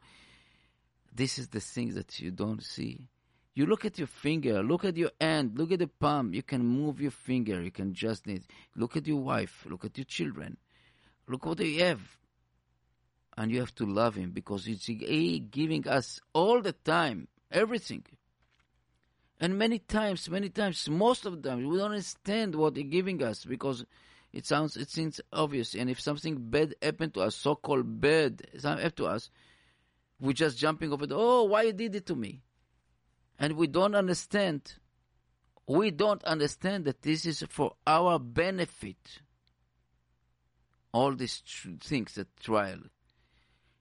this 1.13 1.37
is 1.37 1.49
the 1.49 1.59
things 1.59 1.95
that 1.95 2.19
you 2.19 2.31
don't 2.31 2.63
see. 2.63 3.07
You 3.55 3.65
look 3.65 3.83
at 3.83 3.97
your 3.97 4.07
finger, 4.07 4.63
look 4.63 4.85
at 4.85 4.95
your 4.95 5.11
hand, 5.19 5.57
look 5.57 5.71
at 5.71 5.79
the 5.79 5.87
palm. 5.87 6.33
You 6.33 6.43
can 6.43 6.65
move 6.65 7.01
your 7.01 7.11
finger. 7.11 7.61
You 7.61 7.71
can 7.71 7.93
just 7.93 8.25
need. 8.25 8.43
Look 8.75 8.95
at 8.95 9.05
your 9.05 9.21
wife. 9.21 9.65
Look 9.69 9.83
at 9.83 9.97
your 9.97 10.05
children. 10.05 10.55
Look 11.27 11.45
what 11.45 11.57
they 11.57 11.73
have 11.73 11.99
and 13.39 13.51
you 13.51 13.61
have 13.61 13.73
to 13.73 13.85
love 13.85 14.15
him 14.15 14.31
because 14.31 14.65
he's 14.65 14.85
giving 15.49 15.87
us 15.87 16.19
all 16.33 16.61
the 16.61 16.73
time 16.73 17.29
everything. 17.49 18.03
And 19.39 19.57
many 19.57 19.79
times, 19.79 20.29
many 20.29 20.49
times, 20.49 20.89
most 20.89 21.25
of 21.25 21.41
the 21.41 21.49
time, 21.49 21.65
we 21.65 21.77
don't 21.77 21.91
understand 21.91 22.55
what 22.55 22.75
he's 22.75 22.87
giving 22.89 23.23
us 23.23 23.45
because 23.45 23.85
it 24.33 24.45
sounds, 24.45 24.75
it 24.75 24.89
seems 24.89 25.21
obvious. 25.31 25.75
And 25.75 25.89
if 25.89 26.01
something 26.01 26.49
bad 26.49 26.75
happened 26.81 27.13
to 27.13 27.21
us, 27.21 27.35
so-called 27.35 28.01
bad 28.01 28.45
happened 28.61 28.97
to 28.97 29.05
us, 29.05 29.29
we're 30.19 30.33
just 30.33 30.57
jumping 30.57 30.91
over 30.91 31.07
the, 31.07 31.15
oh, 31.15 31.43
why 31.43 31.63
you 31.63 31.73
did 31.73 31.95
it 31.95 32.05
to 32.07 32.15
me? 32.15 32.41
And 33.39 33.53
we 33.53 33.67
don't 33.67 33.95
understand, 33.95 34.73
we 35.65 35.91
don't 35.91 36.23
understand 36.25 36.83
that 36.85 37.01
this 37.01 37.25
is 37.25 37.41
for 37.49 37.75
our 37.87 38.19
benefit. 38.19 39.21
All 40.91 41.15
these 41.15 41.41
tr- 41.41 41.69
things, 41.79 42.15
the 42.15 42.27
trial 42.41 42.79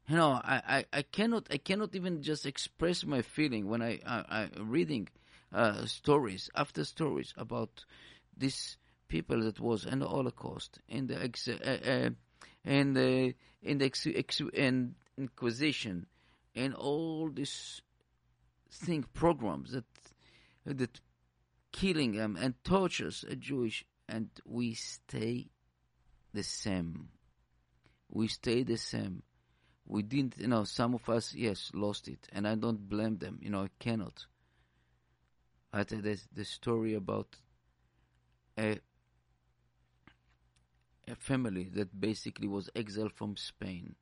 you 0.08 0.16
know, 0.16 0.40
I, 0.42 0.62
I, 0.66 0.84
I 0.92 1.02
cannot 1.02 1.48
I 1.50 1.58
cannot 1.58 1.94
even 1.94 2.22
just 2.22 2.46
express 2.46 3.04
my 3.04 3.20
feeling 3.20 3.68
when 3.68 3.82
I 3.82 4.00
I, 4.06 4.24
I 4.30 4.48
reading 4.58 5.08
uh, 5.52 5.84
stories 5.86 6.50
after 6.54 6.84
stories 6.84 7.32
about 7.36 7.84
these 8.36 8.76
people 9.08 9.42
that 9.42 9.60
was 9.60 9.86
in 9.86 10.00
the 10.00 10.08
Holocaust 10.08 10.78
in 10.88 11.06
the 11.06 11.22
ex, 11.22 11.48
uh, 11.48 11.54
uh, 11.64 12.10
in 12.64 12.94
the 12.94 13.34
in 13.62 13.78
the 13.78 13.86
ex, 13.86 14.06
ex, 14.06 14.40
in 14.52 14.94
Inquisition 15.16 16.06
and 16.54 16.74
all 16.74 17.30
these 17.32 17.80
thing 18.70 19.04
programs 19.14 19.72
that 19.72 19.84
that 20.64 21.00
killing 21.72 22.12
them 22.12 22.36
and 22.40 22.54
tortures 22.62 23.24
a 23.28 23.34
Jewish 23.34 23.84
and 24.08 24.28
we 24.44 24.74
stay 24.74 25.48
the 26.32 26.42
same. 26.42 27.08
We 28.10 28.28
stay 28.28 28.62
the 28.62 28.76
same 28.76 29.22
we 29.88 30.02
didn't, 30.02 30.34
you 30.38 30.48
know, 30.48 30.64
some 30.64 30.94
of 30.94 31.08
us, 31.08 31.34
yes, 31.34 31.70
lost 31.74 32.08
it, 32.08 32.28
and 32.32 32.46
I 32.46 32.54
don't 32.54 32.88
blame 32.88 33.16
them. 33.16 33.38
You 33.42 33.50
know, 33.50 33.62
I 33.62 33.68
cannot. 33.78 34.26
I 35.72 35.84
tell 35.84 36.00
the 36.00 36.20
the 36.32 36.44
story 36.44 36.94
about 36.94 37.36
a 38.58 38.78
a 41.06 41.14
family 41.14 41.64
that 41.74 42.00
basically 42.00 42.48
was 42.48 42.70
exiled 42.74 43.12
from 43.12 43.36
Spain, 43.36 43.94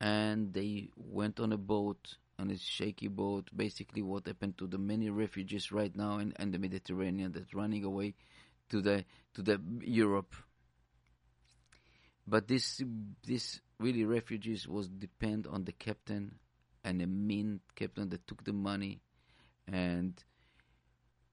and 0.00 0.52
they 0.52 0.88
went 0.96 1.40
on 1.40 1.52
a 1.52 1.58
boat 1.58 2.16
on 2.38 2.50
a 2.50 2.58
shaky 2.58 3.08
boat. 3.08 3.50
Basically, 3.54 4.02
what 4.02 4.26
happened 4.26 4.58
to 4.58 4.66
the 4.66 4.78
many 4.78 5.10
refugees 5.10 5.70
right 5.70 5.94
now 5.94 6.18
in, 6.18 6.34
in 6.38 6.50
the 6.50 6.58
Mediterranean 6.58 7.32
that 7.32 7.54
running 7.54 7.84
away 7.84 8.14
to 8.70 8.80
the 8.80 9.04
to 9.34 9.42
the 9.42 9.60
Europe. 9.80 10.34
But 12.26 12.48
this 12.48 12.82
this 13.26 13.60
really 13.78 14.04
refugees 14.04 14.66
was 14.66 14.88
depend 14.88 15.46
on 15.46 15.64
the 15.64 15.72
captain 15.72 16.36
and 16.82 17.02
a 17.02 17.06
mean 17.06 17.60
captain 17.74 18.08
that 18.10 18.26
took 18.26 18.44
the 18.44 18.52
money 18.52 19.00
and 19.66 20.22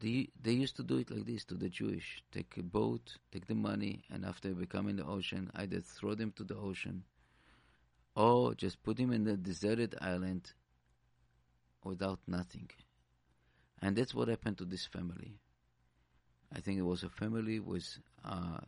they 0.02 0.52
used 0.52 0.76
to 0.78 0.84
do 0.84 0.97
it 0.97 1.12
like 1.12 1.26
this 1.26 1.45
to 1.45 1.56
the 1.56 1.70
Jewish. 1.70 2.24
Take 2.32 2.58
a 2.58 2.64
boat 2.64 3.18
take 3.32 3.47
the 3.47 3.56
money 3.56 4.04
and 4.10 4.26
after 4.26 4.49
in 4.49 4.95
the 4.95 5.06
ocean 5.06 5.52
either 5.56 5.80
throw 5.80 6.16
them 6.16 6.32
to 6.36 6.43
the 6.43 6.56
ocean 6.56 7.04
or 8.16 8.56
just 8.56 8.82
put 8.84 8.97
them 8.97 9.14
in 9.14 9.24
the 9.24 9.38
deserted 9.38 9.95
island 10.02 10.54
without 11.84 12.20
nothing. 12.28 12.70
And 13.82 13.95
that's 13.95 14.14
what 14.14 14.28
happened 14.28 14.58
to 14.58 14.66
this 14.66 14.86
family. 14.86 15.39
I 16.54 16.60
think 16.60 16.78
it 16.78 16.84
was 16.84 17.04
a 17.04 17.10
family 17.10 17.60
with 17.60 17.97
uh, 18.26 18.60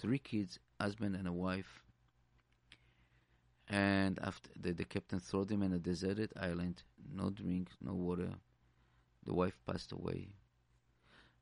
three 0.00 0.18
kids 0.18 0.58
husband 0.80 1.14
and 1.16 1.28
a 1.28 1.32
wife. 1.32 1.82
And 3.68 4.18
after 4.22 4.48
the, 4.58 4.72
the 4.72 4.84
captain 4.84 5.20
threw 5.20 5.44
them 5.44 5.62
in 5.62 5.74
a 5.74 5.78
deserted 5.78 6.32
island, 6.40 6.82
no 7.14 7.28
drink, 7.28 7.68
no 7.82 7.92
water. 7.92 8.30
The 9.28 9.34
wife 9.34 9.58
passed 9.66 9.92
away. 9.92 10.30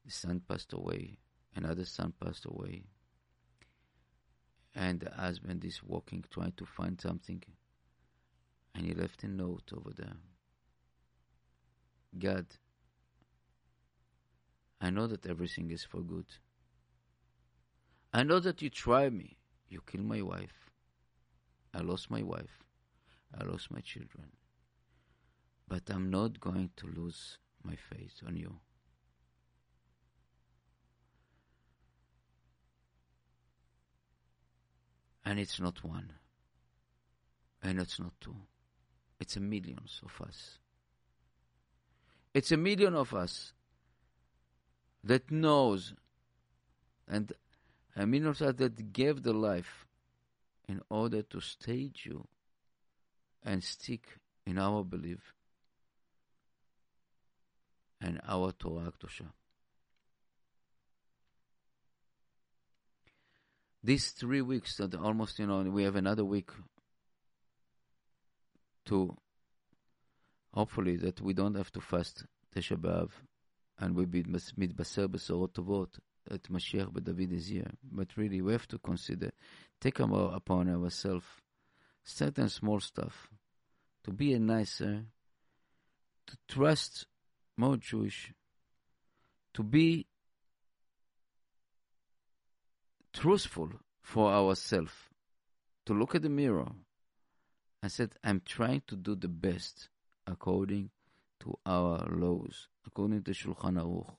The 0.05 0.11
son 0.11 0.43
passed 0.49 0.73
away. 0.73 1.19
Another 1.55 1.85
son 1.85 2.15
passed 2.21 2.45
away. 2.45 2.83
And 4.75 4.99
the 4.99 5.13
husband 5.13 5.65
is 5.65 5.85
walking, 5.85 6.25
trying 6.29 6.55
to 6.57 6.67
find 6.67 7.01
something. 7.01 7.45
And 8.75 8.87
he 8.87 8.93
left 8.93 9.23
a 9.23 9.29
note 9.29 9.71
over 9.73 9.91
there. 9.97 10.17
God, 12.19 12.47
I 14.81 14.91
know 14.91 15.07
that 15.07 15.25
everything 15.25 15.71
is 15.71 15.85
for 15.85 16.01
good. 16.01 16.27
I 18.13 18.25
know 18.25 18.41
that 18.41 18.63
you 18.63 18.69
try 18.69 19.11
me. 19.11 19.37
You 19.69 19.81
kill 19.87 20.03
my 20.03 20.23
wife. 20.23 20.73
I 21.73 21.83
lost 21.83 22.11
my 22.11 22.25
wife. 22.25 22.65
I 23.33 23.45
lost 23.45 23.71
my 23.71 23.81
children. 23.81 24.33
But 25.69 25.83
I'm 25.89 26.11
not 26.11 26.41
going 26.41 26.71
to 26.79 26.89
lose 26.89 27.39
my 27.67 27.77
faith 27.91 28.23
on 28.27 28.37
you. 28.37 28.57
And 35.25 35.41
it's 35.41 35.59
not 35.61 35.83
one. 35.83 36.13
And 37.63 37.81
it's 37.81 37.99
not 37.99 38.13
two. 38.21 38.37
It's 39.19 39.37
a 39.37 39.41
millions 39.41 40.01
of 40.05 40.27
us. 40.27 40.59
It's 42.33 42.53
a 42.53 42.57
million 42.57 42.95
of 42.95 43.13
us 43.13 43.53
that 45.03 45.31
knows 45.31 45.95
and 47.09 47.33
a 47.97 48.07
million 48.07 48.29
of 48.29 48.43
us 48.43 48.55
that 48.57 48.93
gave 48.93 49.23
the 49.23 49.33
life 49.33 49.87
in 50.69 50.81
order 50.91 51.23
to 51.23 51.41
stage 51.41 52.03
you 52.05 52.27
and 53.45 53.63
stick 53.65 54.19
in 54.45 54.59
our 54.59 54.85
belief 54.85 55.36
and 58.07 58.21
our 58.29 58.53
Torah 58.53 58.93
Akdosha. 58.93 59.27
These 63.83 64.11
three 64.11 64.43
weeks 64.43 64.77
that 64.77 64.95
almost, 64.95 65.39
you 65.41 65.47
know, 65.47 65.63
we 65.63 65.83
have 65.83 65.97
another 65.97 66.25
week 66.25 66.51
to 68.87 69.17
hopefully 70.55 70.97
that 70.97 71.21
we 71.21 71.33
don't 71.35 71.57
have 71.57 71.73
to 71.73 71.81
fast 71.81 72.25
Tisha 72.55 72.77
B'Av 72.77 73.11
and 73.79 73.97
we 73.97 74.05
be 74.05 74.23
mitbaser 74.23 75.09
b'sorot 75.09 75.53
tovot 75.53 75.99
at 76.31 76.45
Mashiach 76.45 76.93
but 76.93 77.05
David 77.05 77.33
is 77.33 77.49
here. 77.49 77.71
But 77.83 78.17
really, 78.17 78.41
we 78.41 78.53
have 78.53 78.69
to 78.69 78.79
consider, 78.79 79.33
take 79.81 79.99
upon 79.99 80.69
ourselves 80.69 81.27
certain 82.05 82.49
small 82.49 82.81
stuff 82.81 83.29
to 84.05 84.13
be 84.13 84.33
a 84.33 84.39
nicer, 84.39 85.05
to 86.27 86.37
trust 86.49 87.07
more 87.57 87.77
Jewish, 87.77 88.33
to 89.55 89.63
be 89.63 90.07
truthful 93.13 93.71
for 94.03 94.31
ourselves, 94.31 94.93
to 95.87 95.95
look 95.95 96.15
at 96.15 96.23
the 96.23 96.29
mirror 96.29 96.69
I 97.87 97.89
said, 97.89 98.15
I'm 98.25 98.43
trying 98.45 98.83
to 98.89 98.97
do 98.97 99.15
the 99.15 99.29
best 99.29 99.89
according 100.27 100.91
to 101.39 101.57
our 101.65 102.05
laws, 102.11 102.67
according 102.85 103.23
to 103.23 103.31
Shulchan 103.31 103.81
Aruch. 103.81 104.13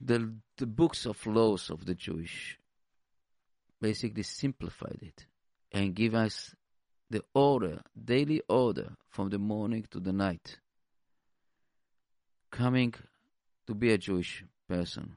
The, 0.00 0.32
the 0.56 0.66
books 0.66 1.04
of 1.04 1.26
laws 1.26 1.68
of 1.68 1.84
the 1.84 1.94
Jewish 1.94 2.58
basically 3.78 4.22
simplified 4.22 5.00
it 5.02 5.26
and 5.70 5.94
give 5.94 6.14
us 6.14 6.54
the 7.10 7.22
order, 7.34 7.82
daily 8.02 8.40
order 8.48 8.96
from 9.10 9.28
the 9.28 9.38
morning 9.38 9.86
to 9.90 10.00
the 10.00 10.14
night. 10.14 10.56
Coming 12.50 12.94
to 13.66 13.74
be 13.74 13.92
a 13.92 13.98
Jewish 13.98 14.44
person. 14.68 15.16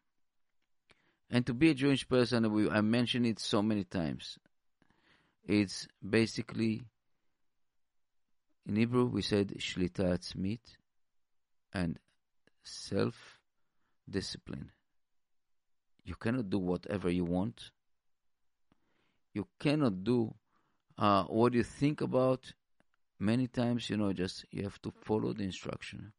And 1.29 1.45
to 1.47 1.53
be 1.53 1.69
a 1.69 1.73
Jewish 1.73 2.07
person, 2.07 2.45
I 2.71 2.81
mentioned 2.81 3.25
it 3.25 3.39
so 3.39 3.61
many 3.61 3.83
times. 3.83 4.37
It's 5.45 5.87
basically, 6.07 6.83
in 8.65 8.75
Hebrew, 8.75 9.05
we 9.05 9.21
said 9.21 9.49
shlita 9.57 10.17
atzmit 10.17 10.59
and 11.73 11.97
self 12.63 13.39
discipline. 14.09 14.71
You 16.05 16.15
cannot 16.15 16.49
do 16.49 16.59
whatever 16.59 17.09
you 17.09 17.25
want. 17.25 17.71
You 19.33 19.47
cannot 19.59 20.03
do 20.03 20.35
uh, 20.97 21.23
what 21.23 21.53
you 21.53 21.63
think 21.63 22.01
about. 22.01 22.53
Many 23.19 23.47
times, 23.47 23.89
you 23.89 23.97
know, 23.97 24.11
just 24.13 24.45
you 24.51 24.63
have 24.63 24.81
to 24.81 24.91
follow 24.91 25.33
the 25.33 25.43
instruction. 25.43 26.11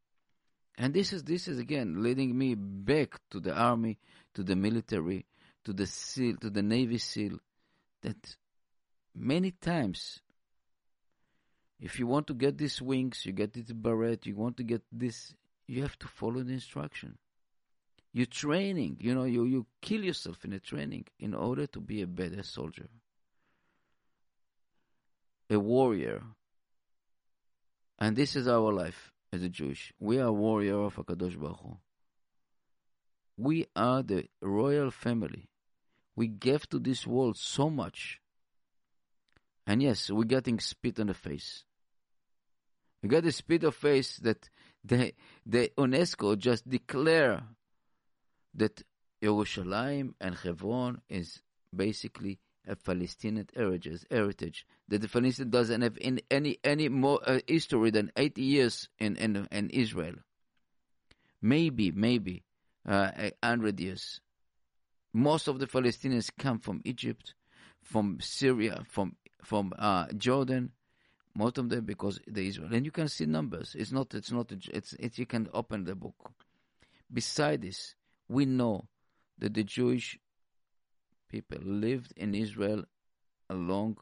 And 0.77 0.93
this 0.93 1.13
is 1.13 1.23
this 1.23 1.47
is 1.47 1.59
again 1.59 2.03
leading 2.03 2.37
me 2.37 2.55
back 2.55 3.21
to 3.31 3.41
the 3.41 3.55
army, 3.55 3.99
to 4.35 4.43
the 4.43 4.57
military, 4.57 5.27
to 5.65 5.73
the 5.73 5.87
SEAL, 5.87 6.37
to 6.39 6.51
the 6.51 6.63
Navy 6.63 6.99
SEAL. 6.99 7.39
That 8.03 8.37
many 9.15 9.53
times, 9.53 10.21
if 11.81 11.99
you 11.99 12.07
want 12.07 12.27
to 12.27 12.35
get 12.35 12.59
these 12.59 12.83
wings, 12.83 13.25
you 13.25 13.33
get 13.33 13.53
this 13.53 13.71
beret, 13.71 14.27
you 14.27 14.35
want 14.35 14.57
to 14.57 14.65
get 14.65 14.83
this, 14.91 15.33
you 15.67 15.83
have 15.83 15.99
to 16.01 16.09
follow 16.09 16.43
the 16.43 16.53
instruction. 16.53 17.19
You're 18.13 18.27
training, 18.27 18.99
you 19.01 19.15
know, 19.15 19.25
you, 19.25 19.45
you 19.45 19.67
kill 19.81 20.05
yourself 20.05 20.45
in 20.45 20.53
a 20.53 20.61
training 20.61 21.07
in 21.19 21.35
order 21.35 21.67
to 21.69 21.81
be 21.81 22.03
a 22.03 22.07
better 22.07 22.43
soldier, 22.45 22.89
a 25.51 25.59
warrior. 25.59 26.23
And 27.99 28.15
this 28.15 28.37
is 28.37 28.47
our 28.47 28.73
life 28.73 29.14
as 29.35 29.43
a 29.43 29.49
Jewish. 29.49 29.93
We 29.99 30.19
are 30.21 30.33
warrior 30.33 30.81
of 30.81 30.95
HaKadosh 30.95 31.39
Baruch 31.39 31.59
Hu. 31.61 31.77
We 33.37 33.67
are 33.75 34.03
the 34.03 34.29
royal 34.41 34.91
family. 34.91 35.51
We 36.15 36.29
gave 36.29 36.69
to 36.69 36.79
this 36.79 37.07
world 37.07 37.37
so 37.37 37.69
much. 37.69 38.21
And 39.67 39.83
yes, 39.83 40.11
we're 40.11 40.25
getting 40.25 40.61
spit 40.61 41.01
on 41.01 41.09
the 41.09 41.15
face. 41.15 41.65
We 43.03 43.09
got 43.09 43.25
the 43.25 43.33
spit 43.33 43.65
of 43.65 43.75
face 43.75 44.19
that 44.19 44.49
the, 44.85 45.13
the 45.45 45.71
UNESCO 45.77 46.39
just 46.39 46.69
declare 46.69 47.43
that 48.55 48.83
Yerushalayim 49.21 50.15
and 50.21 50.37
Hebron 50.37 51.01
is 51.09 51.43
basically 51.75 52.39
a 52.67 52.77
Palestinian 52.77 53.49
heritage, 53.55 54.05
heritage 54.11 54.67
that 54.89 55.01
the 55.01 55.09
Palestine 55.09 55.51
doesn't 55.51 55.83
have 55.83 55.99
in 55.99 56.21
any 56.31 56.59
any 56.65 56.89
more 56.89 57.21
uh, 57.27 57.41
history 57.47 57.91
than 57.91 58.11
80 58.17 58.43
years 58.43 58.89
in, 58.99 59.17
in, 59.17 59.47
in 59.51 59.71
Israel. 59.71 60.15
Maybe, 61.43 61.91
maybe 61.91 62.43
uh, 62.89 63.11
100 63.43 63.81
years. 63.81 64.21
Most 65.13 65.47
of 65.47 65.59
the 65.59 65.67
Palestinians 65.67 66.31
come 66.39 66.59
from 66.59 66.81
Egypt, 66.85 67.35
from 67.83 68.19
Syria, 68.21 68.83
from 68.89 69.17
from 69.43 69.73
uh, 69.79 70.07
Jordan, 70.17 70.73
most 71.35 71.59
of 71.59 71.69
them 71.69 71.85
because 71.85 72.21
the 72.27 72.47
Israel, 72.47 72.73
and 72.73 72.85
you 72.85 72.93
can 72.93 73.09
see 73.09 73.27
numbers. 73.27 73.77
It's 73.79 73.93
not. 73.93 74.15
It's 74.15 74.33
not. 74.33 74.53
It's. 74.53 74.95
It's. 74.95 75.19
You 75.19 75.27
can 75.27 75.49
open 75.53 75.85
the 75.85 75.95
book. 75.95 76.33
Beside 77.13 77.63
this, 77.63 77.95
we 78.29 78.47
know 78.47 78.87
that 79.39 79.55
the 79.55 79.65
Jewish 79.65 80.19
people 81.29 81.59
lived 81.63 82.13
in 82.17 82.35
Israel 82.35 82.85
along 83.51 83.99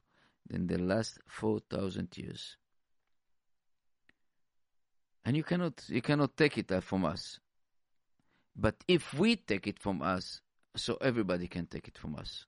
in 0.50 0.66
the 0.66 0.78
last 0.78 1.18
four 1.26 1.60
thousand 1.70 2.16
years, 2.16 2.56
and 5.24 5.36
you 5.36 5.44
cannot. 5.44 5.84
You 5.88 6.02
cannot 6.02 6.36
take 6.36 6.58
it 6.58 6.82
from 6.82 7.04
us. 7.04 7.38
But 8.54 8.76
if 8.86 9.14
we 9.14 9.36
take 9.36 9.66
it 9.66 9.78
from 9.78 10.02
us, 10.02 10.40
so 10.76 10.98
everybody 11.00 11.48
can 11.48 11.66
take 11.66 11.88
it 11.88 11.98
from 11.98 12.16
us. 12.16 12.44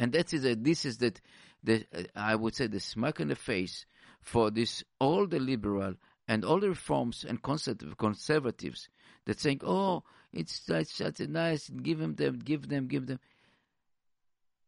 And 0.00 0.12
that 0.12 0.32
is 0.32 0.44
a, 0.44 0.54
this 0.54 0.84
is 0.84 0.98
that 0.98 1.20
the 1.62 1.86
I 2.14 2.34
would 2.34 2.54
say 2.54 2.66
the 2.66 2.80
smack 2.80 3.20
in 3.20 3.28
the 3.28 3.36
face 3.36 3.86
for 4.20 4.50
this 4.50 4.82
all 4.98 5.26
the 5.26 5.38
liberal 5.38 5.94
and 6.26 6.44
all 6.44 6.60
the 6.60 6.68
reforms 6.68 7.24
and 7.28 7.42
conservatives 7.42 8.88
that 9.26 9.40
saying, 9.40 9.60
oh, 9.64 10.02
it's 10.32 10.60
such, 10.66 10.88
such 10.88 11.20
a 11.20 11.26
nice, 11.26 11.68
give 11.68 11.98
them, 11.98 12.14
give 12.14 12.68
them, 12.68 12.86
give 12.88 13.06
them. 13.06 13.20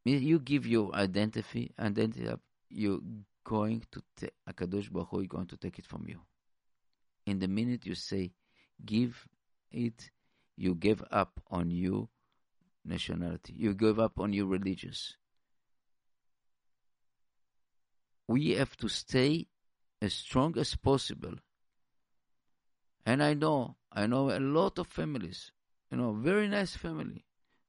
You 0.07 0.39
give 0.39 0.67
your 0.67 0.95
identity, 0.95 1.73
identity 1.79 2.29
up, 2.29 2.41
you're 2.71 3.01
going 3.45 3.83
to 3.91 4.03
take, 4.17 4.33
Akadosh 4.49 4.91
Baruch 4.91 5.09
Hu, 5.11 5.27
going 5.27 5.47
to 5.47 5.57
take 5.57 5.81
it 5.81 5.87
from 5.87 6.05
you. 6.07 6.21
In 7.27 7.41
the 7.41 7.49
minute 7.49 7.85
you 7.87 7.97
say, 7.97 8.33
give 8.85 9.27
it, 9.73 10.11
you 10.57 10.77
give 10.77 11.03
up 11.11 11.41
on 11.51 11.73
your 11.73 12.09
nationality. 12.85 13.55
You 13.57 13.75
give 13.75 13.99
up 13.99 14.21
on 14.21 14.33
your 14.33 14.47
religious. 14.47 15.17
We 18.29 18.51
have 18.53 18.77
to 18.77 18.89
stay 18.89 19.49
as 20.01 20.15
strong 20.15 20.57
as 20.57 20.77
possible. 20.77 21.35
And 23.05 23.23
I 23.23 23.35
know, 23.35 23.77
I 23.93 24.07
know 24.07 24.31
a 24.31 24.39
lot 24.39 24.79
of 24.79 24.87
families, 24.87 25.51
you 25.91 25.97
know, 25.97 26.13
very 26.13 26.49
nice 26.49 26.77
family, 26.77 27.26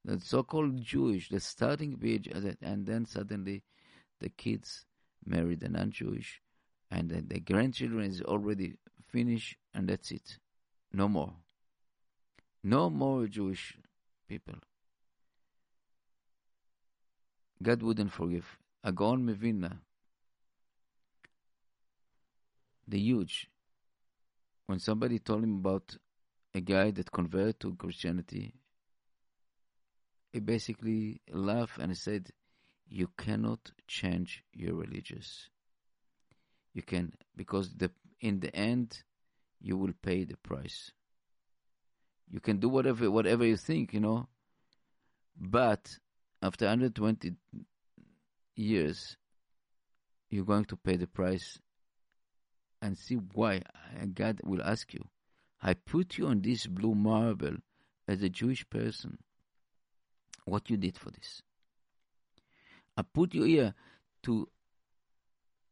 that 0.07 0.23
so-called 0.23 0.81
Jewish, 0.81 1.27
the 1.27 1.41
starting 1.41 1.97
page, 1.97 2.29
uh, 2.33 2.53
and 2.61 2.85
then 2.85 3.05
suddenly 3.05 3.61
the 4.21 4.29
kids 4.29 4.85
marry 5.25 5.55
the 5.55 5.67
non-Jewish, 5.67 6.41
and 6.89 7.09
then 7.09 7.25
the 7.27 7.41
grandchildren 7.41 8.09
is 8.09 8.21
already 8.21 8.75
finished, 9.11 9.57
and 9.73 9.89
that's 9.89 10.11
it. 10.11 10.39
No 10.93 11.09
more. 11.09 11.33
No 12.63 12.89
more 12.89 13.27
Jewish 13.27 13.77
people. 14.29 14.55
God 17.61 17.83
wouldn't 17.83 18.13
forgive. 18.13 18.57
Agaon 18.85 19.25
Mevilna, 19.25 19.79
the 22.87 22.99
huge, 22.99 23.49
when 24.67 24.79
somebody 24.79 25.19
told 25.19 25.43
him 25.43 25.57
about 25.57 25.97
a 26.53 26.61
guy 26.61 26.91
that 26.91 27.11
converted 27.11 27.59
to 27.59 27.75
Christianity, 27.75 28.53
basically 30.39 31.21
laughed 31.31 31.77
and 31.79 31.97
said, 31.97 32.29
You 32.87 33.09
cannot 33.17 33.71
change 33.87 34.43
your 34.53 34.75
religious. 34.75 35.49
You 36.73 36.81
can, 36.81 37.13
because 37.35 37.73
the, 37.75 37.91
in 38.21 38.39
the 38.39 38.55
end, 38.55 39.03
you 39.59 39.77
will 39.77 39.93
pay 40.01 40.23
the 40.23 40.37
price. 40.37 40.91
You 42.29 42.39
can 42.39 42.57
do 42.57 42.69
whatever 42.69 43.09
whatever 43.09 43.45
you 43.45 43.55
think, 43.55 43.93
you 43.93 43.99
know, 43.99 44.27
but 45.39 45.97
after 46.41 46.65
120 46.65 47.35
years, 48.55 49.17
you're 50.29 50.45
going 50.45 50.65
to 50.65 50.75
pay 50.75 50.97
the 50.97 51.07
price 51.07 51.59
and 52.81 52.97
see 52.97 53.15
why. 53.15 53.61
God 54.13 54.41
will 54.43 54.61
ask 54.61 54.93
you, 54.93 55.05
I 55.61 55.73
put 55.73 56.17
you 56.17 56.27
on 56.27 56.41
this 56.41 56.67
blue 56.67 56.95
marble 56.95 57.57
as 58.07 58.21
a 58.21 58.29
Jewish 58.29 58.69
person. 58.69 59.17
What 60.47 60.69
you 60.69 60.77
did 60.77 60.97
for 60.97 61.11
this? 61.11 61.41
I 62.95 63.01
put 63.03 63.33
you 63.33 63.43
here 63.43 63.73
to 64.23 64.47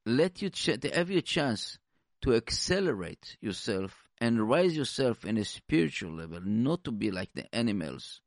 let 0.05 0.41
you 0.41 0.49
ch- 0.49 0.79
to 0.79 0.89
have 0.93 1.09
your 1.09 1.21
chance 1.21 1.79
to 2.21 2.35
accelerate 2.35 3.37
yourself 3.41 4.09
and 4.19 4.47
rise 4.47 4.75
yourself 4.77 5.25
in 5.25 5.37
a 5.37 5.45
spiritual 5.45 6.11
level, 6.11 6.39
not 6.41 6.83
to 6.83 6.91
be 6.91 7.11
like 7.11 7.29
the 7.33 7.53
animals 7.53 8.21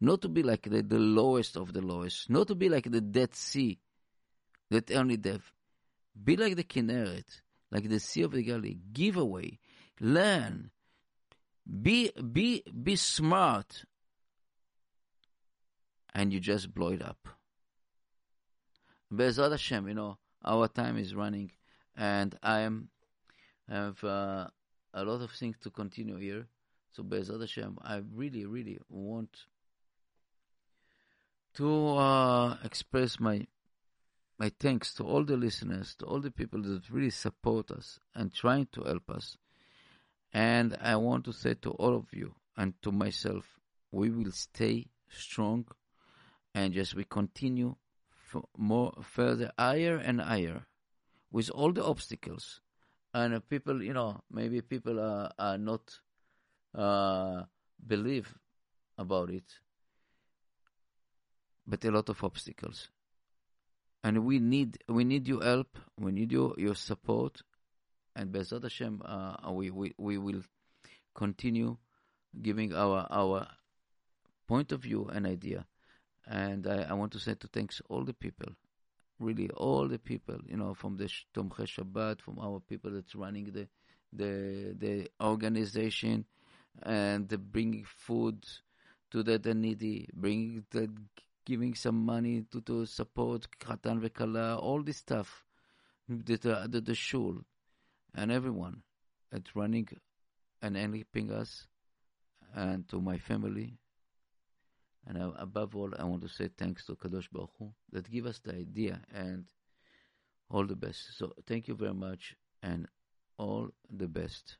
not 0.00 0.22
to 0.22 0.28
be 0.28 0.42
like 0.42 0.62
the, 0.62 0.82
the 0.82 0.98
lowest 0.98 1.56
of 1.56 1.72
the 1.72 1.82
lowest, 1.82 2.30
not 2.30 2.48
to 2.48 2.54
be 2.54 2.68
like 2.68 2.90
the 2.90 3.00
Dead 3.00 3.34
Sea, 3.34 3.78
that 4.70 4.90
only 4.92 5.16
death. 5.16 5.52
Be 6.22 6.36
like 6.36 6.56
the 6.56 6.64
Kinneret, 6.64 7.42
like 7.70 7.88
the 7.88 8.00
Sea 8.00 8.22
of 8.22 8.32
the 8.32 8.42
Galilee. 8.42 8.78
Give 8.92 9.16
away, 9.16 9.58
learn, 10.00 10.70
be 11.82 12.10
be 12.32 12.62
be 12.82 12.96
smart, 12.96 13.84
and 16.14 16.32
you 16.32 16.40
just 16.40 16.74
blow 16.74 16.88
it 16.88 17.02
up. 17.02 17.28
Bezrat 19.12 19.50
Hashem, 19.50 19.88
you 19.88 19.94
know, 19.94 20.18
our 20.44 20.68
time 20.68 20.96
is 20.96 21.14
running, 21.14 21.50
and 21.96 22.36
I 22.42 22.60
am 22.60 22.88
have 23.68 24.02
uh, 24.02 24.48
a 24.94 25.04
lot 25.04 25.20
of 25.22 25.30
things 25.30 25.56
to 25.62 25.70
continue 25.70 26.16
here. 26.16 26.46
So 26.92 27.02
Be'ezrat 27.02 27.40
Hashem, 27.40 27.78
I 27.82 28.02
really, 28.14 28.46
really 28.46 28.78
want 28.88 29.30
to 31.54 31.88
uh, 31.88 32.56
express 32.64 33.20
my 33.20 33.46
my 34.38 34.50
thanks 34.58 34.94
to 34.94 35.04
all 35.04 35.22
the 35.22 35.36
listeners, 35.36 35.94
to 35.96 36.06
all 36.06 36.18
the 36.20 36.30
people 36.30 36.62
that 36.62 36.88
really 36.90 37.10
support 37.10 37.70
us 37.70 38.00
and 38.14 38.32
trying 38.32 38.66
to 38.72 38.82
help 38.84 39.10
us. 39.10 39.36
And 40.32 40.76
I 40.80 40.96
want 40.96 41.26
to 41.26 41.32
say 41.32 41.54
to 41.60 41.72
all 41.72 41.94
of 41.94 42.06
you 42.12 42.34
and 42.56 42.72
to 42.82 42.90
myself, 42.90 43.44
we 43.92 44.08
will 44.08 44.32
stay 44.32 44.86
strong 45.10 45.66
and 46.54 46.72
just 46.72 46.94
we 46.94 47.04
continue 47.04 47.76
more 48.56 48.92
further 49.02 49.50
higher 49.58 49.96
and 49.96 50.20
higher 50.20 50.66
with 51.30 51.50
all 51.50 51.72
the 51.72 51.84
obstacles. 51.84 52.60
And 53.12 53.34
uh, 53.34 53.40
people, 53.40 53.82
you 53.82 53.92
know, 53.92 54.22
maybe 54.30 54.60
people 54.60 55.00
are, 55.00 55.32
are 55.38 55.58
not 55.58 55.98
uh, 56.74 57.42
believe 57.84 58.34
about 58.98 59.30
it, 59.30 59.58
but 61.66 61.84
a 61.84 61.90
lot 61.90 62.08
of 62.08 62.22
obstacles. 62.22 62.88
And 64.02 64.24
we 64.24 64.38
need 64.38 64.78
we 64.88 65.04
need 65.04 65.28
your 65.28 65.42
help, 65.42 65.78
we 65.98 66.12
need 66.12 66.32
your, 66.32 66.54
your 66.56 66.74
support, 66.74 67.42
and 68.16 68.32
Bezrat 68.32 68.62
Hashem, 68.62 69.02
uh, 69.04 69.52
we, 69.52 69.70
we, 69.70 69.92
we 69.98 70.16
will 70.16 70.42
continue 71.14 71.76
giving 72.40 72.72
our 72.72 73.06
our 73.10 73.46
point 74.46 74.72
of 74.72 74.82
view 74.82 75.10
and 75.12 75.26
idea. 75.26 75.66
And 76.30 76.66
I, 76.68 76.86
I 76.90 76.92
want 76.92 77.10
to 77.12 77.18
say 77.18 77.34
to 77.34 77.48
thanks 77.48 77.82
all 77.88 78.04
the 78.04 78.14
people, 78.14 78.52
really 79.18 79.50
all 79.50 79.88
the 79.88 79.98
people, 79.98 80.38
you 80.46 80.56
know, 80.56 80.74
from 80.74 80.96
the 80.96 81.10
Tomchei 81.34 81.66
Shabbat, 81.66 82.20
from 82.20 82.38
our 82.38 82.60
people 82.60 82.92
that's 82.92 83.16
running 83.16 83.50
the 83.50 83.66
the 84.12 84.74
the 84.78 85.08
organization, 85.20 86.24
and 86.84 87.28
the 87.28 87.36
bringing 87.36 87.84
food 87.84 88.44
to 89.10 89.24
the, 89.24 89.38
the 89.38 89.54
needy, 89.54 90.08
bringing 90.14 90.64
the 90.70 90.88
giving 91.44 91.74
some 91.74 92.04
money 92.06 92.44
to, 92.52 92.60
to 92.60 92.86
support 92.86 93.48
Khatan 93.58 94.00
Vekala, 94.00 94.56
all 94.62 94.84
this 94.84 94.98
stuff, 94.98 95.44
the, 96.08 96.36
the, 96.36 96.80
the 96.80 96.94
shul, 96.94 97.38
and 98.14 98.30
everyone 98.30 98.82
at 99.32 99.42
running 99.56 99.88
and 100.62 100.76
helping 100.76 101.32
us, 101.32 101.66
and 102.54 102.88
to 102.88 103.00
my 103.00 103.18
family. 103.18 103.79
And 105.06 105.18
uh, 105.18 105.32
above 105.38 105.74
all, 105.74 105.92
I 105.98 106.04
want 106.04 106.22
to 106.22 106.28
say 106.28 106.48
thanks 106.56 106.86
to 106.86 106.94
Kadosh 106.94 107.30
Baruch 107.32 107.50
Hu 107.58 107.72
that 107.92 108.10
give 108.10 108.26
us 108.26 108.38
the 108.38 108.54
idea 108.54 109.00
and 109.12 109.46
all 110.50 110.66
the 110.66 110.76
best. 110.76 111.16
So 111.16 111.32
thank 111.46 111.68
you 111.68 111.74
very 111.74 111.94
much 111.94 112.34
and 112.62 112.86
all 113.38 113.70
the 113.90 114.08
best. 114.08 114.56